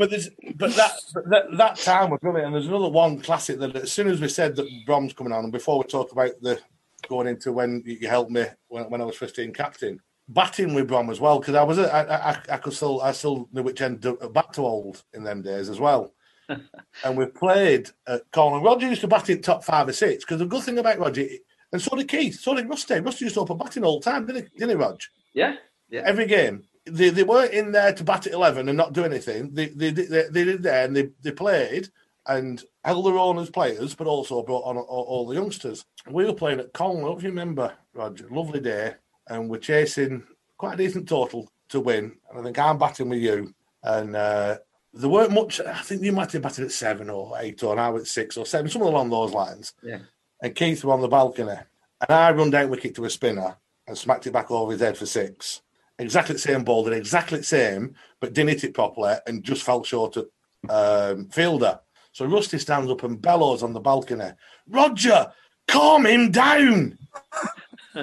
but 0.00 0.08
there's, 0.08 0.30
but 0.56 0.74
that, 0.76 0.92
that 1.26 1.44
that 1.58 1.76
time 1.76 2.08
was 2.08 2.20
brilliant. 2.20 2.46
And 2.46 2.54
there's 2.54 2.68
another 2.68 2.88
one 2.88 3.20
classic 3.20 3.58
that 3.58 3.76
as 3.76 3.92
soon 3.92 4.08
as 4.08 4.18
we 4.18 4.28
said 4.28 4.56
that 4.56 4.66
Brom's 4.86 5.12
coming 5.12 5.32
on, 5.34 5.44
and 5.44 5.52
before 5.52 5.76
we 5.78 5.84
talk 5.84 6.10
about 6.12 6.32
the 6.40 6.58
going 7.06 7.26
into 7.26 7.52
when 7.52 7.82
you 7.84 8.08
helped 8.08 8.30
me 8.30 8.46
when, 8.68 8.88
when 8.88 9.02
I 9.02 9.04
was 9.04 9.16
15 9.16 9.52
captain, 9.52 10.00
batting 10.28 10.72
with 10.72 10.88
Brom 10.88 11.10
as 11.10 11.20
well 11.20 11.38
because 11.38 11.54
I 11.54 11.62
was 11.62 11.76
a- 11.76 11.94
I, 11.94 12.30
I, 12.30 12.42
I 12.52 12.56
could 12.56 12.72
still 12.72 13.02
I 13.02 13.12
still 13.12 13.46
knew 13.52 13.62
which 13.62 13.82
end 13.82 14.00
to 14.02 14.14
bat 14.14 14.54
to 14.54 14.62
hold 14.62 15.04
in 15.12 15.22
them 15.22 15.42
days 15.42 15.68
as 15.68 15.78
well. 15.78 16.14
and 16.48 17.16
we 17.16 17.26
played 17.26 17.90
at 18.06 18.22
Cornwall. 18.32 18.62
Roger 18.62 18.88
used 18.88 19.02
to 19.02 19.06
bat 19.06 19.28
in 19.28 19.42
top 19.42 19.62
five 19.64 19.86
or 19.86 19.92
six 19.92 20.24
because 20.24 20.38
the 20.38 20.46
good 20.46 20.62
thing 20.62 20.78
about 20.78 20.98
Roger, 20.98 21.26
and 21.72 21.82
so 21.82 21.94
did 21.94 22.08
Keith, 22.08 22.40
so 22.40 22.54
did 22.54 22.70
Rusty. 22.70 23.00
Rusty 23.00 23.26
used 23.26 23.34
to 23.34 23.42
open 23.42 23.58
batting 23.58 23.84
all 23.84 24.00
the 24.00 24.10
time, 24.10 24.24
didn't 24.26 24.44
he, 24.44 24.58
didn't 24.58 24.70
he 24.70 24.74
Rog? 24.76 24.98
Yeah. 25.34 25.56
Yeah. 25.90 26.04
Every 26.06 26.26
game. 26.26 26.64
They, 26.90 27.10
they 27.10 27.22
weren't 27.22 27.52
in 27.52 27.72
there 27.72 27.92
to 27.92 28.04
bat 28.04 28.26
at 28.26 28.32
11 28.32 28.68
and 28.68 28.76
not 28.76 28.92
do 28.92 29.04
anything. 29.04 29.54
They, 29.54 29.66
they, 29.66 29.90
they, 29.90 30.24
they 30.30 30.44
did 30.44 30.62
there 30.62 30.84
and 30.84 30.96
they, 30.96 31.10
they 31.22 31.32
played 31.32 31.88
and 32.26 32.62
held 32.84 33.06
their 33.06 33.18
own 33.18 33.38
as 33.38 33.50
players, 33.50 33.94
but 33.94 34.06
also 34.06 34.42
brought 34.42 34.64
on 34.64 34.76
all, 34.76 35.04
all 35.04 35.26
the 35.26 35.34
youngsters. 35.34 35.84
We 36.08 36.24
were 36.24 36.34
playing 36.34 36.60
at 36.60 36.72
Cornwall, 36.72 37.16
if 37.16 37.22
you 37.22 37.30
remember, 37.30 37.72
Roger. 37.94 38.28
Lovely 38.30 38.60
day. 38.60 38.94
And 39.28 39.48
we're 39.48 39.58
chasing 39.58 40.24
quite 40.58 40.74
a 40.74 40.76
decent 40.76 41.08
total 41.08 41.50
to 41.70 41.80
win. 41.80 42.16
And 42.30 42.40
I 42.40 42.42
think 42.42 42.58
I'm 42.58 42.78
batting 42.78 43.08
with 43.08 43.20
you. 43.20 43.54
And 43.82 44.14
uh, 44.14 44.58
there 44.92 45.08
weren't 45.08 45.32
much. 45.32 45.60
I 45.60 45.80
think 45.82 46.02
you 46.02 46.12
might 46.12 46.32
have 46.32 46.42
batted 46.42 46.66
at 46.66 46.72
seven 46.72 47.08
or 47.10 47.34
eight 47.38 47.62
or 47.62 47.76
now 47.76 47.96
at 47.96 48.06
six 48.06 48.36
or 48.36 48.44
seven, 48.44 48.70
something 48.70 48.88
along 48.88 49.10
those 49.10 49.32
lines. 49.32 49.72
Yeah. 49.82 50.00
And 50.42 50.54
Keith 50.54 50.84
were 50.84 50.92
on 50.92 51.00
the 51.00 51.08
balcony. 51.08 51.56
And 52.00 52.10
I 52.10 52.30
run 52.32 52.50
down 52.50 52.70
wicket 52.70 52.94
to 52.96 53.04
a 53.04 53.10
spinner 53.10 53.56
and 53.86 53.96
smacked 53.96 54.26
it 54.26 54.32
back 54.32 54.50
over 54.50 54.72
his 54.72 54.80
head 54.80 54.96
for 54.96 55.06
six. 55.06 55.62
Exactly 56.00 56.32
the 56.32 56.38
same 56.38 56.64
ball, 56.64 56.82
did 56.84 56.94
exactly 56.94 57.38
the 57.38 57.44
same, 57.44 57.94
but 58.20 58.32
didn't 58.32 58.50
hit 58.50 58.64
it 58.64 58.74
properly 58.74 59.14
and 59.26 59.44
just 59.44 59.62
fell 59.62 59.84
short 59.84 60.16
at 60.16 60.24
um, 60.70 61.28
fielder. 61.28 61.78
So 62.12 62.24
Rusty 62.24 62.58
stands 62.58 62.90
up 62.90 63.02
and 63.04 63.20
bellows 63.20 63.62
on 63.62 63.72
the 63.72 63.80
balcony, 63.80 64.30
Roger, 64.68 65.30
calm 65.68 66.06
him 66.06 66.30
down. 66.30 66.98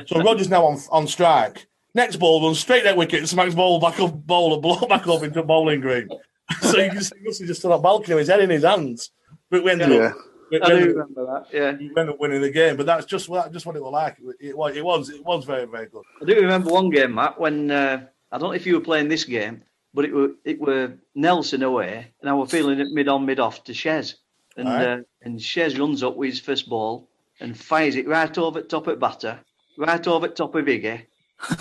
so 0.05 0.21
Roger's 0.21 0.49
now 0.49 0.65
on 0.65 0.79
on 0.91 1.07
strike. 1.07 1.67
Next 1.93 2.17
ball 2.17 2.43
runs 2.45 2.59
straight 2.59 2.85
at 2.85 2.95
wicket 2.95 3.27
smacks 3.27 3.55
ball 3.55 3.79
back 3.79 3.99
up, 3.99 4.13
and 4.13 4.25
blow 4.27 4.87
back 4.87 5.07
up 5.07 5.23
into 5.23 5.41
bowling 5.43 5.81
green. 5.81 6.07
so 6.61 6.77
you 6.77 6.91
can 6.91 7.01
see 7.01 7.15
Rusty 7.25 7.47
just 7.47 7.65
on 7.65 7.71
the 7.71 7.77
balcony 7.79 8.13
with 8.15 8.21
his 8.21 8.29
head 8.29 8.41
in 8.41 8.49
his 8.51 8.63
hands. 8.63 9.11
But 9.49 9.63
we 9.63 9.71
ended 9.71 9.89
Yeah. 9.89 9.97
up 10.09 10.15
I 10.53 10.69
do 10.69 10.87
remember 10.93 11.25
that. 11.25 11.45
Yeah. 11.51 11.71
we 11.73 11.87
ended 11.87 12.09
up 12.09 12.19
winning 12.19 12.41
the 12.41 12.49
game. 12.51 12.77
But 12.77 12.85
that's 12.85 13.05
just 13.05 13.27
what 13.29 13.51
just 13.51 13.65
what 13.65 13.75
it 13.75 13.83
was 13.83 13.91
like. 13.91 14.17
It, 14.39 14.57
was 14.57 14.75
it 14.75 14.83
was 14.83 15.09
it 15.09 15.23
was 15.25 15.45
very 15.45 15.65
very 15.65 15.87
good. 15.87 16.03
I 16.21 16.25
do 16.25 16.35
remember 16.35 16.69
one 16.71 16.89
game, 16.89 17.13
Matt, 17.15 17.39
when 17.39 17.69
uh, 17.71 18.05
I 18.31 18.37
don't 18.37 18.49
know 18.49 18.53
if 18.55 18.65
you 18.65 18.75
were 18.75 18.81
playing 18.81 19.07
this 19.09 19.23
game, 19.25 19.61
but 19.93 20.05
it 20.05 20.13
were 20.13 20.31
it 20.45 20.59
were 20.59 20.93
Nelson 21.15 21.63
away, 21.63 22.07
and 22.21 22.29
I 22.29 22.33
were 22.33 22.45
feeling 22.47 22.79
it 22.79 22.87
mid 22.91 23.07
on, 23.07 23.25
mid 23.25 23.39
off 23.39 23.63
to 23.65 23.73
Shez, 23.73 24.15
and 24.55 24.67
Aye. 24.69 24.85
uh, 24.85 24.97
and 25.23 25.39
Shez 25.39 25.77
runs 25.79 26.03
up 26.03 26.15
with 26.15 26.29
his 26.29 26.39
first 26.39 26.69
ball 26.69 27.07
and 27.39 27.57
fires 27.57 27.95
it 27.95 28.07
right 28.07 28.35
over 28.37 28.61
top 28.61 28.87
of 28.87 28.99
batter, 28.99 29.39
right 29.77 30.07
over 30.07 30.27
top 30.27 30.55
of 30.55 30.65
Iggy, 30.65 31.01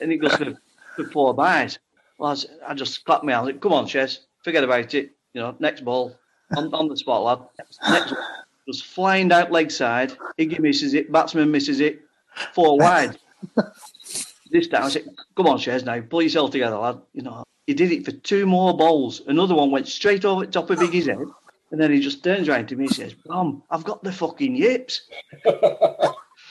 and 0.00 0.12
it 0.12 0.18
goes 0.18 0.34
for, 0.36 0.54
for 0.96 1.04
four 1.10 1.34
byes. 1.34 1.78
Well, 2.18 2.28
I, 2.28 2.32
was- 2.32 2.46
I 2.66 2.74
just 2.74 3.04
clapped 3.04 3.24
my 3.24 3.32
hands. 3.32 3.58
Come 3.60 3.72
on, 3.72 3.86
Shez, 3.86 4.18
forget 4.44 4.64
about 4.64 4.92
it. 4.94 5.12
You 5.34 5.40
know, 5.42 5.56
next 5.60 5.84
ball 5.84 6.16
on, 6.56 6.72
on 6.74 6.88
the 6.88 6.96
spot, 6.96 7.22
lad. 7.22 7.38
Next 7.90 8.12
one. 8.12 8.20
Goes 8.66 8.82
flying 8.82 9.32
out 9.32 9.50
leg 9.50 9.70
side. 9.70 10.12
Iggy 10.38 10.58
misses 10.60 10.94
it. 10.94 11.10
Batsman 11.10 11.50
misses 11.50 11.80
it. 11.80 12.00
Four 12.54 12.78
wide. 12.78 13.18
this 14.50 14.68
time 14.68 14.84
I 14.84 14.88
said, 14.90 15.04
"Come 15.36 15.46
on, 15.46 15.58
Shez, 15.58 15.84
now 15.84 16.00
pull 16.00 16.22
yourself 16.22 16.50
together, 16.50 16.76
lad." 16.76 17.00
You 17.14 17.22
know, 17.22 17.44
he 17.66 17.74
did 17.74 17.90
it 17.92 18.04
for 18.04 18.12
two 18.12 18.46
more 18.46 18.76
bowls. 18.76 19.22
Another 19.26 19.54
one 19.54 19.70
went 19.70 19.88
straight 19.88 20.24
over 20.24 20.44
the 20.44 20.52
top 20.52 20.68
of 20.70 20.78
Iggy's 20.78 21.06
head, 21.06 21.18
and 21.70 21.80
then 21.80 21.90
he 21.90 22.00
just 22.00 22.22
turns 22.22 22.48
around 22.48 22.68
to 22.68 22.76
me 22.76 22.84
and 22.86 22.94
says, 22.94 23.14
"Mom, 23.26 23.62
I've 23.70 23.84
got 23.84 24.02
the 24.04 24.12
fucking 24.12 24.54
yips." 24.54 25.02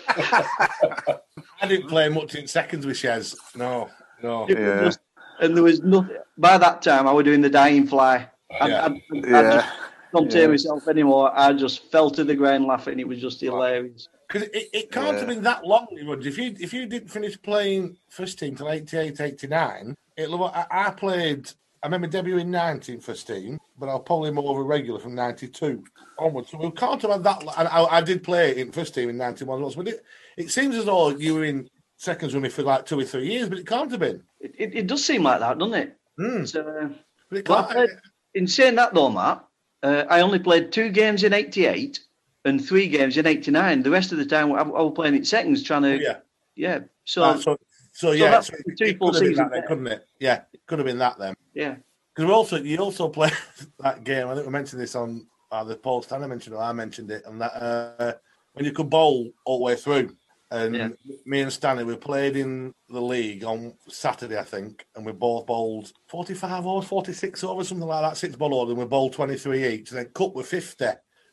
I 0.10 1.68
didn't 1.68 1.88
play 1.90 2.10
much 2.10 2.36
in 2.36 2.48
seconds 2.48 2.86
with 2.86 2.98
Shez. 2.98 3.36
No, 3.56 3.90
no. 4.22 4.48
Yeah. 4.50 4.84
just- 4.86 5.00
and 5.40 5.56
there 5.56 5.64
was 5.64 5.82
nothing. 5.84 6.18
By 6.38 6.58
that 6.58 6.82
time, 6.82 7.08
I 7.08 7.12
was 7.12 7.24
doing 7.24 7.42
the 7.42 7.50
dying 7.50 7.86
fly. 7.86 8.28
I, 8.60 8.68
Yeah. 8.70 8.86
I, 8.88 8.88
I 8.88 9.42
Yeah. 9.42 9.70
Just 10.12 10.12
couldn't 10.12 10.32
Yeah. 10.32 10.40
tear 10.42 10.50
myself 10.50 10.88
anymore. 10.88 11.32
I 11.36 11.54
just 11.54 11.92
fell 11.92 12.10
to 12.12 12.24
the 12.24 12.36
ground 12.36 12.66
laughing. 12.66 13.00
It 13.00 13.08
was 13.08 13.20
just 13.20 13.42
hilarious. 13.42 14.08
Because 14.28 14.50
it, 14.50 14.70
it 14.74 14.92
can't 14.92 15.14
Yeah. 15.14 15.20
have 15.20 15.28
been 15.28 15.44
that 15.44 15.66
long, 15.66 15.88
Roger. 16.06 16.28
If 16.28 16.38
you 16.38 16.56
if 16.60 16.74
you 16.74 16.86
didn't 16.86 17.10
finish 17.10 17.42
playing 17.42 17.98
first 18.10 18.40
team 18.40 18.56
till 18.56 18.70
88, 18.70 19.20
89, 19.22 19.96
it, 20.18 20.30
I, 20.30 20.66
I 20.70 20.90
played. 20.92 21.50
I 21.84 21.88
remember 21.88 22.08
debuting 22.08 22.48
19 22.48 23.00
first 23.00 23.28
team, 23.28 23.60
but 23.78 23.88
I 23.88 23.94
was 23.94 24.04
probably 24.06 24.32
more 24.32 24.52
of 24.52 24.58
a 24.58 24.64
regular 24.64 25.00
from 25.00 25.14
92 25.14 25.84
onwards. 26.18 26.50
So 26.50 26.58
we 26.58 26.72
can't 26.72 27.00
have 27.04 27.12
had 27.12 27.24
that. 27.24 27.42
And 27.58 27.68
I, 27.68 27.84
I 27.86 28.02
did 28.02 28.24
play 28.24 28.58
in 28.60 28.72
first 28.72 28.96
team 28.96 29.10
in 29.10 29.18
91 29.18 29.62
once, 29.62 29.76
but 29.76 29.88
it, 29.88 30.04
it 30.38 30.50
seems 30.50 30.76
as 30.76 30.86
though 30.86 31.10
you 31.10 31.36
were 31.36 31.44
in 31.46 31.70
seconds 31.96 32.34
with 32.34 32.42
me 32.42 32.50
for 32.50 32.64
like 32.64 32.86
two 32.88 33.00
or 33.00 33.04
three 33.06 33.28
years, 33.32 33.48
but 33.48 33.60
it 33.60 33.68
can't 33.68 33.92
have 33.92 34.00
been. 34.00 34.24
It, 34.42 34.56
it, 34.58 34.76
it 34.76 34.88
does 34.88 35.06
seem 35.06 35.22
like 35.24 35.40
that, 35.40 35.60
doesn't 35.60 35.76
it? 35.76 35.96
Hmm. 36.18 36.46
So, 36.46 36.92
But 37.30 37.38
it 37.40 37.46
can't, 37.46 37.68
I 37.70 37.74
played- 37.74 37.90
in 38.34 38.48
saying 38.48 38.76
that 38.76 38.94
though, 38.96 39.10
Matt, 39.10 39.46
uh, 39.84 40.06
I 40.10 40.22
only 40.22 40.40
played 40.40 40.72
two 40.72 40.90
games 40.90 41.24
in 41.24 41.34
'88 41.34 42.00
and 42.46 42.66
three 42.66 42.88
games 42.88 43.18
in 43.18 43.26
'89. 43.28 43.84
The 43.84 43.90
rest 43.90 44.12
of 44.12 44.18
the 44.18 44.26
time, 44.26 44.52
I, 44.54 44.60
I 44.60 44.64
was 44.64 44.94
playing 44.96 45.16
in 45.16 45.26
seconds, 45.26 45.64
trying 45.64 45.84
to 45.84 45.98
yeah. 45.98 46.18
yeah. 46.56 46.80
So, 47.06 47.22
Right, 47.22 47.40
so, 47.40 47.58
so 47.94 48.12
yeah, 48.12 48.32
that's 48.32 48.48
so 48.48 48.54
it, 48.66 48.78
two 48.78 48.86
it 48.86 48.98
full 48.98 49.12
could 49.12 49.16
have 49.16 49.24
been 49.24 49.32
seasons 49.32 49.50
that 49.50 49.56
then, 49.56 49.68
couldn't 49.68 49.88
it? 49.88 50.08
Yeah, 50.20 50.42
it 50.54 50.62
could 50.66 50.80
have 50.80 50.86
been 50.86 50.98
that 51.00 51.18
then. 51.18 51.36
yeah, 51.54 51.76
Because 52.14 52.28
we 52.28 52.34
also 52.34 52.58
you 52.58 52.78
also 52.78 53.10
played 53.10 53.34
that 53.80 54.04
game. 54.04 54.28
I 54.28 54.34
think 54.34 54.46
we 54.46 54.52
mentioned 54.52 54.82
this 54.82 54.96
on 54.96 55.28
uh, 55.52 55.64
the 55.64 55.76
Paul 55.76 56.02
Stanley 56.02 56.28
mentioned 56.28 56.56
it. 56.56 56.60
I 56.60 56.74
mentioned 56.74 57.12
it, 57.12 57.24
and 57.26 57.40
that 57.42 57.54
uh, 57.56 58.14
when 58.54 58.66
you 58.66 58.72
could 58.72 58.90
bowl 58.90 59.32
all 59.46 59.60
the 59.60 59.64
way 59.64 59.76
through. 59.76 60.16
And 60.50 60.76
Yeah. 60.76 60.90
me 61.26 61.42
and 61.42 61.52
Stanley 61.52 61.84
we 61.84 61.96
played 61.98 62.38
in 62.38 62.74
the 62.90 63.02
league 63.02 63.44
on 63.44 63.74
Saturday, 63.90 64.38
I 64.38 64.44
think, 64.44 64.86
and 64.96 65.06
we 65.06 65.12
both 65.12 65.46
bowled 65.46 65.92
forty-five 66.08 66.66
overs, 66.66 66.88
forty-six 66.88 67.44
overs, 67.44 67.68
something 67.68 67.88
like 67.88 68.02
that, 68.02 68.18
six 68.18 68.36
ball 68.38 68.54
order, 68.54 68.72
and 68.72 68.80
we 68.80 68.86
bowled 68.86 69.14
twenty-three 69.14 69.68
each. 69.68 69.90
And 69.92 70.00
then 70.00 70.10
cut 70.14 70.34
with 70.34 70.48
fifty, 70.48 70.88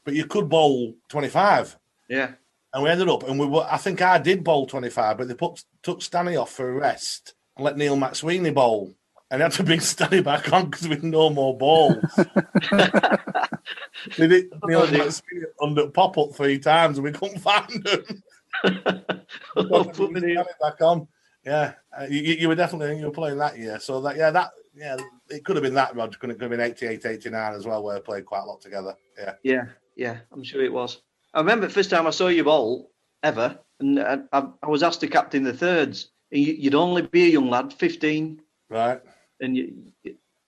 but 0.04 0.14
you 0.14 0.26
could 0.26 0.48
bowl 0.48 0.94
twenty-five. 1.08 1.76
yeah. 2.08 2.32
And 2.72 2.82
we 2.82 2.90
ended 2.90 3.08
up, 3.08 3.22
and 3.28 3.38
we 3.38 3.46
were, 3.46 3.64
I 3.70 3.76
think 3.76 4.02
I 4.02 4.18
did 4.18 4.42
bowl 4.42 4.66
25, 4.66 5.16
but 5.18 5.28
they 5.28 5.34
put 5.34 5.62
took 5.84 6.02
Stanley 6.02 6.34
off 6.36 6.50
for 6.50 6.68
a 6.68 6.72
rest 6.74 7.34
and 7.56 7.64
let 7.64 7.76
Neil 7.76 7.96
McSweeney 7.96 8.52
bowl. 8.52 8.92
And 9.30 9.40
they 9.40 9.44
had 9.44 9.52
to 9.52 9.62
bring 9.62 9.78
Stanley 9.94 10.22
back 10.22 10.52
on 10.52 10.70
because 10.70 10.88
we 10.88 10.96
had 10.96 11.04
no 11.04 11.30
more 11.30 11.56
balls. 11.56 12.02
they 14.18 14.26
did, 14.26 14.46
Neil 14.64 14.86
dear. 14.88 15.04
McSweeney 15.04 15.44
under 15.62 15.88
pop 15.88 16.18
up 16.18 16.34
three 16.34 16.58
times 16.58 16.98
and 16.98 17.04
we 17.04 17.12
couldn't 17.12 17.38
find 17.40 17.70
him. 17.86 18.22
Oh, 19.56 19.92
Stanley 19.92 20.36
back 20.60 20.80
on. 20.80 21.08
Yeah, 21.44 21.74
uh, 21.98 22.06
you, 22.08 22.20
you 22.22 22.48
were 22.48 22.54
definitely 22.54 22.98
you 22.98 23.06
were 23.06 23.12
playing 23.12 23.38
that 23.38 23.58
year. 23.58 23.78
So 23.78 24.00
that 24.02 24.16
yeah, 24.16 24.30
that 24.30 24.50
yeah, 24.74 24.96
it 25.28 25.44
could 25.44 25.56
have 25.56 25.62
been 25.62 25.74
that, 25.74 25.94
Roger. 25.94 26.18
Could 26.18 26.30
have 26.30 26.38
been 26.38 26.60
88, 26.60 27.04
89 27.04 27.54
as 27.54 27.66
well, 27.66 27.82
where 27.82 27.96
we 27.96 28.00
played 28.02 28.24
quite 28.26 28.40
a 28.42 28.46
lot 28.46 28.60
together. 28.60 28.94
Yeah. 29.18 29.34
Yeah, 29.42 29.64
yeah, 29.96 30.18
I'm 30.32 30.42
sure 30.42 30.62
it 30.62 30.72
was. 30.72 31.02
I 31.34 31.40
remember 31.40 31.66
the 31.66 31.72
first 31.72 31.90
time 31.90 32.06
I 32.06 32.10
saw 32.10 32.28
you 32.28 32.44
bowl 32.44 32.90
ever, 33.22 33.58
and 33.80 34.00
I, 34.00 34.18
I, 34.32 34.46
I 34.62 34.68
was 34.68 34.82
asked 34.82 35.00
to 35.00 35.08
captain 35.08 35.42
the 35.44 35.52
thirds. 35.52 36.10
And 36.32 36.40
you, 36.40 36.54
you'd 36.54 36.74
only 36.74 37.02
be 37.02 37.24
a 37.24 37.28
young 37.28 37.50
lad, 37.50 37.72
15, 37.74 38.40
Right. 38.70 39.00
and 39.40 39.56
you, 39.56 39.74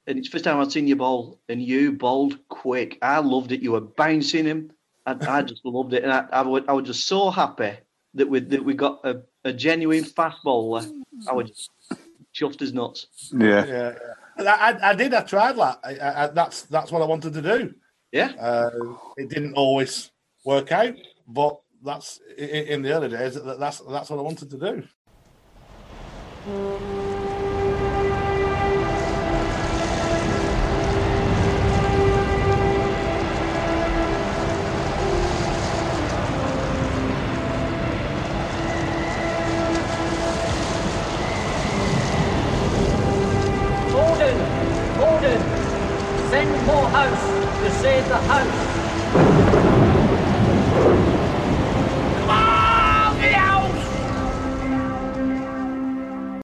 and 0.08 0.18
it's 0.18 0.28
the 0.28 0.32
first 0.32 0.44
time 0.44 0.58
I'd 0.60 0.72
seen 0.72 0.86
you 0.88 0.96
bowl, 0.96 1.40
and 1.48 1.60
you 1.62 1.92
bowled 1.92 2.38
quick. 2.48 2.98
I 3.02 3.18
loved 3.18 3.52
it. 3.52 3.60
You 3.62 3.72
were 3.72 3.80
bouncing 3.80 4.44
him. 4.46 4.70
I, 5.04 5.16
I 5.28 5.42
just 5.42 5.60
loved 5.64 5.92
it, 5.92 6.04
and 6.04 6.12
I, 6.12 6.26
I, 6.32 6.42
was, 6.42 6.62
I 6.68 6.72
was 6.72 6.86
just 6.86 7.06
so 7.06 7.30
happy 7.30 7.72
that 8.16 8.28
we 8.28 8.40
that 8.40 8.64
we 8.64 8.74
got 8.74 9.00
a, 9.04 9.22
a 9.44 9.52
genuine 9.52 10.04
fast 10.04 10.38
bowler. 10.44 10.84
I 11.28 11.32
would 11.32 11.46
just 11.48 11.70
chuffed 12.34 12.62
as 12.62 12.72
nuts. 12.72 13.06
Yeah. 13.32 13.64
Yeah. 13.66 13.92
I, 14.38 14.42
I, 14.72 14.90
I 14.90 14.94
did. 14.94 15.14
I 15.14 15.22
tried 15.22 15.56
that. 15.56 15.78
I, 15.84 16.24
I, 16.24 16.26
that's 16.28 16.62
that's 16.62 16.90
what 16.92 17.02
I 17.02 17.06
wanted 17.06 17.32
to 17.34 17.42
do. 17.42 17.74
Yeah, 18.12 18.32
Uh, 18.38 18.70
it 19.16 19.28
didn't 19.28 19.54
always 19.54 20.10
work 20.44 20.72
out, 20.72 20.94
but 21.26 21.58
that's 21.84 22.20
i- 22.38 22.42
i- 22.42 22.66
in 22.72 22.82
the 22.82 22.92
early 22.92 23.08
days. 23.08 23.34
That's 23.34 23.80
that's 23.80 24.10
what 24.10 24.18
I 24.18 24.22
wanted 24.22 24.48
to 24.50 24.58
do. 24.58 24.82
Gordon, 43.92 44.36
Gordon, 44.98 45.40
send 46.30 46.50
more 46.66 46.88
house 46.90 47.24
to 47.62 47.70
save 47.80 47.95
the 48.08 48.20
house. 48.20 48.55